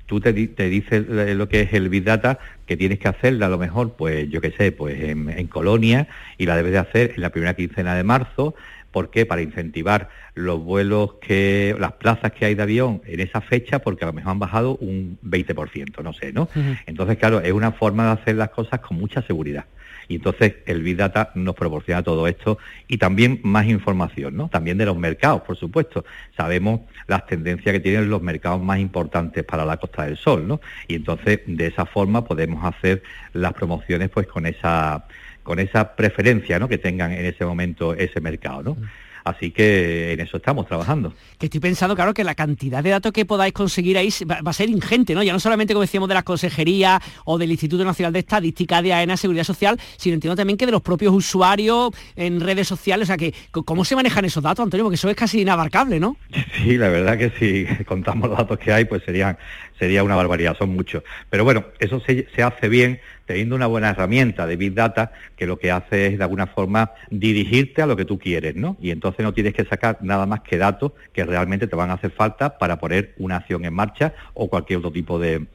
tú 0.07 0.21
te, 0.21 0.33
te 0.33 0.69
dices 0.69 1.07
lo 1.09 1.49
que 1.49 1.63
es 1.63 1.73
el 1.73 1.89
Big 1.89 2.05
Data, 2.05 2.39
que 2.67 2.77
tienes 2.77 2.99
que 2.99 3.09
hacerla 3.09 3.47
a 3.47 3.49
lo 3.49 3.59
mejor, 3.59 3.95
pues 3.95 4.29
yo 4.29 4.41
qué 4.41 4.51
sé, 4.51 4.73
pues 4.73 5.03
en, 5.03 5.31
en, 5.31 5.47
Colonia, 5.47 6.09
y 6.37 6.47
la 6.47 6.57
debes 6.57 6.73
de 6.73 6.79
hacer 6.79 7.13
en 7.17 7.23
la 7.23 7.31
primera 7.31 7.55
quincena 7.55 7.95
de 7.95 8.05
marzo, 8.05 8.55
¿Por 8.95 9.11
qué? 9.11 9.27
Para 9.27 9.43
incentivar 9.43 10.09
los 10.35 10.63
vuelos 10.63 11.15
que, 11.15 11.75
las 11.81 11.95
plazas 11.95 12.31
que 12.31 12.45
hay 12.45 12.55
de 12.55 12.63
avión 12.63 13.03
en 13.07 13.19
esa 13.19 13.41
fecha, 13.41 13.81
porque 13.81 14.05
a 14.05 14.07
lo 14.07 14.13
mejor 14.13 14.31
han 14.31 14.39
bajado 14.39 14.77
un 14.77 15.19
20%, 15.25 16.01
no 16.05 16.13
sé, 16.13 16.33
¿no? 16.33 16.49
Entonces, 16.87 17.19
claro, 17.19 17.41
es 17.41 17.51
una 17.51 17.73
forma 17.73 18.07
de 18.07 18.13
hacer 18.13 18.37
las 18.37 18.51
cosas 18.51 18.79
con 18.79 18.97
mucha 18.97 19.21
seguridad. 19.23 19.65
Y 20.09 20.17
entonces 20.17 20.57
el 20.67 20.83
Big 20.83 20.97
Data 20.97 21.31
nos 21.35 21.55
proporciona 21.55 22.03
todo 22.03 22.27
esto 22.29 22.59
y 22.89 22.99
también 22.99 23.41
más 23.43 23.67
información, 23.67 24.37
¿no? 24.37 24.49
También 24.49 24.79
de 24.79 24.87
los 24.87 24.97
mercados, 24.97 25.43
por 25.43 25.57
supuesto. 25.57 26.05
Sabemos 26.37 26.81
las 27.07 27.27
tendencias 27.27 27.73
que 27.73 27.81
tienen 27.81 28.11
los 28.11 28.23
mercados 28.23 28.63
más 28.63 28.79
importantes 28.79 29.45
para 29.45 29.65
la 29.65 29.77
Costa 29.77 30.05
del 30.05 30.17
Sol, 30.17 30.47
¿no? 30.47 30.61
Y 30.89 30.97
entonces 30.97 31.41
de 31.47 31.67
esa 31.67 31.87
forma 31.87 32.25
podemos 32.25 32.65
hacer 32.65 33.03
las 33.33 33.53
promociones 33.53 34.11
pues 34.11 34.27
con 34.27 34.47
esa 34.47 35.05
con 35.45 35.61
esa 35.61 35.95
preferencia 35.95 36.59
¿no? 36.59 36.69
que 36.69 36.79
tengan 36.79 37.13
en 37.13 37.27
ese 37.27 37.45
momento 37.45 37.95
ese 37.95 38.21
mercado. 38.21 38.63
¿no? 38.63 38.77
Así 39.25 39.51
que 39.51 40.13
en 40.13 40.21
eso 40.21 40.37
estamos 40.37 40.67
trabajando. 40.67 41.15
Que 41.39 41.47
estoy 41.47 41.61
pensando, 41.61 41.97
claro, 41.97 42.13
que 42.13 42.25
la 42.25 42.35
cantidad 42.35 42.85
de 42.85 42.91
datos 42.91 43.11
que 43.11 43.25
podáis 43.25 43.55
conseguir 43.55 43.97
ahí 43.97 44.11
va, 44.31 44.39
a 44.45 44.53
ser 44.53 44.69
ingente, 44.69 45.15
¿no? 45.15 45.23
Ya 45.23 45.33
no 45.33 45.41
solamente, 45.41 45.73
como 45.73 45.81
decíamos, 45.81 46.11
de 46.11 46.15
las 46.15 46.25
consejerías 46.25 47.01
o 47.25 47.39
del 47.39 47.51
Instituto 47.51 47.85
Nacional 47.87 48.13
de 48.13 48.19
Estadística, 48.19 48.83
de 48.83 48.93
AENA, 48.93 49.17
Seguridad 49.17 49.45
Social, 49.45 49.81
sino 49.97 50.15
entiendo 50.15 50.37
también 50.37 50.59
que 50.59 50.67
de 50.67 50.73
los 50.73 50.83
propios 50.83 51.15
usuarios 51.15 51.91
en 52.17 52.39
redes 52.41 52.69
sociales. 52.69 53.07
O 53.07 53.09
sea, 53.09 53.17
que 53.17 53.33
¿cómo 53.51 53.85
se 53.87 53.97
manejan 53.97 54.27
esos 54.27 54.43
datos, 54.43 54.63
Antonio? 54.63 54.85
Porque 54.85 54.97
eso 54.97 55.09
es 55.09 55.17
casi 55.17 55.41
inabarcable, 55.41 55.99
¿no? 55.99 56.17
Sí, 56.65 56.79
la 56.79 56.89
verdad 56.89 57.19
que 57.19 57.31
si 57.39 57.85
contamos 57.85 58.29
los 58.29 58.39
datos 58.39 58.59
que 58.59 58.73
hay, 58.73 58.85
pues 58.85 59.03
serían 59.05 59.37
sería 59.79 60.05
una 60.05 60.17
barbaridad, 60.17 60.57
son 60.57 60.71
muchos. 60.71 61.03
Pero 61.31 61.45
bueno, 61.45 61.65
eso 61.79 62.01
se, 62.01 62.27
hace 62.43 62.69
bien 62.69 63.01
teniendo 63.27 63.57
una 63.57 63.67
buena 63.67 63.91
herramienta 63.91 64.47
de 64.47 64.57
Big 64.57 64.75
Data 64.75 65.13
que 65.37 65.47
lo 65.47 65.59
que 65.59 65.71
hace 65.71 66.07
es 66.07 66.19
de 66.19 66.25
alguna 66.25 66.47
forma 66.47 66.93
dirigirte 67.11 67.83
a 67.83 67.87
lo 67.87 67.97
que 67.97 68.05
tú 68.05 68.19
quieres, 68.19 68.55
¿no? 68.55 68.77
Y 68.81 68.91
entonces 68.91 69.25
no 69.25 69.33
tienes 69.33 69.55
que 69.55 69.65
sacar 69.65 69.99
nada 70.03 70.27
más 70.27 70.41
que 70.41 70.59
datos 70.59 70.93
que 71.13 71.25
realmente 71.25 71.67
te 71.67 71.77
van 71.77 71.91
a 71.91 71.95
hacer 71.95 72.11
falta 72.11 72.59
para 72.59 72.79
poner 72.79 73.15
una 73.19 73.37
acción 73.37 73.65
en 73.65 73.75
marcha 73.75 74.15
o 74.35 74.49
cualquier 74.49 74.79
otro 74.79 74.93
tipo 74.93 75.19
de, 75.19 75.47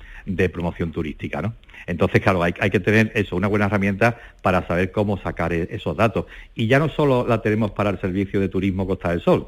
promoción 0.51 0.91
turística, 0.91 1.41
¿no? 1.41 1.53
Entonces, 1.88 2.22
claro, 2.22 2.43
hay, 2.43 2.53
hay, 2.59 2.70
que 2.70 2.80
tener 2.80 3.11
eso, 3.15 3.36
una 3.36 3.47
buena 3.47 3.65
herramienta 3.65 4.20
para 4.43 4.67
saber 4.67 4.91
cómo 4.91 5.17
sacar 5.17 5.53
e, 5.53 5.67
esos 5.72 5.97
datos. 5.97 6.26
Y 6.53 6.67
ya 6.67 6.78
no 6.78 6.89
solo 6.89 7.26
la 7.28 7.41
tenemos 7.41 7.72
para 7.72 7.89
el 7.89 7.99
servicio 7.99 8.39
de 8.39 8.49
turismo 8.49 8.86
Costa 8.86 9.09
del 9.09 9.22
Sol, 9.22 9.47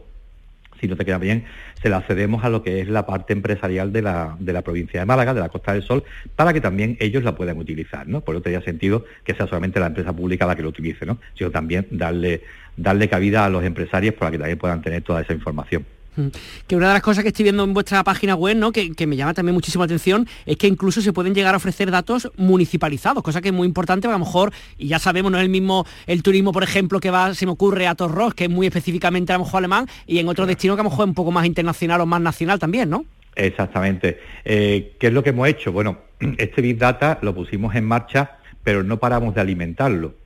si 0.82 0.88
no 0.88 0.97
te 0.97 1.05
queda 1.05 1.19
bien, 1.19 1.45
se 1.82 1.89
la 1.89 2.01
cedemos 2.01 2.43
a 2.43 2.49
lo 2.49 2.63
que 2.63 2.82
es 2.82 2.89
la 2.89 3.05
parte 3.05 3.34
empresarial 3.34 3.93
de 3.93 4.01
la, 4.01 4.36
de 4.39 4.51
la 4.51 4.63
provincia 4.63 4.99
de 4.99 5.05
Málaga, 5.05 5.34
de 5.34 5.39
la 5.39 5.49
Costa 5.49 5.73
del 5.73 5.84
Sol, 5.84 6.03
para 6.36 6.51
que 6.51 6.59
también 6.59 6.97
ellos 6.99 7.23
la 7.23 7.36
puedan 7.36 7.57
utilizar, 7.57 8.07
¿no? 8.07 8.21
Por 8.21 8.36
eso 8.36 8.41
tenía 8.41 8.61
sentido 8.61 9.05
que 9.23 9.36
sea 9.36 9.47
solamente 9.47 9.79
la 9.79 9.88
empresa 9.88 10.11
pública 10.11 10.45
la 10.45 10.55
que 10.55 10.63
lo 10.63 10.69
utilice, 10.69 11.05
¿no? 11.05 11.19
Sino 11.38 11.51
también 11.51 11.88
darle, 11.91 12.41
darle 12.75 13.07
cabida 13.07 13.45
a 13.45 13.49
los 13.49 13.63
empresarios 13.63 14.15
para 14.15 14.32
que 14.32 14.38
también 14.38 14.57
puedan 14.57 14.82
tener 14.82 15.03
toda 15.03 15.21
esa 15.21 15.34
información. 15.34 15.86
Mm. 16.16 16.28
Que 16.68 16.76
una 16.76 16.88
de 16.88 16.93
las 16.93 17.01
cosas 17.01 17.24
que 17.24 17.30
estoy 17.30 17.43
viendo 17.43 17.64
en 17.64 17.74
vuestra 17.74 18.03
página 18.03 18.36
web, 18.36 18.57
¿no? 18.57 18.72
que, 18.72 19.07
me 19.07 19.16
llama 19.16 19.34
también 19.34 19.53
muchísimo 19.53 19.84
la 19.84 19.86
atención, 19.86 20.28
es 20.45 20.57
que 20.57 20.68
incluso 20.68 21.01
se 21.01 21.14
pueden 21.14 21.34
llegar 21.34 21.53
a 21.53 21.57
ofrecer 21.57 21.91
datos 21.91 22.32
municipalizados, 22.38 23.24
cosa 23.24 23.41
que 23.41 23.49
es 23.49 23.53
muy 23.53 23.68
importante, 23.68 24.07
a 24.07 24.12
lo 24.12 24.20
mejor, 24.20 24.51
y 24.78 24.88
ya 24.88 24.99
sabemos, 24.99 25.32
no 25.32 25.38
es 25.38 25.43
el 25.43 25.49
mismo 25.49 25.86
el 26.07 26.24
turismo, 26.24 26.51
por 26.51 26.64
ejemplo, 26.64 26.99
que 26.99 27.12
va, 27.12 27.34
se 27.34 27.45
me 27.45 27.51
ocurre 27.53 27.88
a 27.88 27.95
Torros, 27.95 28.34
que 28.34 28.45
es 28.45 28.49
muy 28.49 28.68
específicamente 28.68 29.34
a 29.34 29.38
lo 29.38 29.45
mejor 29.45 29.59
alemán, 29.59 29.88
y 30.05 30.20
en 30.20 30.28
otro 30.28 30.45
destino 30.45 30.76
que 30.76 30.82
a 30.82 30.84
lo 30.84 30.89
mejor 30.89 31.05
es 31.05 31.09
un 31.09 31.16
poco 31.16 31.32
más 31.32 31.45
internacional 31.45 32.01
o 32.01 32.05
más 32.05 32.22
nacional 32.22 32.59
también, 32.59 32.89
¿no? 32.89 33.05
Exactamente. 33.36 34.20
Eh, 34.43 34.95
¿Qué 34.99 35.07
es 35.07 35.14
lo 35.14 35.24
que 35.24 35.30
hemos 35.30 35.47
hecho? 35.47 35.72
Bueno, 35.72 35.99
este 36.38 36.62
Big 36.62 36.78
Data 36.78 37.20
lo 37.22 37.34
pusimos 37.34 37.74
en 37.76 37.86
marcha, 37.86 38.38
pero 38.64 38.84
no 38.84 38.97
paramos 38.97 39.34
de 39.34 39.41
alimentarlo 39.41 40.20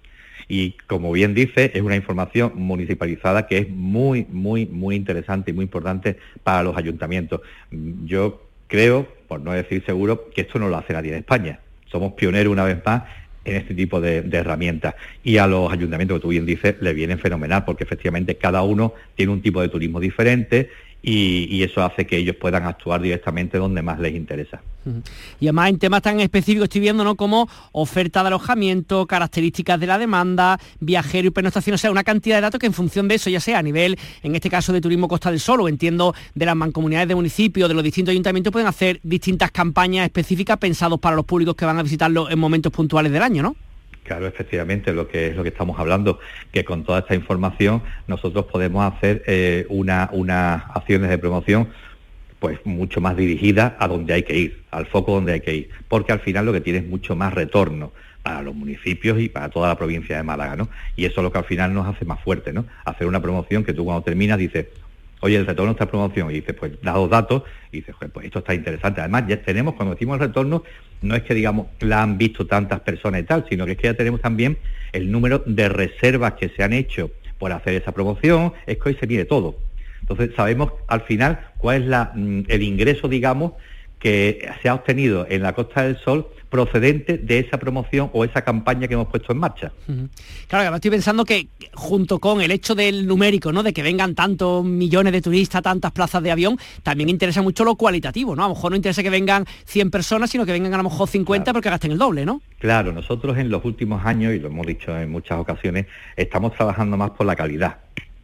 y 0.47 0.71
como 0.87 1.11
bien 1.11 1.33
dice, 1.33 1.71
es 1.73 1.81
una 1.81 1.95
información 1.95 2.53
municipalizada 2.55 3.47
que 3.47 3.57
es 3.57 3.69
muy, 3.69 4.25
muy, 4.29 4.65
muy 4.65 4.95
interesante 4.95 5.51
y 5.51 5.53
muy 5.53 5.63
importante 5.63 6.17
para 6.43 6.63
los 6.63 6.77
ayuntamientos. 6.77 7.41
Yo 7.71 8.43
creo, 8.67 9.07
por 9.27 9.41
no 9.41 9.53
decir 9.53 9.83
seguro, 9.85 10.29
que 10.29 10.41
esto 10.41 10.59
no 10.59 10.69
lo 10.69 10.77
hace 10.77 10.93
nadie 10.93 11.11
en 11.11 11.19
España. 11.19 11.59
Somos 11.87 12.13
pioneros 12.13 12.51
una 12.51 12.63
vez 12.63 12.79
más 12.85 13.03
en 13.45 13.55
este 13.55 13.73
tipo 13.73 14.01
de, 14.01 14.27
herramientas. 14.31 14.95
Y 15.23 15.37
a 15.37 15.47
los 15.47 15.71
ayuntamientos, 15.71 16.17
que 16.17 16.21
tú 16.21 16.29
bien 16.29 16.45
dices, 16.45 16.75
le 16.81 16.93
vienen 16.93 17.19
fenomenal, 17.19 17.63
porque 17.63 17.83
efectivamente 17.83 18.35
cada 18.35 18.63
uno 18.63 18.93
tiene 19.15 19.31
un 19.31 19.41
tipo 19.41 19.61
de 19.61 19.69
turismo 19.69 19.99
diferente 19.99 20.69
y, 21.07 21.61
eso 21.61 21.83
hace 21.83 22.07
que 22.07 22.17
ellos 22.17 22.35
puedan 22.35 22.65
actuar 22.65 22.99
directamente 22.99 23.59
donde 23.59 23.83
más 23.83 23.99
les 23.99 24.15
interesa. 24.15 24.61
Y 25.39 25.45
además 25.45 25.69
en 25.69 25.77
temas 25.77 26.01
tan 26.01 26.19
específicos 26.19 26.63
estoy 26.63 26.81
viendo, 26.81 27.03
¿no? 27.03 27.15
Como 27.15 27.47
oferta 27.73 28.21
de 28.21 28.27
alojamiento, 28.27 29.05
características 29.05 29.79
de 29.79 29.85
la 29.85 29.99
demanda, 29.99 30.59
viajero 30.79 31.27
y 31.27 31.31
pernoctación, 31.31 31.75
o 31.75 31.77
sea, 31.77 31.91
una 31.91 32.03
cantidad 32.03 32.37
de 32.37 32.41
datos 32.41 32.59
que 32.59 32.65
en 32.65 32.73
función 32.73 33.07
de 33.07 33.15
eso, 33.15 33.29
ya 33.29 33.39
sea 33.39 33.59
a 33.59 33.61
nivel, 33.61 33.99
en 34.23 34.35
este 34.35 34.49
caso 34.49 34.73
de 34.73 34.81
Turismo 34.81 35.07
Costa 35.07 35.29
del 35.29 35.39
Sol, 35.39 35.61
o 35.61 35.69
entiendo 35.69 36.15
de 36.33 36.45
las 36.45 36.55
mancomunidades 36.55 37.07
de 37.07 37.15
municipios, 37.15 37.69
de 37.69 37.75
los 37.75 37.83
distintos 37.83 38.11
ayuntamientos, 38.11 38.51
pueden 38.51 38.67
hacer 38.67 38.99
distintas 39.03 39.51
campañas 39.51 40.05
específicas 40.05 40.57
pensados 40.57 40.99
para 40.99 41.15
los 41.15 41.25
públicos 41.25 41.55
que 41.55 41.65
van 41.65 41.77
a 41.77 41.83
visitarlo 41.83 42.31
en 42.31 42.39
momentos 42.39 42.71
puntuales 42.71 43.11
del 43.11 43.21
año, 43.21 43.43
¿no? 43.43 43.55
Claro, 44.05 44.27
efectivamente, 44.27 44.93
lo 44.93 45.07
que 45.07 45.29
es 45.29 45.35
lo 45.35 45.41
que 45.41 45.49
estamos 45.49 45.79
hablando, 45.79 46.19
que 46.51 46.63
con 46.63 46.83
toda 46.83 46.99
esta 46.99 47.15
información 47.15 47.81
nosotros 48.07 48.45
podemos 48.45 48.85
hacer 48.93 49.23
eh, 49.25 49.65
unas 49.69 50.63
acciones 50.75 51.09
de 51.09 51.17
promoción 51.17 51.69
pues 52.37 52.59
mucho 52.65 53.01
más 53.01 53.17
dirigidas 53.17 53.73
a 53.79 53.87
donde 53.87 54.13
hay 54.13 54.21
que 54.21 54.37
ir, 54.37 54.63
al 54.69 54.85
foco 54.85 55.13
donde 55.13 55.33
hay 55.33 55.41
que 55.41 55.55
ir, 55.55 55.69
porque 55.87 56.11
al 56.11 56.19
final 56.19 56.45
lo 56.45 56.53
que 56.53 56.61
tiene 56.61 56.79
es 56.79 56.85
mucho 56.85 57.15
más 57.15 57.33
retorno 57.33 57.93
para 58.21 58.43
los 58.43 58.53
municipios 58.53 59.19
y 59.19 59.27
para 59.27 59.49
toda 59.49 59.69
la 59.69 59.75
provincia 59.75 60.17
de 60.17 60.21
Málaga, 60.21 60.55
¿no? 60.55 60.69
Y 60.95 61.05
eso 61.05 61.21
es 61.21 61.23
lo 61.23 61.31
que 61.31 61.39
al 61.39 61.45
final 61.45 61.73
nos 61.73 61.87
hace 61.87 62.05
más 62.05 62.19
fuerte, 62.21 62.53
¿no? 62.53 62.65
Hacer 62.83 63.07
una 63.07 63.23
promoción 63.23 63.63
que 63.63 63.73
tú 63.73 63.85
cuando 63.85 64.03
terminas 64.03 64.37
dices, 64.37 64.67
oye, 65.25 65.37
el 65.37 65.45
retorno 65.45 65.71
está 65.71 65.87
promoción, 65.87 66.29
y 66.29 66.35
dices, 66.35 66.55
pues 66.57 66.73
da 66.81 66.93
dos 66.93 67.09
datos, 67.09 67.43
y 67.71 67.77
dices, 67.77 67.95
pues 68.13 68.25
esto 68.25 68.39
está 68.39 68.53
interesante. 68.53 69.01
Además, 69.01 69.23
ya 69.27 69.41
tenemos, 69.41 69.73
cuando 69.73 69.95
decimos 69.95 70.15
el 70.15 70.27
retorno, 70.27 70.63
no 71.01 71.15
es 71.15 71.23
que 71.23 71.33
digamos 71.33 71.67
la 71.79 72.03
han 72.03 72.17
visto 72.17 72.45
tantas 72.45 72.79
personas 72.81 73.21
y 73.21 73.23
tal, 73.23 73.45
sino 73.49 73.65
que 73.65 73.73
es 73.73 73.77
que 73.77 73.87
ya 73.87 73.95
tenemos 73.95 74.21
también 74.21 74.57
el 74.93 75.11
número 75.11 75.43
de 75.45 75.67
reservas 75.67 76.33
que 76.33 76.49
se 76.49 76.63
han 76.63 76.73
hecho 76.73 77.11
por 77.39 77.51
hacer 77.51 77.73
esa 77.73 77.91
promoción, 77.91 78.53
es 78.67 78.77
que 78.77 78.89
hoy 78.89 78.97
se 78.99 79.07
mide 79.07 79.25
todo. 79.25 79.57
Entonces 80.01 80.29
sabemos 80.35 80.71
al 80.87 81.01
final 81.01 81.39
cuál 81.57 81.81
es 81.81 81.87
la, 81.87 82.11
mm, 82.13 82.43
el 82.47 82.61
ingreso, 82.61 83.07
digamos, 83.07 83.53
que 84.05 84.47
se 84.61 84.69
ha 84.69 84.75
obtenido 84.75 85.25
en 85.27 85.41
la 85.41 85.53
Costa 85.53 85.81
del 85.81 85.97
Sol 85.97 86.27
procedente 86.51 87.17
de 87.17 87.39
esa 87.39 87.57
promoción 87.57 88.11
o 88.13 88.23
esa 88.23 88.43
campaña 88.43 88.87
que 88.87 88.93
hemos 88.93 89.07
puesto 89.07 89.33
en 89.33 89.39
marcha. 89.39 89.71
Claro, 90.47 90.75
estoy 90.75 90.91
pensando 90.91 91.25
que 91.25 91.47
junto 91.73 92.19
con 92.19 92.39
el 92.39 92.51
hecho 92.51 92.75
del 92.75 93.07
numérico, 93.07 93.51
¿no? 93.51 93.63
De 93.63 93.73
que 93.73 93.81
vengan 93.81 94.13
tantos 94.13 94.63
millones 94.63 95.11
de 95.11 95.23
turistas, 95.23 95.63
tantas 95.63 95.91
plazas 95.91 96.21
de 96.21 96.29
avión, 96.29 96.55
también 96.83 97.09
interesa 97.09 97.41
mucho 97.41 97.63
lo 97.63 97.73
cualitativo, 97.73 98.35
¿no? 98.35 98.45
A 98.45 98.47
lo 98.47 98.53
mejor 98.53 98.69
no 98.69 98.75
interesa 98.75 99.01
que 99.01 99.09
vengan 99.09 99.43
100 99.65 99.89
personas, 99.89 100.29
sino 100.29 100.45
que 100.45 100.51
vengan 100.51 100.75
a 100.75 100.77
lo 100.77 100.83
mejor 100.83 101.09
50 101.09 101.51
porque 101.51 101.71
gasten 101.71 101.93
el 101.93 101.97
doble, 101.97 102.27
¿no? 102.27 102.43
Claro, 102.59 102.91
nosotros 102.91 103.39
en 103.39 103.49
los 103.49 103.65
últimos 103.65 104.05
años, 104.05 104.35
y 104.35 104.39
lo 104.39 104.49
hemos 104.49 104.67
dicho 104.67 104.95
en 104.95 105.09
muchas 105.09 105.39
ocasiones, 105.39 105.87
estamos 106.15 106.53
trabajando 106.53 106.95
más 106.95 107.09
por 107.09 107.25
la 107.25 107.35
calidad 107.35 107.79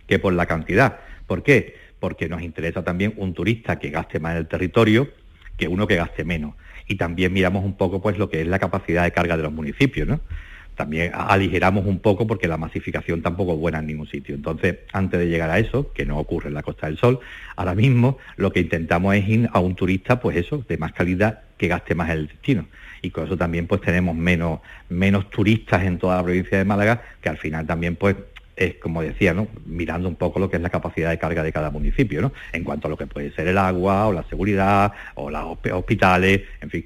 que 0.06 0.20
por 0.20 0.32
la 0.34 0.46
cantidad. 0.46 1.00
¿Por 1.26 1.42
qué? 1.42 1.74
porque 2.02 2.28
nos 2.28 2.42
interesa 2.42 2.84
también 2.84 3.14
un 3.18 3.36
turista 3.36 3.78
que 3.78 3.92
gaste 3.92 4.20
más 4.20 4.32
en 4.32 4.40
el 4.40 4.48
territorio 4.48 5.08
que 5.62 5.68
uno 5.68 5.86
que 5.86 5.96
gaste 5.96 6.24
menos. 6.24 6.56
Y 6.88 6.96
también 6.96 7.32
miramos 7.32 7.64
un 7.64 7.78
poco 7.78 8.02
pues 8.02 8.18
lo 8.18 8.32
que 8.32 8.42
es 8.42 8.48
la 8.48 8.58
capacidad 8.58 9.04
de 9.04 9.12
carga 9.12 9.38
de 9.38 9.44
los 9.44 9.54
municipios, 9.54 10.08
¿no? 10.08 10.20
También 10.74 11.12
aligeramos 11.14 11.86
un 11.86 12.00
poco 12.00 12.26
porque 12.26 12.48
la 12.48 12.58
masificación 12.58 13.22
tampoco 13.22 13.54
es 13.54 13.60
buena 13.60 13.78
en 13.78 13.86
ningún 13.86 14.08
sitio. 14.08 14.34
Entonces, 14.34 14.78
antes 14.92 15.20
de 15.20 15.28
llegar 15.28 15.52
a 15.52 15.60
eso, 15.60 15.94
que 15.94 16.04
no 16.04 16.18
ocurre 16.18 16.48
en 16.48 16.56
la 16.56 16.64
Costa 16.64 16.88
del 16.88 16.98
Sol, 16.98 17.20
ahora 17.56 17.76
mismo 17.76 18.18
lo 18.38 18.52
que 18.52 18.62
intentamos 18.62 19.14
es 19.14 19.30
ir 19.30 19.52
a 19.54 19.60
un 19.60 19.76
turista, 19.76 20.20
pues 20.20 20.36
eso, 20.36 20.66
de 20.68 20.80
más 20.80 20.94
calidad, 20.94 21.42
que 21.58 21.68
gaste 21.68 21.94
más 21.94 22.10
el 22.10 22.28
destino. 22.28 22.66
Y 23.04 23.12
con 23.12 23.26
eso 23.26 23.38
también 23.38 23.68
pues 23.68 23.82
tenemos 23.82 24.16
menos, 24.16 24.62
menos 24.90 25.30
turistas 25.30 25.84
en 25.84 26.00
toda 26.00 26.18
la 26.18 26.24
provincia 26.24 26.58
de 26.58 26.66
Málaga, 26.66 27.04
que 27.22 27.30
al 27.30 27.38
final 27.38 27.68
también 27.68 27.96
pues 27.96 28.16
es, 28.56 28.76
como 28.76 29.02
decía, 29.02 29.34
¿no? 29.34 29.48
mirando 29.66 30.08
un 30.08 30.16
poco 30.16 30.40
lo 30.40 30.50
que 30.50 30.58
es 30.58 30.62
la 30.62 30.70
capacidad 30.70 31.10
de 31.10 31.18
carga 31.18 31.44
de 31.44 31.52
cada 31.52 31.72
municipio, 31.72 32.22
¿no? 32.22 32.34
en 32.54 32.64
cuanto 32.64 32.88
a 32.88 32.90
lo 32.90 32.98
que 32.98 33.08
puede 33.08 33.32
ser 33.32 33.48
el 33.48 33.58
agua 33.58 34.08
o 34.08 34.14
la 34.14 34.24
seguridad 34.24 34.92
o 35.16 35.30
los 35.30 35.58
hospitales, 35.72 36.42
en 36.62 36.70
fin 36.70 36.86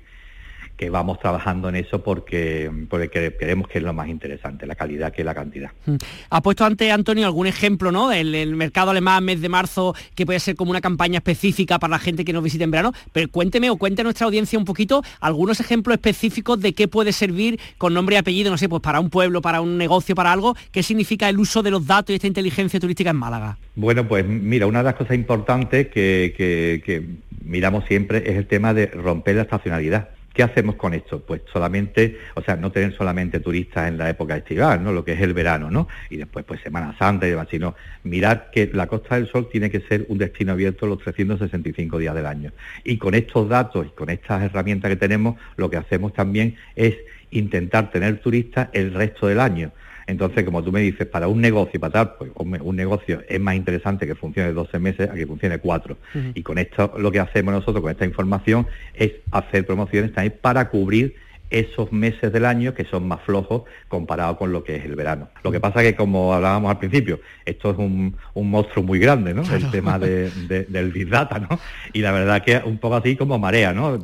que 0.77 0.89
vamos 0.89 1.19
trabajando 1.19 1.69
en 1.69 1.75
eso 1.75 2.03
porque, 2.03 2.69
porque 2.89 3.09
creemos 3.09 3.67
que 3.67 3.77
es 3.77 3.83
lo 3.83 3.93
más 3.93 4.09
interesante, 4.09 4.67
la 4.67 4.75
calidad 4.75 5.13
que 5.13 5.23
la 5.23 5.33
cantidad. 5.33 5.71
Mm. 5.85 5.95
Ha 6.29 6.41
puesto 6.41 6.65
antes, 6.65 6.91
Antonio, 6.91 7.25
algún 7.25 7.47
ejemplo 7.47 7.91
¿no? 7.91 8.09
del 8.09 8.55
mercado 8.55 8.91
alemán 8.91 9.23
mes 9.23 9.41
de 9.41 9.49
marzo, 9.49 9.95
que 10.15 10.25
puede 10.25 10.39
ser 10.39 10.55
como 10.55 10.71
una 10.71 10.81
campaña 10.81 11.17
específica 11.17 11.79
para 11.79 11.91
la 11.91 11.99
gente 11.99 12.25
que 12.25 12.33
nos 12.33 12.43
visite 12.43 12.65
en 12.65 12.71
verano, 12.71 12.93
pero 13.13 13.29
cuénteme 13.29 13.69
o 13.69 13.77
cuente 13.77 14.01
a 14.01 14.03
nuestra 14.03 14.25
audiencia 14.25 14.59
un 14.59 14.65
poquito 14.65 15.01
algunos 15.21 15.59
ejemplos 15.59 15.95
específicos 15.95 16.59
de 16.59 16.73
qué 16.73 16.87
puede 16.87 17.13
servir 17.13 17.59
con 17.77 17.93
nombre 17.93 18.15
y 18.15 18.17
apellido, 18.17 18.51
no 18.51 18.57
sé, 18.57 18.67
pues 18.67 18.81
para 18.81 18.99
un 18.99 19.09
pueblo, 19.09 19.41
para 19.41 19.61
un 19.61 19.77
negocio, 19.77 20.13
para 20.13 20.31
algo, 20.31 20.55
qué 20.71 20.83
significa 20.83 21.29
el 21.29 21.39
uso 21.39 21.63
de 21.63 21.71
los 21.71 21.87
datos 21.87 22.11
y 22.11 22.15
esta 22.15 22.27
inteligencia 22.27 22.79
turística 22.79 23.11
en 23.11 23.17
Málaga. 23.17 23.57
Bueno, 23.75 24.07
pues 24.07 24.25
mira, 24.27 24.67
una 24.67 24.79
de 24.79 24.85
las 24.85 24.95
cosas 24.95 25.15
importantes 25.15 25.87
que, 25.87 26.33
que 26.35 27.05
miramos 27.43 27.85
siempre 27.85 28.23
es 28.25 28.37
el 28.37 28.47
tema 28.47 28.73
de 28.73 28.87
romper 28.87 29.35
la 29.35 29.43
estacionalidad 29.43 30.09
¿Qué 30.35 30.43
hacemos 30.43 30.75
con 30.75 30.93
esto? 30.93 31.21
Pues 31.21 31.43
solamente, 31.51 32.17
o 32.33 32.41
sea, 32.41 32.57
no 32.57 32.69
tener 32.69 32.93
solamente 32.93 33.39
turistas 33.39 33.87
en 33.87 33.97
la 33.97 34.09
época 34.09 34.35
estival, 34.35 34.83
¿no? 34.83 34.91
Lo 34.91 35.05
que 35.05 35.13
es 35.13 35.21
el 35.21 35.33
verano, 35.33 35.71
¿no? 35.71 35.87
Y 36.09 36.17
después, 36.17 36.43
pues 36.43 36.59
Semana 36.59 36.93
Santa 36.99 37.25
y 37.25 37.29
demás, 37.29 37.47
sino 37.49 37.73
mirar 38.03 38.49
que 38.51 38.69
la 38.73 38.87
Costa 38.87 39.15
del 39.15 39.29
Sol 39.29 39.47
tiene 39.49 39.69
que 39.71 39.79
ser 39.79 40.05
un 40.09 40.17
destino 40.17 40.51
abierto 40.51 40.87
los 40.87 40.99
365 40.99 41.97
días 41.97 42.13
del 42.13 42.25
año. 42.25 42.51
Y 42.83 42.97
con 42.97 43.15
estos 43.15 43.47
datos 43.47 43.87
y 43.87 43.89
con 43.91 44.09
estas 44.09 44.43
herramientas 44.43 44.89
que 44.89 44.97
tenemos, 44.97 45.37
lo 45.55 45.69
que 45.69 45.77
hacemos 45.77 46.13
también 46.13 46.57
es 46.75 46.97
intentar 47.31 47.89
tener 47.89 48.19
turistas 48.19 48.67
el 48.73 48.93
resto 48.93 49.27
del 49.27 49.39
año. 49.39 49.71
Entonces, 50.07 50.43
como 50.43 50.63
tú 50.63 50.71
me 50.71 50.81
dices, 50.81 51.07
para 51.07 51.27
un 51.27 51.41
negocio, 51.41 51.79
para 51.79 51.93
tal, 51.93 52.13
pues 52.17 52.31
un 52.35 52.75
negocio 52.75 53.23
es 53.27 53.39
más 53.39 53.55
interesante 53.55 54.05
que 54.05 54.15
funcione 54.15 54.53
12 54.53 54.79
meses 54.79 55.09
a 55.09 55.13
que 55.13 55.25
funcione 55.25 55.57
4. 55.57 55.97
Y 56.33 56.43
con 56.43 56.57
esto 56.57 56.93
lo 56.97 57.11
que 57.11 57.19
hacemos 57.19 57.53
nosotros, 57.53 57.81
con 57.81 57.91
esta 57.91 58.05
información, 58.05 58.67
es 58.93 59.13
hacer 59.31 59.65
promociones 59.65 60.13
también 60.13 60.37
para 60.41 60.69
cubrir 60.69 61.15
esos 61.49 61.91
meses 61.91 62.31
del 62.33 62.45
año 62.45 62.73
que 62.73 62.85
son 62.85 63.07
más 63.07 63.21
flojos 63.21 63.63
comparado 63.87 64.37
con 64.37 64.51
lo 64.51 64.63
que 64.63 64.75
es 64.75 64.85
el 64.85 64.95
verano. 64.95 65.29
Lo 65.43 65.51
que 65.51 65.59
pasa 65.59 65.81
es 65.81 65.91
que, 65.91 65.95
como 65.95 66.33
hablábamos 66.33 66.71
al 66.71 66.79
principio, 66.79 67.19
esto 67.45 67.71
es 67.71 67.77
un, 67.77 68.15
monstruo 68.33 68.83
muy 68.83 68.99
grande, 68.99 69.33
¿no? 69.33 69.43
El 69.43 69.69
tema 69.71 69.99
del 69.99 70.91
Big 70.91 71.09
Data, 71.09 71.39
¿no? 71.39 71.59
Y 71.93 72.01
la 72.01 72.11
verdad 72.11 72.43
que 72.43 72.61
un 72.65 72.77
poco 72.77 72.95
así 72.95 73.15
como 73.15 73.37
marea, 73.39 73.73
¿no? 73.73 73.99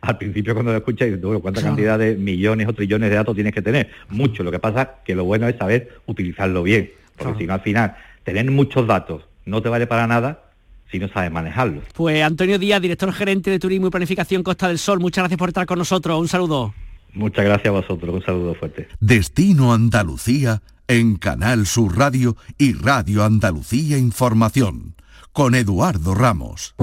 al 0.00 0.18
principio 0.18 0.54
cuando 0.54 0.72
lo 0.72 0.78
escuchas, 0.78 1.08
¿cuánta 1.42 1.62
cantidad 1.62 1.98
de 1.98 2.16
millones 2.16 2.68
o 2.68 2.72
trillones 2.72 3.10
de 3.10 3.16
datos 3.16 3.34
tienes 3.34 3.52
que 3.52 3.62
tener? 3.62 3.90
Mucho. 4.08 4.42
Lo 4.42 4.50
que 4.50 4.58
pasa 4.58 4.96
que 5.04 5.14
lo 5.14 5.24
bueno 5.24 5.48
es 5.48 5.56
saber 5.56 6.00
utilizarlo 6.06 6.62
bien, 6.62 6.90
porque 7.16 7.40
si 7.40 7.46
no 7.46 7.54
al 7.54 7.60
final, 7.60 7.96
tener 8.24 8.50
muchos 8.50 8.86
datos 8.86 9.26
no 9.44 9.62
te 9.62 9.68
vale 9.68 9.86
para 9.86 10.06
nada 10.06 10.47
si 10.90 10.98
no 10.98 11.08
sabes 11.08 11.30
manejarlo. 11.30 11.82
Pues 11.94 12.22
Antonio 12.22 12.58
Díaz, 12.58 12.80
director 12.80 13.12
gerente 13.12 13.50
de 13.50 13.58
Turismo 13.58 13.88
y 13.88 13.90
Planificación 13.90 14.42
Costa 14.42 14.68
del 14.68 14.78
Sol, 14.78 15.00
muchas 15.00 15.22
gracias 15.22 15.38
por 15.38 15.48
estar 15.48 15.66
con 15.66 15.78
nosotros. 15.78 16.18
Un 16.18 16.28
saludo. 16.28 16.74
Muchas 17.14 17.44
gracias 17.44 17.68
a 17.68 17.70
vosotros, 17.70 18.14
un 18.14 18.22
saludo 18.22 18.54
fuerte. 18.54 18.88
Destino 19.00 19.72
Andalucía 19.72 20.62
en 20.86 21.16
Canal 21.16 21.66
Sur 21.66 21.98
Radio 21.98 22.36
y 22.56 22.72
Radio 22.72 23.24
Andalucía 23.24 23.98
Información, 23.98 24.94
con 25.32 25.54
Eduardo 25.54 26.14
Ramos. 26.14 26.74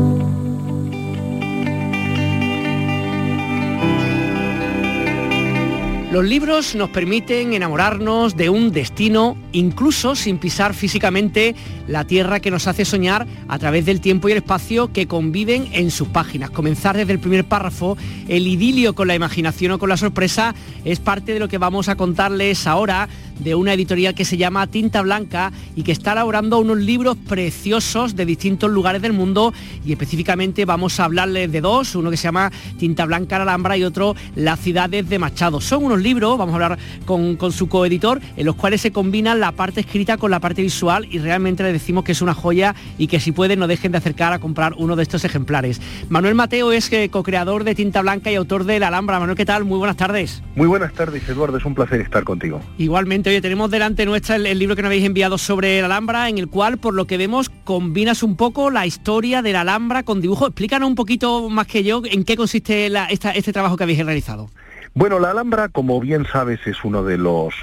Los 6.16 6.24
libros 6.24 6.76
nos 6.76 6.92
permiten 6.92 7.52
enamorarnos 7.54 8.38
de 8.38 8.50
un 8.50 8.72
destino 8.72 9.36
incluso 9.52 10.16
sin 10.16 10.38
pisar 10.38 10.74
físicamente 10.74 11.56
la 11.90 12.06
tierra 12.06 12.40
que 12.40 12.52
nos 12.52 12.68
hace 12.68 12.86
soñar 12.86 13.28
a 13.50 13.60
través 13.60 13.86
del 13.86 14.00
tiempo 14.00 14.30
y 14.30 14.32
el 14.32 14.38
espacio 14.38 14.94
que 14.94 15.08
conviven 15.08 15.68
en 15.74 15.92
sus 15.92 16.08
páginas. 16.08 16.52
Comenzar 16.52 16.96
desde 16.96 17.12
el 17.12 17.20
primer 17.20 17.44
párrafo, 17.44 17.98
el 18.30 18.48
idilio 18.48 18.96
con 18.96 19.10
la 19.10 19.16
imaginación 19.16 19.74
o 19.74 19.78
con 19.78 19.90
la 19.90 19.98
sorpresa 19.98 20.56
es 20.86 21.02
parte 21.02 21.34
de 21.34 21.40
lo 21.42 21.50
que 21.50 21.58
vamos 21.58 21.90
a 21.90 21.98
contarles 21.98 22.66
ahora 22.66 23.10
de 23.40 23.56
una 23.56 23.74
editorial 23.74 24.16
que 24.16 24.26
se 24.26 24.38
llama 24.38 24.68
Tinta 24.68 25.02
Blanca 25.02 25.52
y 25.76 25.84
que 25.84 25.92
está 25.92 26.14
elaborando 26.14 26.60
unos 26.60 26.78
libros 26.78 27.18
preciosos 27.18 28.16
de 28.16 28.26
distintos 28.26 28.72
lugares 28.72 29.02
del 29.02 29.14
mundo 29.14 29.54
y 29.86 29.92
específicamente 29.92 30.66
vamos 30.66 31.00
a 31.00 31.06
hablarles 31.06 31.52
de 31.52 31.62
dos, 31.62 31.96
uno 31.96 32.10
que 32.10 32.18
se 32.18 32.24
llama 32.24 32.52
Tinta 32.78 33.06
Blanca 33.06 33.38
la 33.38 33.44
Alhambra 33.44 33.78
y 33.78 33.84
otro 33.84 34.16
Las 34.36 34.60
ciudades 34.60 35.08
de 35.10 35.20
Machado. 35.20 35.62
Son 35.62 35.84
unos 35.84 36.02
libros, 36.02 36.38
vamos 36.38 36.54
a 36.54 36.56
hablar 36.56 36.80
con, 37.06 37.38
su 37.52 37.68
coeditor, 37.68 38.22
en 38.38 38.46
los 38.46 38.56
cuales 38.56 38.82
se 38.82 38.92
combinan 38.92 39.40
la 39.40 39.52
parte 39.52 39.82
escrita 39.82 40.18
con 40.18 40.32
la 40.32 40.40
parte 40.40 40.62
visual 40.62 41.08
y 41.10 41.20
realmente 41.20 41.64
les 41.64 41.74
decimos 41.74 42.04
que 42.04 42.14
es 42.14 42.22
una 42.22 42.34
joya 42.34 42.76
y 42.98 43.08
que 43.08 43.20
si 43.20 43.32
pueden 43.32 43.60
no 43.60 43.68
dejen 43.68 43.92
de 43.92 43.98
acercar 43.98 44.34
a 44.34 44.40
comprar 44.40 44.74
uno 44.78 44.96
de 44.96 45.04
estos 45.04 45.26
ejemplares. 45.26 45.82
Manuel 46.10 46.36
Mateo 46.36 46.72
es 46.72 46.92
eh, 46.92 47.10
co-creador 47.10 47.64
de 47.64 47.76
Tinta 47.76 48.02
Blanca 48.02 48.32
y 48.32 48.36
autor 48.36 48.64
de 48.64 48.80
La 48.80 48.88
Alhambra. 48.88 49.20
Manuel, 49.20 49.38
¿qué 49.38 49.46
tal? 49.46 49.66
Muy 49.66 49.78
buenas 49.78 49.98
tardes. 49.98 50.42
Muy 50.56 50.68
buenas 50.68 50.94
tardes, 50.94 51.28
Eduardo. 51.28 51.58
Es 51.58 51.66
un 51.66 51.76
placer 51.76 52.02
estar 52.02 52.24
contigo. 52.24 52.62
Igualmente 52.78 53.25
Oye, 53.28 53.42
tenemos 53.42 53.72
delante 53.72 54.06
nuestra 54.06 54.36
el, 54.36 54.60
libro 54.60 54.76
que 54.76 54.84
nos 54.84 54.90
habéis 54.90 55.04
enviado 55.04 55.40
sobre 55.40 55.80
la 55.80 55.88
Alhambra, 55.88 56.30
en 56.30 56.38
el 56.38 56.48
cual, 56.48 56.78
por 56.78 56.94
lo 56.94 57.08
que 57.08 57.18
vemos, 57.18 57.50
combinas 57.50 58.22
un 58.22 58.36
poco 58.36 58.70
la 58.70 58.86
historia 58.86 59.42
de 59.42 59.52
la 59.52 59.62
Alhambra 59.62 60.04
con 60.04 60.22
dibujo. 60.22 60.46
Explícanos 60.46 60.88
un 60.88 60.94
poquito 60.94 61.50
más 61.50 61.66
que 61.66 61.84
yo 61.84 62.04
en 62.06 62.24
qué 62.24 62.38
consiste 62.38 62.92
este 63.10 63.52
trabajo 63.52 63.78
que 63.78 63.84
habéis 63.84 64.06
realizado. 64.06 64.52
Bueno, 64.94 65.18
la 65.18 65.32
Alhambra, 65.32 65.70
como 65.70 66.00
bien 66.00 66.28
sabes, 66.32 66.60
es 66.68 66.84
uno 66.84 67.04
de 67.04 67.18
los 67.18 67.56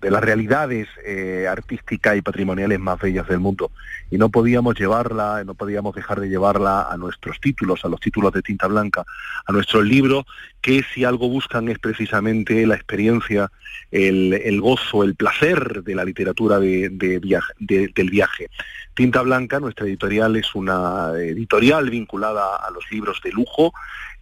de 0.00 0.10
las 0.10 0.22
realidades 0.22 0.88
eh, 1.04 1.46
artísticas 1.48 2.16
y 2.16 2.22
patrimoniales 2.22 2.80
más 2.80 2.98
bellas 2.98 3.28
del 3.28 3.40
mundo. 3.40 3.70
Y 4.10 4.18
no 4.18 4.30
podíamos 4.30 4.78
llevarla, 4.78 5.44
no 5.44 5.54
podíamos 5.54 5.94
dejar 5.94 6.20
de 6.20 6.28
llevarla 6.28 6.88
a 6.90 6.96
nuestros 6.96 7.40
títulos, 7.40 7.84
a 7.84 7.88
los 7.88 8.00
títulos 8.00 8.32
de 8.32 8.42
tinta 8.42 8.66
blanca, 8.66 9.04
a 9.46 9.52
nuestros 9.52 9.84
libros, 9.84 10.24
que 10.60 10.82
si 10.94 11.04
algo 11.04 11.28
buscan 11.28 11.68
es 11.68 11.78
precisamente 11.78 12.66
la 12.66 12.74
experiencia, 12.74 13.50
el, 13.90 14.60
gozo, 14.60 15.04
el 15.04 15.14
placer 15.14 15.82
de 15.82 15.94
la 15.94 16.04
literatura 16.04 16.58
de, 16.58 16.88
del 16.90 18.10
viaje. 18.10 18.48
Tinta 18.94 19.22
Blanca, 19.22 19.60
nuestra 19.60 19.86
editorial, 19.86 20.36
es 20.36 20.54
una 20.54 21.12
editorial 21.16 21.90
vinculada 21.90 22.56
a 22.56 22.70
los 22.70 22.84
libros 22.90 23.20
de 23.22 23.32
lujo, 23.32 23.72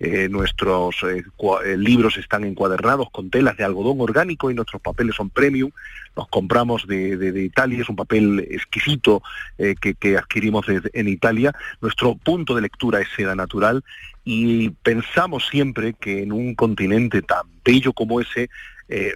eh, 0.01 0.29
nuestros 0.29 1.03
eh, 1.03 1.25
eh, 1.65 1.77
libros 1.77 2.19
están 2.19 2.45
encuadernados 2.45 3.11
con 3.11 3.31
telas 3.31 3.57
de 3.57 3.65
algodón 3.65 4.01
orgánico 4.01 4.49
y 4.49 4.55
nuestros 4.55 4.81
papeles 4.81 5.17
son 5.17 5.29
premium. 5.29 5.73
Los 6.15 6.29
compramos 6.29 6.87
de, 6.87 7.45
Italia, 7.45 7.81
es 7.81 7.89
un 7.89 7.97
papel 7.97 8.47
exquisito 8.51 9.23
que, 9.57 10.17
adquirimos 10.17 10.67
en 10.69 11.09
Italia. 11.09 11.53
Nuestro 11.81 12.17
punto 12.17 12.55
de 12.57 12.63
lectura 12.63 13.01
es 13.01 13.09
seda 13.17 13.37
natural 13.37 13.85
y 14.25 14.71
pensamos 14.71 15.47
siempre 15.47 15.95
que 15.95 16.23
en 16.23 16.33
un 16.33 16.57
continente 16.57 17.23
tan 17.23 17.47
bello 17.65 17.93
como 17.93 18.21
ese 18.21 18.51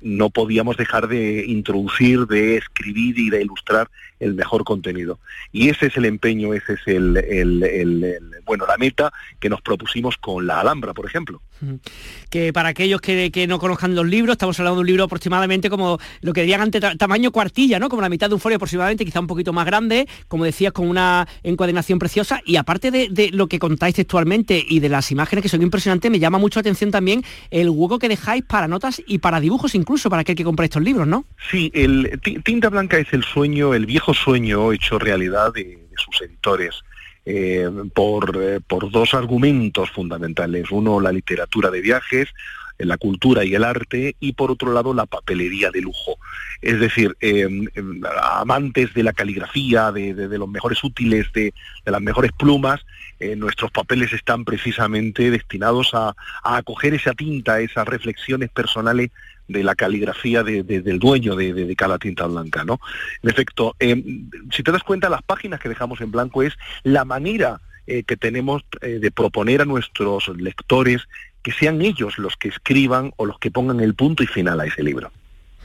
no 0.00 0.30
podíamos 0.30 0.76
dejar 0.76 1.08
de 1.08 1.44
introducir, 1.46 2.26
de 2.26 2.56
escribir 2.56 3.18
y 3.18 3.30
de 3.30 3.42
ilustrar 3.42 3.90
el 4.22 4.34
mejor 4.34 4.64
contenido. 4.64 5.18
Y 5.50 5.68
ese 5.68 5.86
es 5.86 5.96
el 5.96 6.04
empeño, 6.04 6.54
ese 6.54 6.74
es 6.74 6.80
el, 6.86 8.18
bueno, 8.44 8.66
la 8.66 8.76
meta 8.78 9.12
que 9.40 9.48
nos 9.48 9.60
propusimos 9.60 10.16
con 10.16 10.46
la 10.46 10.60
Alhambra, 10.60 10.94
por 10.94 11.06
ejemplo. 11.06 11.40
Que 12.28 12.52
para 12.52 12.70
aquellos 12.70 13.00
que, 13.00 13.46
no 13.48 13.58
conozcan 13.58 13.94
los 13.94 14.06
libros, 14.06 14.34
estamos 14.34 14.58
hablando 14.58 14.76
de 14.76 14.80
un 14.80 14.86
libro 14.86 15.04
aproximadamente 15.04 15.70
como 15.70 15.98
lo 16.20 16.32
que 16.32 16.40
dirían 16.40 16.60
antes, 16.60 16.82
tamaño 16.98 17.30
cuartilla, 17.30 17.78
¿no? 17.78 17.88
Como 17.88 18.02
la 18.02 18.08
mitad 18.08 18.28
de 18.28 18.34
un 18.34 18.40
folio 18.40 18.56
aproximadamente, 18.56 19.04
quizá 19.04 19.20
un 19.20 19.26
poquito 19.26 19.52
más 19.52 19.66
grande, 19.66 20.08
como 20.28 20.44
decías, 20.44 20.72
con 20.72 20.88
una 20.88 21.26
encuadernación 21.42 21.98
preciosa. 21.98 22.40
Y 22.44 22.56
aparte 22.56 22.90
de, 22.90 23.30
lo 23.32 23.46
que 23.46 23.58
contáis 23.58 23.94
textualmente 23.94 24.64
y 24.66 24.80
de 24.80 24.88
las 24.88 25.10
imágenes 25.10 25.42
que 25.42 25.48
son 25.48 25.62
impresionantes, 25.62 26.10
me 26.10 26.18
llama 26.18 26.38
mucho 26.38 26.58
la 26.58 26.62
atención 26.62 26.90
también 26.90 27.22
el 27.50 27.70
hueco 27.70 27.98
que 27.98 28.08
dejáis 28.08 28.44
para 28.44 28.68
notas 28.68 29.02
y 29.06 29.18
para 29.18 29.40
dibujos 29.40 29.74
incluso, 29.74 30.10
para 30.10 30.22
aquel 30.22 30.36
que 30.36 30.44
compra 30.44 30.64
estos 30.64 30.82
libros, 30.82 31.06
¿no? 31.06 31.24
Sí, 31.50 31.70
el 31.74 32.20
Tinta 32.44 32.70
Blanca 32.70 32.98
es 32.98 33.12
el 33.12 33.22
sueño, 33.22 33.74
el 33.74 33.86
viejo 33.86 34.11
sueño 34.14 34.72
hecho 34.72 34.98
realidad 34.98 35.52
de, 35.52 35.78
sus 35.96 36.22
editores. 36.22 36.82
Eh, 37.24 37.70
por, 37.94 38.36
eh, 38.42 38.58
por 38.66 38.90
dos 38.90 39.14
argumentos 39.14 39.90
fundamentales. 39.90 40.72
Uno, 40.72 41.00
la 41.00 41.12
literatura 41.12 41.70
de 41.70 41.80
viajes, 41.80 42.28
la 42.78 42.96
cultura 42.96 43.44
y 43.44 43.54
el 43.54 43.62
arte, 43.62 44.16
y 44.18 44.32
por 44.32 44.50
otro 44.50 44.72
lado 44.72 44.92
la 44.94 45.06
papelería 45.06 45.70
de 45.70 45.82
lujo. 45.82 46.18
Es 46.60 46.78
decir, 46.80 47.16
amantes 48.22 48.94
de 48.94 49.02
la 49.02 49.12
caligrafía, 49.12 49.92
de, 49.92 50.14
los 50.38 50.48
mejores 50.48 50.82
útiles, 50.84 51.32
de, 51.32 51.52
las 51.84 52.00
mejores 52.00 52.32
plumas, 52.32 52.80
eh, 53.18 53.36
nuestros 53.36 53.70
papeles 53.70 54.12
están 54.12 54.44
precisamente 54.44 55.30
destinados 55.30 55.90
a, 55.94 56.14
acoger 56.42 56.94
esa 56.94 57.12
tinta, 57.14 57.60
esas 57.60 57.86
reflexiones 57.86 58.50
personales 58.50 59.10
de 59.52 59.62
la 59.62 59.74
caligrafía 59.74 60.42
del 60.42 60.98
dueño 60.98 61.36
de, 61.36 61.74
cada 61.76 61.98
tinta 61.98 62.26
blanca, 62.26 62.64
¿no? 62.64 62.80
En 63.22 63.30
efecto, 63.30 63.74
em, 63.78 64.28
si 64.50 64.62
te 64.62 64.72
das 64.72 64.82
cuenta, 64.82 65.08
las 65.08 65.22
páginas 65.22 65.60
que 65.60 65.68
dejamos 65.68 66.00
en 66.00 66.10
blanco 66.10 66.42
es 66.42 66.54
la 66.82 67.04
manera 67.04 67.60
eh, 67.86 68.02
que 68.04 68.16
tenemos 68.16 68.62
eh, 68.80 68.98
de 69.00 69.10
proponer 69.10 69.62
a 69.62 69.64
nuestros 69.64 70.28
lectores 70.36 71.08
que 71.42 71.52
sean 71.52 71.82
ellos 71.82 72.18
los 72.18 72.36
que 72.36 72.48
escriban 72.48 73.12
o 73.16 73.26
los 73.26 73.38
que 73.38 73.50
pongan 73.50 73.80
el 73.80 73.94
punto 73.94 74.22
y 74.22 74.26
final 74.26 74.60
a 74.60 74.66
ese 74.66 74.82
libro. 74.82 75.10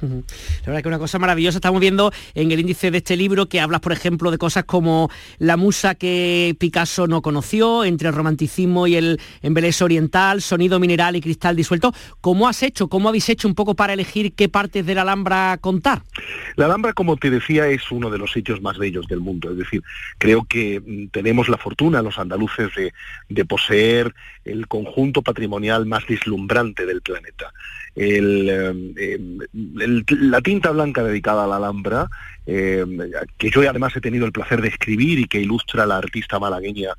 La 0.02 0.68
verdad 0.68 0.82
que 0.82 0.88
una 0.88 1.00
cosa 1.00 1.20
maravillosa, 1.20 1.58
estamos 1.58 1.82
viendo 1.82 2.12
en 2.36 2.52
el 2.52 2.60
índice 2.60 2.92
de 2.92 3.00
este 3.00 3.18
libro 3.18 3.48
que 3.48 3.60
hablas, 3.60 3.82
por 3.82 3.92
ejemplo, 3.92 4.32
de 4.32 4.38
cosas 4.38 4.64
como 4.66 5.10
la 5.40 5.58
musa 5.58 5.96
que 5.96 6.56
Picasso 6.60 7.08
no 7.08 7.22
conoció, 7.22 7.84
entre 7.84 8.10
el 8.10 8.16
romanticismo 8.16 8.88
y 8.88 8.96
el 8.96 9.20
embeleso 9.42 9.86
oriental, 9.86 10.42
sonido 10.42 10.80
mineral 10.80 11.16
y 11.16 11.22
cristal 11.22 11.56
disuelto. 11.56 11.94
¿Cómo 12.22 12.48
has 12.48 12.64
hecho, 12.64 12.88
cómo 12.88 13.10
habéis 13.10 13.30
hecho 13.30 13.48
un 13.48 13.56
poco 13.56 13.76
para 13.76 13.94
elegir 13.94 14.34
qué 14.34 14.50
partes 14.50 14.86
de 14.86 14.96
la 14.96 15.02
Alhambra 15.02 15.58
contar? 15.60 16.04
La 16.56 16.66
Alhambra, 16.66 16.94
como 16.94 17.18
te 17.18 17.30
decía, 17.30 17.68
es 17.68 17.92
uno 17.92 18.10
de 18.10 18.18
los 18.18 18.32
sitios 18.32 18.62
más 18.62 18.78
bellos 18.78 19.08
del 19.08 19.20
mundo. 19.20 19.52
Es 19.52 19.58
decir, 19.58 19.84
creo 20.18 20.46
que 20.46 20.80
mm, 20.80 21.08
tenemos 21.08 21.50
la 21.50 21.58
fortuna, 21.58 22.02
los 22.02 22.20
andaluces, 22.20 22.74
de, 22.76 22.94
de 23.30 23.46
poseer 23.46 24.14
el 24.46 24.68
conjunto 24.68 25.22
patrimonial 25.22 25.86
más 25.86 26.06
deslumbrante 26.08 26.86
del 26.86 27.02
planeta. 27.02 27.52
Em, 28.00 28.94
em, 28.96 29.40
la 30.22 30.42
tinta 30.42 30.70
blanca 30.70 31.04
dedicada 31.04 31.44
a 31.44 31.48
la 31.48 31.56
Alhambra, 31.58 32.08
em, 32.46 32.98
que 33.40 33.50
yo 33.50 33.68
además 33.68 33.96
he 33.96 34.02
tenido 34.02 34.28
el 34.28 34.32
placer 34.32 34.62
de 34.62 34.68
escribir 34.68 35.18
y 35.18 35.26
que 35.26 35.42
ilustra 35.42 35.88
la 35.88 35.98
artista 35.98 36.38
malagueña 36.38 36.94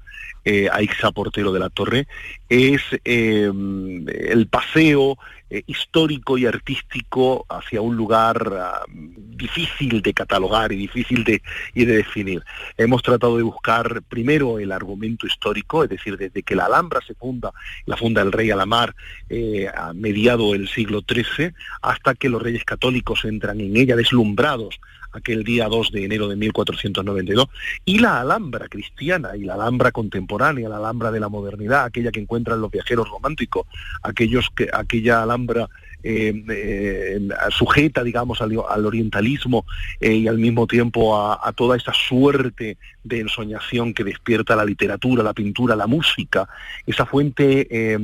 eh, 0.44 0.68
Aixa 0.72 1.12
Portero 1.12 1.52
de 1.52 1.60
la 1.60 1.70
Torre, 1.70 2.08
es 2.48 2.82
el 3.04 4.48
paseo 4.50 5.16
eh, 5.50 5.62
histórico 5.66 6.36
y 6.36 6.46
artístico 6.46 7.46
hacia 7.48 7.80
un 7.80 7.96
lugar 7.96 8.52
ah, 8.60 8.84
difícil 8.88 10.02
de 10.02 10.12
catalogar 10.12 10.72
y 10.72 10.76
difícil 10.76 11.24
de, 11.24 11.42
y 11.74 11.84
de 11.84 11.96
definir. 11.96 12.42
Hemos 12.76 13.02
tratado 13.02 13.36
de 13.36 13.42
buscar 13.42 14.02
primero 14.02 14.58
el 14.58 14.72
argumento 14.72 15.26
histórico, 15.26 15.84
es 15.84 15.90
decir, 15.90 16.16
desde 16.18 16.42
que 16.42 16.54
la 16.54 16.66
Alhambra 16.66 17.00
se 17.06 17.14
funda, 17.14 17.52
la 17.86 17.96
funda 17.96 18.20
el 18.22 18.32
rey 18.32 18.50
Alamar 18.50 18.94
eh, 19.28 19.68
a 19.74 19.92
mediado 19.94 20.54
el 20.54 20.68
siglo 20.68 21.02
XIII, 21.08 21.52
hasta 21.82 22.14
que 22.14 22.28
los 22.28 22.42
reyes 22.42 22.64
católicos 22.64 23.24
entran 23.24 23.60
en 23.60 23.76
ella 23.76 23.96
deslumbrados 23.96 24.78
aquel 25.12 25.44
día 25.44 25.68
2 25.68 25.92
de 25.92 26.04
enero 26.04 26.28
de 26.28 26.36
1492, 26.36 27.46
y 27.84 27.98
la 27.98 28.20
Alhambra 28.20 28.68
cristiana 28.68 29.36
y 29.36 29.44
la 29.44 29.54
Alhambra 29.54 29.92
contemporánea, 29.92 30.68
la 30.68 30.76
Alhambra 30.76 31.10
de 31.10 31.20
la 31.20 31.28
modernidad, 31.28 31.84
aquella 31.84 32.10
que 32.10 32.20
encuentran 32.20 32.60
los 32.60 32.70
viajeros 32.70 33.08
románticos, 33.08 33.66
aquellos 34.02 34.48
que, 34.54 34.68
aquella 34.72 35.22
Alhambra 35.22 35.68
eh, 36.00 36.32
eh, 36.48 37.28
sujeta, 37.50 38.04
digamos, 38.04 38.40
al, 38.40 38.56
orientalismo 38.56 39.66
eh, 39.98 40.14
y 40.14 40.28
al 40.28 40.38
mismo 40.38 40.68
tiempo 40.68 41.20
a, 41.20 41.52
toda 41.52 41.76
esa 41.76 41.92
suerte 41.92 42.78
de 43.02 43.20
ensoñación 43.20 43.92
que 43.92 44.04
despierta 44.04 44.54
la 44.54 44.64
literatura, 44.64 45.24
la 45.24 45.32
pintura, 45.32 45.74
la 45.74 45.88
música, 45.88 46.48
esa 46.86 47.04
fuente 47.04 47.96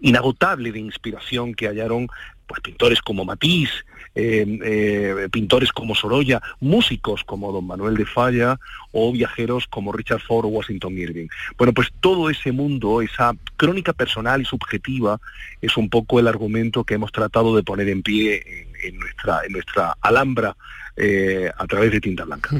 inagotable 0.00 0.72
de 0.72 0.80
inspiración 0.80 1.54
que 1.54 1.68
hallaron 1.68 2.08
pues 2.48 2.60
pintores 2.62 3.00
como 3.00 3.24
Matisse, 3.24 3.84
eh, 4.20 4.58
eh, 4.64 5.28
pintores 5.30 5.70
como 5.70 5.94
Sorolla, 5.94 6.42
músicos 6.58 7.22
como 7.22 7.52
Don 7.52 7.64
Manuel 7.68 7.96
de 7.96 8.04
Falla 8.04 8.58
o 8.90 9.12
viajeros 9.12 9.68
como 9.68 9.92
Richard 9.92 10.20
Ford 10.20 10.46
o 10.46 10.48
Washington 10.48 10.98
Irving. 10.98 11.28
Bueno, 11.56 11.72
pues 11.72 11.92
todo 12.00 12.28
ese 12.28 12.50
mundo, 12.50 13.00
esa 13.00 13.32
crónica 13.56 13.92
personal 13.92 14.42
y 14.42 14.44
subjetiva, 14.44 15.20
es 15.60 15.76
un 15.76 15.88
poco 15.88 16.18
el 16.18 16.26
argumento 16.26 16.82
que 16.82 16.94
hemos 16.94 17.12
tratado 17.12 17.54
de 17.54 17.62
poner 17.62 17.88
en 17.88 18.02
pie 18.02 18.66
en, 18.82 18.98
nuestra, 18.98 19.42
en 19.46 19.52
nuestra 19.52 19.96
Alhambra 20.00 20.56
eh, 21.00 21.48
a 21.56 21.66
través 21.68 21.92
de 21.92 22.00
Tinta 22.00 22.24
Blanca. 22.24 22.50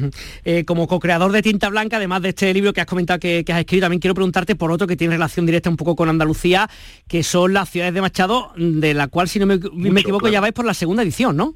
Eh, 0.44 0.64
como 0.64 0.86
co-creador 0.86 1.32
de 1.32 1.42
Tinta 1.42 1.68
Blanca, 1.68 1.96
además 1.96 2.22
de 2.22 2.28
este 2.28 2.54
libro 2.54 2.72
que 2.72 2.80
has 2.80 2.86
comentado 2.86 3.18
que, 3.18 3.44
has 3.48 3.58
escrito, 3.58 3.84
también 3.84 4.00
quiero 4.00 4.14
preguntarte 4.14 4.54
por 4.54 4.70
otro 4.70 4.86
que 4.86 4.96
tiene 4.96 5.14
relación 5.14 5.44
directa 5.44 5.68
un 5.68 5.76
poco 5.76 5.96
con 5.96 6.08
Andalucía, 6.08 6.70
que 7.08 7.24
son 7.24 7.52
las 7.52 7.68
ciudades 7.68 7.94
de 7.94 8.00
Machado, 8.00 8.52
de 8.56 8.94
la 8.94 9.08
cual, 9.08 9.28
si 9.28 9.40
no 9.40 9.46
me, 9.46 9.54
equivoco, 10.00 10.28
ya 10.28 10.40
vais 10.40 10.52
por 10.52 10.64
la 10.64 10.74
segunda 10.74 11.02
edición, 11.02 11.36
¿no? 11.36 11.54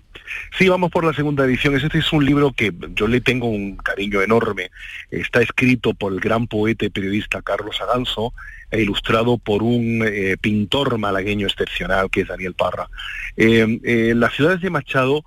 Sí, 0.58 0.68
vamos 0.68 0.90
por 0.90 1.04
la 1.04 1.12
segunda 1.12 1.44
edición. 1.44 1.76
Este 1.76 1.98
es 1.98 2.12
un 2.12 2.24
libro 2.24 2.52
que 2.52 2.72
yo 2.96 3.06
le 3.06 3.20
tengo 3.20 3.48
un 3.48 3.76
cariño 3.76 4.20
enorme. 4.20 4.70
Está 5.10 5.40
escrito 5.40 5.94
por 5.94 6.12
el 6.12 6.18
gran 6.18 6.48
poeta 6.48 6.84
y 6.84 6.90
periodista 6.90 7.42
Carlos 7.42 7.80
Aganzo, 7.80 8.34
e 8.72 8.82
ilustrado 8.82 9.38
por 9.38 9.62
un 9.62 10.02
eh, 10.04 10.36
pintor 10.40 10.98
malagueño 10.98 11.46
excepcional 11.46 12.10
que 12.10 12.22
es 12.22 12.28
Daniel 12.28 12.54
Parra. 12.54 12.88
las 13.36 14.32
ciudades 14.34 14.62
de 14.62 14.70
Machado 14.70 15.22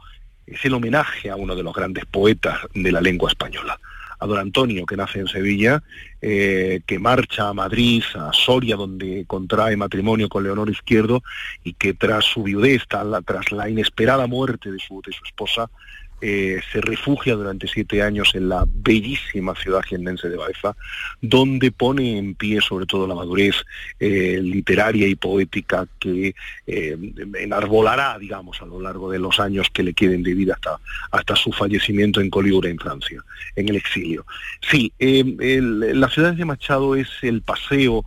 es 0.48 0.64
el 0.66 0.74
homenaje 0.74 1.30
a 1.30 1.36
uno 1.36 1.56
de 1.56 1.64
los 1.64 1.74
grandes 1.74 2.06
poetas 2.06 2.60
de 2.74 2.91
la 2.91 3.02
lengua 3.02 3.30
española, 3.30 3.80
a 4.20 4.26
don 4.26 4.39
Antonio, 4.39 4.86
que 4.86 4.96
nace 4.96 5.20
en 5.20 5.28
Sevilla, 5.28 5.84
eh, 6.22 6.82
que 6.86 7.00
marcha 7.00 7.50
a 7.50 7.54
Madrid, 7.54 8.04
a 8.16 8.32
Soria, 8.32 8.76
donde 8.76 9.26
contrae 9.28 9.76
matrimonio 9.76 10.30
con 10.30 10.43
Leonor 10.43 10.70
Izquierdo, 10.70 11.24
y 11.64 11.74
que 11.74 11.93
tras 11.93 12.26
su 12.26 12.43
viudez, 12.43 12.84
tras 12.88 13.52
la 13.52 13.70
inesperada 13.70 14.28
muerte 14.28 14.72
de 14.72 14.80
su, 14.80 15.02
de 15.06 15.12
su 15.12 15.24
esposa, 15.26 15.70
eh, 16.22 16.61
se 16.72 16.82
refugia 16.82 17.36
durante 17.36 17.68
siete 17.68 18.01
años 18.01 18.36
en 18.36 18.49
la 18.49 18.66
bellísima 18.68 19.53
ciudad 19.55 19.82
jiennense 19.82 20.30
de 20.30 20.38
Baeza, 20.38 20.76
donde 21.22 21.72
pone 21.72 22.18
en 22.18 22.36
pie 22.36 22.61
sobre 22.61 22.86
todo 22.86 23.05
la 23.05 23.16
madurez 23.16 23.55
eh, 23.99 24.39
literaria 24.41 25.07
y 25.07 25.16
poética 25.16 25.88
que 25.99 26.34
eh, 26.68 26.97
enarbolará, 27.39 28.18
digamos, 28.18 28.61
a 28.61 28.66
lo 28.66 28.82
largo 28.82 29.11
de 29.11 29.20
los 29.20 29.39
años 29.39 29.68
que 29.72 29.84
le 29.84 29.93
queden 29.93 30.24
de 30.24 30.34
vida 30.34 30.53
hasta, 30.53 30.80
hasta 31.11 31.36
su 31.36 31.51
fallecimiento 31.51 32.22
en 32.22 32.30
Colibre, 32.30 32.70
en 32.70 32.80
Francia, 32.80 33.24
en 33.55 33.70
el 33.70 33.76
exilio. 33.76 34.26
Sí, 34.61 34.91
la 34.99 36.09
ciudad 36.09 36.34
de 36.34 36.45
Machado 36.45 36.95
es 36.95 37.09
el 37.22 37.41
paseo 37.41 38.05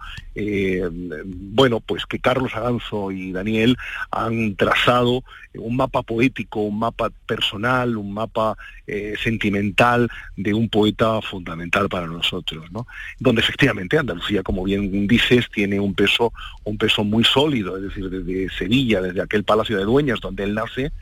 bueno, 1.24 1.80
pues 1.80 2.06
que 2.06 2.18
Carlos 2.18 2.54
Aganzo 2.54 3.10
y 3.10 3.32
Daniel 3.32 3.76
han 4.10 4.56
trazado 4.56 5.24
un 5.54 5.76
mapa 5.76 6.02
poético, 6.02 6.60
un 6.60 6.78
mapa 6.78 7.10
personal, 7.26 7.96
un 7.96 8.12
mapa 8.12 8.56
eh, 8.86 9.14
sentimental 9.22 10.08
de 10.36 10.54
un 10.54 10.68
poeta 10.68 11.20
fundamental 11.20 11.88
para 11.88 12.06
nosotros, 12.06 12.70
¿no? 12.70 12.86
Donde 13.18 13.40
efectivamente 13.40 13.98
Andalucía, 13.98 14.42
como 14.42 14.64
bien 14.64 15.06
dices, 15.06 15.46
tiene 15.52 15.80
un 15.80 15.94
peso, 15.94 16.32
un 16.64 16.78
peso 16.78 17.04
muy 17.04 17.24
sólido, 17.24 17.76
es 17.76 17.82
decir, 17.84 18.08
desde 18.08 18.48
Sevilla, 18.50 19.00
desde 19.00 19.22
aquel 19.22 19.44
Palacio 19.44 19.76
de 19.76 19.84
Dueñas 19.84 20.20
donde 20.20 20.44
él 20.44 20.54
nace, 20.54 20.92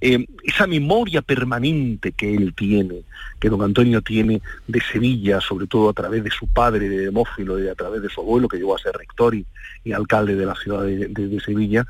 eh, 0.00 0.26
esa 0.42 0.66
memoria 0.66 1.22
permanente 1.22 2.12
que 2.12 2.34
él 2.34 2.54
tiene, 2.54 3.02
que 3.38 3.48
don 3.48 3.62
Antonio 3.62 4.02
tiene 4.02 4.40
de 4.66 4.80
Sevilla, 4.80 5.40
sobre 5.40 5.66
todo 5.66 5.90
a 5.90 5.92
través 5.92 6.24
de 6.24 6.30
su 6.30 6.46
padre, 6.46 6.88
de 6.88 6.98
Demófilo, 6.98 7.62
y 7.62 7.68
a 7.68 7.74
través 7.74 8.02
de 8.02 8.08
su 8.08 8.20
abuelo, 8.20 8.48
que 8.48 8.56
llegó 8.56 8.74
a 8.74 8.78
rector 8.92 9.34
y, 9.34 9.46
alcalde 9.92 10.34
de 10.34 10.46
la 10.46 10.56
ciudad 10.56 10.82
de 10.82 11.40
Sevilla, 11.40 11.86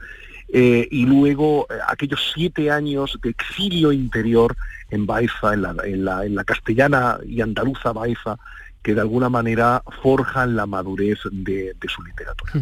eh, 0.48 0.86
y 0.90 1.06
luego 1.06 1.66
eh, 1.68 1.74
aquellos 1.88 2.32
siete 2.32 2.70
años 2.70 3.18
de 3.22 3.30
exilio 3.30 3.90
interior 3.90 4.56
en 4.90 5.04
Baeza, 5.04 5.54
en 5.54 5.62
la, 5.62 5.74
en 5.84 6.04
la, 6.04 6.24
en 6.24 6.36
la 6.36 6.44
castellana 6.44 7.18
y 7.26 7.40
andaluza 7.40 7.92
Baeza, 7.92 8.38
que 8.86 8.94
de 8.94 9.00
alguna 9.00 9.28
manera 9.28 9.82
forjan 10.00 10.54
la 10.54 10.64
madurez 10.64 11.18
de, 11.32 11.74
su 11.88 12.04
literatura. 12.04 12.52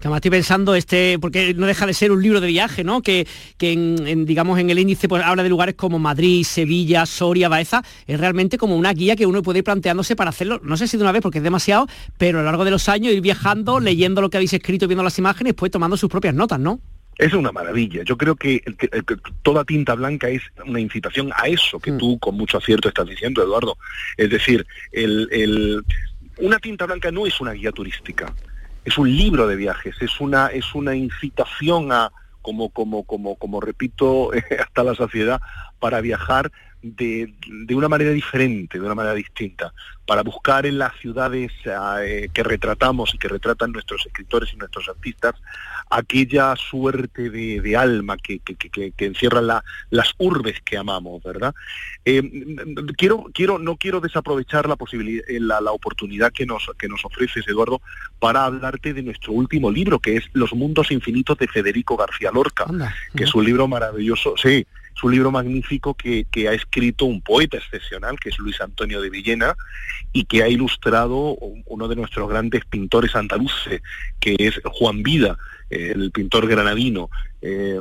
Además 0.00 0.16
estoy 0.16 0.30
pensando, 0.32 0.74
este, 0.74 1.20
porque 1.20 1.54
no 1.54 1.68
deja 1.68 1.86
de 1.86 1.94
ser 1.94 2.10
un 2.10 2.20
libro 2.20 2.40
de 2.40 2.48
viaje, 2.48 2.82
¿no? 2.82 3.00
Que, 3.00 3.28
que 3.58 3.74
en, 3.74 4.26
digamos 4.26 4.58
en 4.58 4.70
el 4.70 4.80
índice 4.80 5.08
pues, 5.08 5.22
habla 5.22 5.44
de 5.44 5.48
lugares 5.48 5.76
como 5.76 6.00
Madrid, 6.00 6.42
Sevilla, 6.42 7.06
Soria, 7.06 7.48
Baeza, 7.48 7.84
es 8.08 8.18
realmente 8.18 8.58
como 8.58 8.74
una 8.74 8.92
guía 8.92 9.14
que 9.14 9.24
uno 9.24 9.40
puede 9.40 9.60
ir 9.60 9.64
planteándose 9.64 10.16
para 10.16 10.30
hacerlo, 10.30 10.60
no 10.64 10.76
sé 10.76 10.88
si 10.88 10.96
de 10.96 11.04
una 11.04 11.12
vez 11.12 11.22
porque 11.22 11.38
es 11.38 11.44
demasiado, 11.44 11.86
pero 12.16 12.40
a 12.40 12.42
lo 12.42 12.46
largo 12.46 12.64
de 12.64 12.72
los 12.72 12.88
años 12.88 13.12
ir 13.12 13.20
viajando, 13.20 13.78
leyendo 13.78 14.20
lo 14.20 14.30
que 14.30 14.38
habéis 14.38 14.54
escrito, 14.54 14.88
viendo 14.88 15.04
las 15.04 15.16
imágenes, 15.20 15.54
pues 15.54 15.70
tomando 15.70 15.96
sus 15.96 16.10
propias 16.10 16.34
notas, 16.34 16.58
¿no? 16.58 16.80
Es 17.18 17.32
una 17.32 17.50
maravilla. 17.50 18.04
Yo 18.04 18.16
creo 18.16 18.36
que, 18.36 18.62
toda 19.42 19.64
tinta 19.64 19.94
blanca 19.94 20.28
es 20.28 20.42
una 20.64 20.78
incitación 20.78 21.32
a 21.34 21.48
eso 21.48 21.80
que 21.80 21.90
mm. 21.90 21.98
tú 21.98 22.18
con 22.20 22.36
mucho 22.36 22.58
acierto 22.58 22.88
estás 22.88 23.08
diciendo, 23.08 23.42
Eduardo. 23.42 23.76
Es 24.16 24.30
decir, 24.30 24.64
una 26.38 26.58
tinta 26.60 26.86
blanca 26.86 27.10
no 27.10 27.26
es 27.26 27.40
una 27.40 27.52
guía 27.52 27.72
turística, 27.72 28.32
es 28.84 28.96
un 28.96 29.14
libro 29.14 29.48
de 29.48 29.56
viajes, 29.56 29.96
es 30.00 30.20
una, 30.20 30.46
es 30.46 30.74
una 30.74 30.94
incitación 30.94 31.90
a, 31.90 32.12
como, 32.40 32.70
como, 32.70 33.02
como, 33.02 33.34
como 33.34 33.60
repito 33.60 34.30
hasta 34.60 34.84
la 34.84 34.94
saciedad, 34.94 35.40
para 35.80 36.00
viajar 36.00 36.52
de, 36.82 37.34
una 37.74 37.88
manera 37.88 38.10
diferente, 38.10 38.78
de 38.78 38.84
una 38.84 38.94
manera 38.94 39.14
distinta, 39.14 39.72
para 40.06 40.22
buscar 40.22 40.66
en 40.66 40.78
las 40.78 40.94
ciudades 40.96 41.52
eh, 41.64 42.28
que 42.32 42.42
retratamos 42.42 43.14
y 43.14 43.18
que 43.18 43.28
retratan 43.28 43.72
nuestros 43.72 44.06
escritores 44.06 44.52
y 44.52 44.56
nuestros 44.56 44.88
artistas 44.88 45.34
aquella 45.90 46.54
suerte 46.56 47.30
de, 47.30 47.76
alma 47.76 48.16
que, 48.16 48.40
que, 48.40 48.92
encierran 48.98 49.46
las 49.46 50.14
urbes 50.18 50.60
que 50.62 50.76
amamos, 50.76 51.22
¿verdad? 51.22 51.54
Eh, 52.04 52.22
quiero, 52.96 53.26
quiero, 53.32 53.58
no 53.58 53.76
quiero 53.76 54.00
desaprovechar 54.00 54.68
la 54.68 54.76
posibilidad, 54.76 55.24
eh, 55.28 55.40
la, 55.40 55.72
oportunidad 55.72 56.32
que 56.32 56.46
nos, 56.46 56.70
que 56.78 56.88
nos 56.88 57.04
ofreces, 57.04 57.46
Eduardo, 57.48 57.80
para 58.18 58.44
hablarte 58.44 58.92
de 58.92 59.02
nuestro 59.02 59.32
último 59.32 59.70
libro, 59.70 59.98
que 59.98 60.16
es 60.16 60.24
Los 60.32 60.52
Mundos 60.52 60.90
Infinitos 60.90 61.38
de 61.38 61.48
Federico 61.48 61.96
García 61.96 62.30
Lorca, 62.32 62.66
que 63.14 63.24
es 63.24 63.34
un 63.34 63.44
libro 63.44 63.66
maravilloso, 63.66 64.34
sí, 64.36 64.66
es 64.98 65.04
un 65.04 65.12
libro 65.12 65.30
magnífico 65.30 65.94
que, 65.94 66.26
ha 66.48 66.52
escrito 66.52 67.04
un 67.04 67.22
poeta 67.22 67.56
excepcional, 67.56 68.18
que 68.18 68.30
es 68.30 68.38
Luis 68.38 68.60
Antonio 68.60 69.00
de 69.00 69.10
Villena, 69.10 69.54
y 70.12 70.24
que 70.24 70.42
ha 70.42 70.48
ilustrado 70.48 71.36
uno 71.66 71.86
de 71.86 71.94
nuestros 71.94 72.28
grandes 72.28 72.64
pintores 72.64 73.14
andaluces, 73.14 73.80
que 74.18 74.34
es 74.38 74.60
Juan 74.64 75.04
Vida, 75.04 75.38
el 75.70 76.10
pintor 76.10 76.48
granadino, 76.48 77.10
eh, 77.40 77.80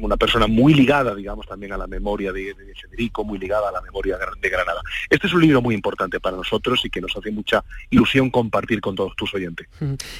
una 0.00 0.16
persona 0.16 0.46
muy 0.46 0.74
ligada, 0.74 1.14
digamos, 1.14 1.46
también 1.46 1.72
a 1.72 1.76
la 1.76 1.86
memoria 1.86 2.32
de, 2.32 2.54
Federico, 2.80 3.24
muy 3.24 3.38
ligada 3.38 3.68
a 3.68 3.72
la 3.72 3.80
memoria 3.80 4.18
de 4.40 4.48
Granada. 4.48 4.80
Este 5.08 5.26
es 5.26 5.32
un 5.32 5.42
libro 5.42 5.62
muy 5.62 5.74
importante 5.74 6.18
para 6.20 6.36
nosotros 6.36 6.84
y 6.84 6.90
que 6.90 7.00
nos 7.00 7.16
hace 7.16 7.30
mucha 7.30 7.64
ilusión 7.90 8.30
compartir 8.30 8.80
con 8.80 8.94
todos 8.94 9.14
tus 9.16 9.32
oyentes. 9.34 9.68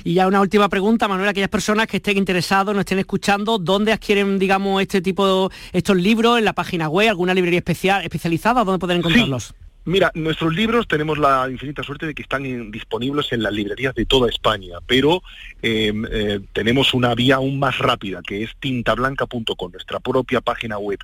Y 0.05 0.15
ya 0.15 0.27
una 0.27 0.41
última 0.41 0.69
pregunta, 0.69 1.09
Manuel, 1.09 1.29
aquellas 1.29 1.49
personas 1.49 1.87
que 1.87 1.97
estén 1.97 2.19
interesados, 2.19 2.75
nos 2.75 2.83
estén 2.83 2.99
escuchando, 2.99 3.59
¿dónde 3.59 3.93
adquieren, 3.93 4.39
digamos, 4.39 4.81
este 4.81 5.01
tipo, 5.01 5.51
estos 5.73 5.97
libros? 5.97 6.39
¿En 6.39 6.45
la 6.45 6.53
página 6.53 6.89
web, 6.89 7.09
alguna 7.09 7.35
librería 7.35 7.59
especial, 7.59 8.03
especializada? 8.05 8.65
¿Dónde 8.65 8.79
pueden 8.79 8.99
encontrarlos? 8.99 9.55
Mira, 9.87 10.13
nuestros 10.15 10.55
libros 10.55 10.87
tenemos 10.87 11.17
la 11.17 11.49
infinita 11.51 11.83
suerte 11.83 12.07
de 12.07 12.15
que 12.15 12.23
están 12.23 12.71
disponibles 12.71 13.33
en 13.33 13.43
las 13.43 13.53
librerías 13.53 13.95
de 13.95 14.05
toda 14.05 14.29
España, 14.29 14.79
pero 14.87 15.23
em, 15.63 16.05
eh, 16.11 16.41
tenemos 16.53 16.93
una 16.93 17.15
vía 17.15 17.37
aún 17.37 17.59
más 17.59 17.79
rápida, 17.79 18.21
que 18.23 18.43
es 18.43 18.51
tintablanca.com, 18.61 19.73
nuestra 19.73 19.99
propia 20.01 20.43
página 20.43 20.77
web. 20.77 20.99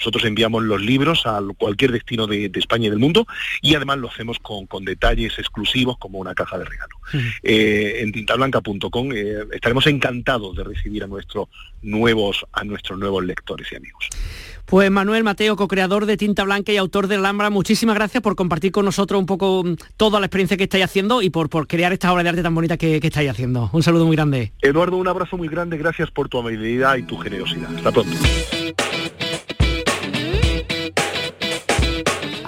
Nosotros 0.00 0.24
enviamos 0.24 0.62
los 0.62 0.80
libros 0.80 1.26
a 1.26 1.42
cualquier 1.58 1.92
destino 1.92 2.26
de, 2.26 2.50
España 2.54 2.86
y 2.86 2.90
del 2.90 2.98
mundo 2.98 3.26
y 3.60 3.74
además 3.74 3.98
lo 3.98 4.08
hacemos 4.08 4.38
con, 4.38 4.66
detalles 4.84 5.38
exclusivos 5.38 5.98
como 5.98 6.18
una 6.18 6.34
caja 6.34 6.58
de 6.58 6.64
regalo. 6.64 6.96
Eh, 7.42 8.00
en 8.00 8.12
tintablanca.com 8.12 9.12
eh, 9.12 9.44
estaremos 9.52 9.86
encantados 9.86 10.56
de 10.56 10.64
recibir 10.64 11.04
a, 11.04 11.06
nuestros 11.06 11.48
nuevos, 11.82 12.46
a 12.52 12.64
nuestros 12.64 12.98
nuevos 12.98 13.24
lectores 13.24 13.70
y 13.72 13.76
amigos. 13.76 14.08
Pues 14.64 14.90
Manuel 14.90 15.24
Mateo, 15.24 15.56
co-creador 15.56 16.06
de 16.06 16.16
Tinta 16.16 16.44
Blanca 16.44 16.72
y 16.72 16.76
autor 16.76 17.08
de 17.08 17.16
Alhambra, 17.16 17.50
muchísimas 17.50 17.96
gracias 17.96 18.22
por 18.22 18.36
compartir 18.36 18.72
con 18.72 18.84
nosotros 18.84 19.18
un 19.18 19.26
poco 19.26 19.64
mm, 19.64 19.74
toda 19.96 20.20
la 20.20 20.26
experiencia 20.26 20.56
que 20.56 20.62
estáis 20.62 20.84
haciendo 20.84 21.20
y 21.22 21.30
por, 21.30 21.50
por 21.50 21.66
crear 21.66 21.92
esta 21.92 22.12
obra 22.12 22.22
de 22.22 22.30
arte 22.30 22.42
tan 22.42 22.54
bonita 22.54 22.76
que, 22.76 23.00
que 23.00 23.08
estáis 23.08 23.28
haciendo. 23.28 23.68
Un 23.72 23.82
saludo 23.82 24.06
muy 24.06 24.16
grande. 24.16 24.52
Eduardo, 24.62 24.96
un 24.96 25.08
abrazo 25.08 25.36
muy 25.36 25.48
grande, 25.48 25.76
gracias 25.76 26.10
por 26.10 26.28
tu 26.28 26.38
amabilidad 26.38 26.96
y 26.96 27.02
tu 27.02 27.18
generosidad. 27.18 27.74
Hasta 27.76 27.90
pronto. 27.90 28.16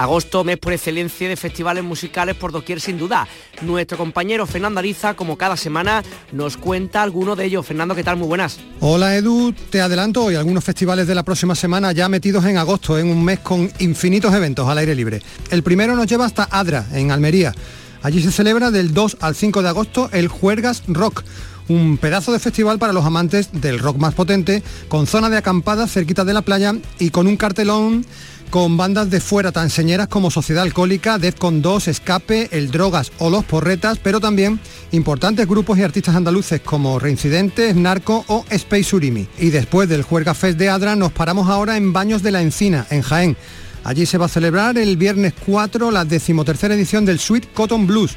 Agosto, 0.02 0.42
mes 0.42 0.58
por 0.58 0.72
excelencia 0.72 1.28
de 1.28 1.36
festivales 1.36 1.84
musicales 1.84 2.34
por 2.34 2.50
doquier 2.50 2.80
sin 2.80 2.98
duda. 2.98 3.28
Nuestro 3.62 3.96
compañero 3.96 4.46
Fernando 4.46 4.80
Ariza, 4.80 5.14
como 5.14 5.38
cada 5.38 5.56
semana, 5.56 6.02
nos 6.32 6.56
cuenta 6.56 7.02
alguno 7.02 7.36
de 7.36 7.44
ellos. 7.44 7.64
Fernando, 7.64 7.94
¿qué 7.94 8.02
tal? 8.02 8.16
Muy 8.16 8.26
buenas. 8.26 8.58
Hola 8.80 9.16
Edu, 9.16 9.52
te 9.70 9.80
adelanto 9.80 10.24
hoy 10.24 10.34
algunos 10.34 10.64
festivales 10.64 11.06
de 11.06 11.14
la 11.14 11.22
próxima 11.22 11.54
semana 11.54 11.92
ya 11.92 12.08
metidos 12.08 12.44
en 12.46 12.56
agosto, 12.56 12.98
en 12.98 13.08
un 13.08 13.24
mes 13.24 13.38
con 13.38 13.70
infinitos 13.78 14.34
eventos 14.34 14.68
al 14.68 14.78
aire 14.78 14.94
libre. 14.96 15.22
El 15.50 15.62
primero 15.62 15.94
nos 15.94 16.08
lleva 16.08 16.26
hasta 16.26 16.48
Adra, 16.50 16.84
en 16.92 17.12
Almería. 17.12 17.54
Allí 18.02 18.20
se 18.20 18.32
celebra 18.32 18.72
del 18.72 18.92
2 18.92 19.18
al 19.20 19.36
5 19.36 19.62
de 19.62 19.68
agosto 19.68 20.10
el 20.12 20.26
Juergas 20.26 20.82
Rock 20.88 21.22
un 21.68 21.96
pedazo 21.96 22.32
de 22.32 22.38
festival 22.38 22.78
para 22.78 22.92
los 22.92 23.04
amantes 23.04 23.50
del 23.52 23.78
rock 23.78 23.96
más 23.96 24.14
potente, 24.14 24.62
con 24.88 25.06
zona 25.06 25.30
de 25.30 25.36
acampada 25.36 25.86
cerquita 25.86 26.24
de 26.24 26.34
la 26.34 26.42
playa 26.42 26.74
y 26.98 27.10
con 27.10 27.26
un 27.26 27.36
cartelón 27.36 28.04
con 28.52 28.76
bandas 28.76 29.08
de 29.08 29.22
fuera 29.22 29.50
tan 29.50 29.70
señeras 29.70 30.08
como 30.08 30.30
Sociedad 30.30 30.64
Alcohólica, 30.64 31.16
Defcon 31.16 31.62
2, 31.62 31.88
Escape, 31.88 32.50
El 32.52 32.70
Drogas 32.70 33.10
o 33.18 33.30
Los 33.30 33.46
Porretas, 33.46 33.98
pero 33.98 34.20
también 34.20 34.60
importantes 34.90 35.48
grupos 35.48 35.78
y 35.78 35.82
artistas 35.82 36.16
andaluces 36.16 36.60
como 36.60 36.98
Reincidentes, 36.98 37.74
Narco 37.74 38.26
o 38.28 38.44
Space 38.50 38.84
Surimi. 38.84 39.26
Y 39.38 39.48
después 39.48 39.88
del 39.88 40.02
Juerga 40.02 40.34
Fest 40.34 40.58
de 40.58 40.68
Adra 40.68 40.96
nos 40.96 41.12
paramos 41.12 41.48
ahora 41.48 41.78
en 41.78 41.94
Baños 41.94 42.22
de 42.22 42.30
la 42.30 42.42
Encina, 42.42 42.86
en 42.90 43.00
Jaén. 43.00 43.38
Allí 43.84 44.04
se 44.04 44.18
va 44.18 44.26
a 44.26 44.28
celebrar 44.28 44.76
el 44.76 44.98
viernes 44.98 45.32
4 45.46 45.90
la 45.90 46.04
decimotercera 46.04 46.74
edición 46.74 47.06
del 47.06 47.20
Sweet 47.20 47.54
Cotton 47.54 47.86
Blues, 47.86 48.16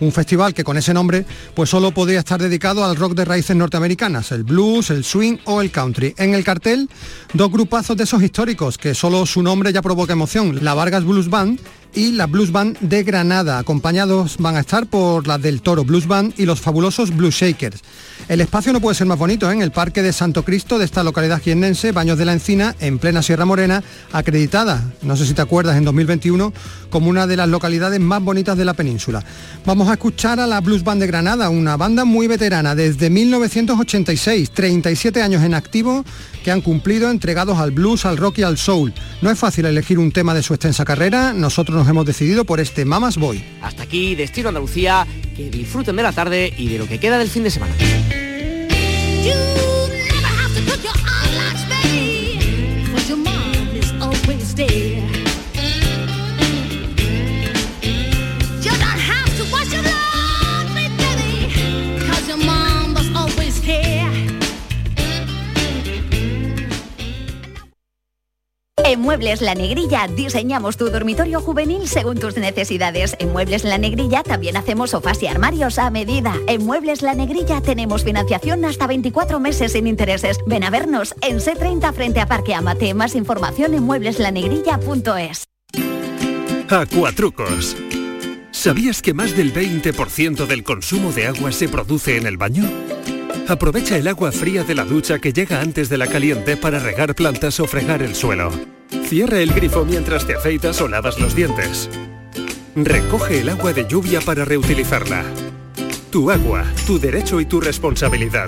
un 0.00 0.12
festival 0.12 0.54
que 0.54 0.64
con 0.64 0.76
ese 0.76 0.94
nombre 0.94 1.24
pues 1.54 1.70
solo 1.70 1.92
podría 1.92 2.20
estar 2.20 2.40
dedicado 2.40 2.84
al 2.84 2.96
rock 2.96 3.14
de 3.14 3.24
raíces 3.24 3.56
norteamericanas, 3.56 4.32
el 4.32 4.44
blues, 4.44 4.90
el 4.90 5.04
swing 5.04 5.38
o 5.44 5.60
el 5.60 5.70
country. 5.70 6.14
En 6.18 6.34
el 6.34 6.44
cartel, 6.44 6.88
dos 7.32 7.50
grupazos 7.50 7.96
de 7.96 8.04
esos 8.04 8.22
históricos 8.22 8.78
que 8.78 8.94
solo 8.94 9.26
su 9.26 9.42
nombre 9.42 9.72
ya 9.72 9.82
provoca 9.82 10.12
emoción, 10.12 10.64
la 10.64 10.74
Vargas 10.74 11.04
Blues 11.04 11.28
Band 11.28 11.60
y 11.96 12.12
la 12.12 12.26
Blues 12.26 12.52
Band 12.52 12.78
de 12.80 13.02
Granada. 13.02 13.58
Acompañados 13.58 14.36
van 14.38 14.56
a 14.56 14.60
estar 14.60 14.86
por 14.86 15.26
la 15.26 15.38
del 15.38 15.62
Toro 15.62 15.82
Blues 15.82 16.06
Band 16.06 16.34
y 16.36 16.44
los 16.44 16.60
fabulosos 16.60 17.16
Blues 17.16 17.34
Shakers. 17.34 17.80
El 18.28 18.40
espacio 18.40 18.72
no 18.72 18.80
puede 18.80 18.96
ser 18.96 19.06
más 19.06 19.18
bonito, 19.18 19.48
¿eh? 19.48 19.54
en 19.54 19.62
el 19.62 19.70
Parque 19.70 20.02
de 20.02 20.12
Santo 20.12 20.44
Cristo 20.44 20.78
de 20.78 20.84
esta 20.84 21.02
localidad 21.04 21.40
jiennense, 21.40 21.92
Baños 21.92 22.18
de 22.18 22.24
la 22.24 22.32
Encina, 22.32 22.74
en 22.80 22.98
plena 22.98 23.22
Sierra 23.22 23.44
Morena, 23.44 23.82
acreditada, 24.12 24.82
no 25.02 25.16
sé 25.16 25.26
si 25.26 25.32
te 25.32 25.42
acuerdas, 25.42 25.76
en 25.76 25.84
2021, 25.84 26.52
como 26.90 27.08
una 27.08 27.26
de 27.26 27.36
las 27.36 27.48
localidades 27.48 28.00
más 28.00 28.22
bonitas 28.22 28.58
de 28.58 28.64
la 28.64 28.74
península. 28.74 29.24
Vamos 29.64 29.88
a 29.88 29.92
escuchar 29.92 30.40
a 30.40 30.46
la 30.46 30.60
Blues 30.60 30.84
Band 30.84 31.00
de 31.00 31.06
Granada, 31.06 31.48
una 31.50 31.76
banda 31.76 32.04
muy 32.04 32.26
veterana, 32.26 32.74
desde 32.74 33.10
1986, 33.10 34.50
37 34.50 35.22
años 35.22 35.42
en 35.44 35.54
activo, 35.54 36.04
que 36.42 36.50
han 36.50 36.60
cumplido 36.60 37.10
entregados 37.10 37.58
al 37.58 37.72
blues, 37.72 38.06
al 38.06 38.16
rock 38.16 38.38
y 38.38 38.42
al 38.42 38.56
soul. 38.56 38.92
No 39.20 39.30
es 39.30 39.38
fácil 39.38 39.66
elegir 39.66 39.98
un 39.98 40.12
tema 40.12 40.34
de 40.34 40.42
su 40.42 40.54
extensa 40.54 40.84
carrera, 40.84 41.32
nosotros 41.32 41.76
nos 41.76 41.85
hemos 41.88 42.06
decidido 42.06 42.44
por 42.44 42.60
este 42.60 42.84
Mamas 42.84 43.16
Boy. 43.16 43.42
Hasta 43.62 43.84
aquí, 43.84 44.14
Destino 44.14 44.48
Andalucía, 44.48 45.06
que 45.36 45.50
disfruten 45.50 45.96
de 45.96 46.02
la 46.02 46.12
tarde 46.12 46.52
y 46.56 46.68
de 46.68 46.78
lo 46.78 46.86
que 46.86 46.98
queda 46.98 47.18
del 47.18 47.28
fin 47.28 47.44
de 47.44 47.50
semana. 47.50 47.74
Muebles 69.06 69.40
La 69.40 69.54
Negrilla 69.54 70.08
diseñamos 70.08 70.76
tu 70.76 70.90
dormitorio 70.90 71.40
juvenil 71.40 71.86
según 71.86 72.18
tus 72.18 72.36
necesidades. 72.36 73.14
En 73.20 73.30
Muebles 73.30 73.62
La 73.62 73.78
Negrilla 73.78 74.24
también 74.24 74.56
hacemos 74.56 74.90
sofás 74.90 75.22
y 75.22 75.28
armarios 75.28 75.78
a 75.78 75.90
medida. 75.90 76.34
En 76.48 76.66
Muebles 76.66 77.02
La 77.02 77.14
Negrilla 77.14 77.60
tenemos 77.60 78.02
financiación 78.02 78.64
hasta 78.64 78.88
24 78.88 79.38
meses 79.38 79.70
sin 79.72 79.86
intereses. 79.86 80.38
Ven 80.48 80.64
a 80.64 80.70
vernos 80.70 81.14
en 81.22 81.38
C30 81.38 81.94
frente 81.94 82.18
a 82.18 82.26
Parque 82.26 82.52
Amate. 82.52 82.94
Más 82.94 83.14
información 83.14 83.74
en 83.74 83.84
muebleslanegrilla.es. 83.84 85.44
Acuatrucos. 86.68 87.76
¿Sabías 88.50 89.02
que 89.02 89.14
más 89.14 89.36
del 89.36 89.54
20% 89.54 90.46
del 90.46 90.64
consumo 90.64 91.12
de 91.12 91.28
agua 91.28 91.52
se 91.52 91.68
produce 91.68 92.16
en 92.16 92.26
el 92.26 92.38
baño? 92.38 92.64
Aprovecha 93.46 93.96
el 93.96 94.08
agua 94.08 94.32
fría 94.32 94.64
de 94.64 94.74
la 94.74 94.84
ducha 94.84 95.20
que 95.20 95.32
llega 95.32 95.60
antes 95.60 95.88
de 95.88 95.96
la 95.96 96.08
caliente 96.08 96.56
para 96.56 96.80
regar 96.80 97.14
plantas 97.14 97.60
o 97.60 97.66
fregar 97.68 98.02
el 98.02 98.16
suelo. 98.16 98.50
Cierra 99.06 99.40
el 99.40 99.52
grifo 99.52 99.84
mientras 99.84 100.26
te 100.26 100.34
afeitas 100.34 100.80
o 100.80 100.88
lavas 100.88 101.18
los 101.18 101.34
dientes. 101.34 101.88
Recoge 102.74 103.40
el 103.40 103.48
agua 103.48 103.72
de 103.72 103.86
lluvia 103.86 104.20
para 104.20 104.44
reutilizarla. 104.44 105.24
Tu 106.10 106.30
agua, 106.30 106.64
tu 106.86 106.98
derecho 106.98 107.40
y 107.40 107.46
tu 107.46 107.60
responsabilidad. 107.60 108.46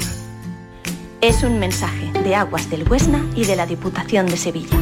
Es 1.20 1.42
un 1.42 1.58
mensaje 1.58 2.12
de 2.24 2.34
Aguas 2.34 2.70
del 2.70 2.88
Huesna 2.88 3.24
y 3.34 3.44
de 3.44 3.56
la 3.56 3.66
Diputación 3.66 4.26
de 4.26 4.36
Sevilla. 4.36 4.78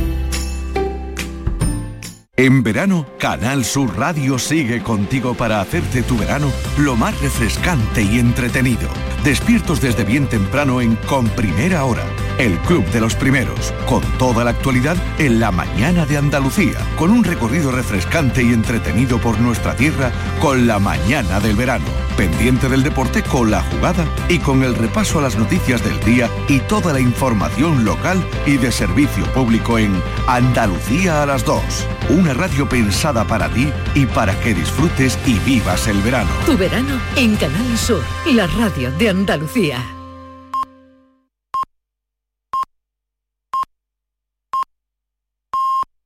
En 2.38 2.62
verano, 2.62 3.06
Canal 3.18 3.64
Sur 3.64 3.96
Radio 3.96 4.38
sigue 4.38 4.82
contigo 4.82 5.34
para 5.34 5.62
hacerte 5.62 6.02
tu 6.02 6.18
verano 6.18 6.52
lo 6.76 6.94
más 6.94 7.18
refrescante 7.22 8.02
y 8.02 8.18
entretenido. 8.18 8.90
Despiertos 9.24 9.80
desde 9.80 10.04
bien 10.04 10.26
temprano 10.26 10.82
en 10.82 10.96
Con 10.96 11.28
Primera 11.30 11.84
Hora 11.84 12.04
el 12.38 12.58
Club 12.60 12.84
de 12.90 13.00
los 13.00 13.14
Primeros, 13.14 13.72
con 13.86 14.02
toda 14.18 14.44
la 14.44 14.50
actualidad 14.50 14.96
en 15.18 15.40
la 15.40 15.50
mañana 15.50 16.06
de 16.06 16.16
Andalucía, 16.16 16.78
con 16.96 17.10
un 17.10 17.24
recorrido 17.24 17.72
refrescante 17.72 18.42
y 18.42 18.52
entretenido 18.52 19.18
por 19.18 19.38
nuestra 19.40 19.74
tierra 19.74 20.12
con 20.40 20.66
la 20.66 20.78
mañana 20.78 21.40
del 21.40 21.56
verano, 21.56 21.86
pendiente 22.16 22.68
del 22.68 22.82
deporte 22.82 23.22
con 23.22 23.50
la 23.50 23.62
jugada 23.62 24.04
y 24.28 24.38
con 24.38 24.62
el 24.62 24.74
repaso 24.74 25.18
a 25.18 25.22
las 25.22 25.36
noticias 25.36 25.82
del 25.82 25.98
día 26.00 26.30
y 26.48 26.60
toda 26.60 26.92
la 26.92 27.00
información 27.00 27.84
local 27.84 28.22
y 28.46 28.56
de 28.56 28.70
servicio 28.70 29.24
público 29.32 29.78
en 29.78 30.02
Andalucía 30.26 31.22
a 31.22 31.26
las 31.26 31.44
2, 31.44 31.62
una 32.10 32.34
radio 32.34 32.68
pensada 32.68 33.24
para 33.24 33.48
ti 33.48 33.72
y 33.94 34.06
para 34.06 34.38
que 34.40 34.54
disfrutes 34.54 35.18
y 35.26 35.38
vivas 35.40 35.88
el 35.88 36.00
verano. 36.02 36.30
Tu 36.44 36.56
verano 36.56 36.98
en 37.16 37.36
Canal 37.36 37.78
Sur, 37.78 38.02
la 38.26 38.46
radio 38.46 38.90
de 38.92 39.08
Andalucía. 39.08 39.95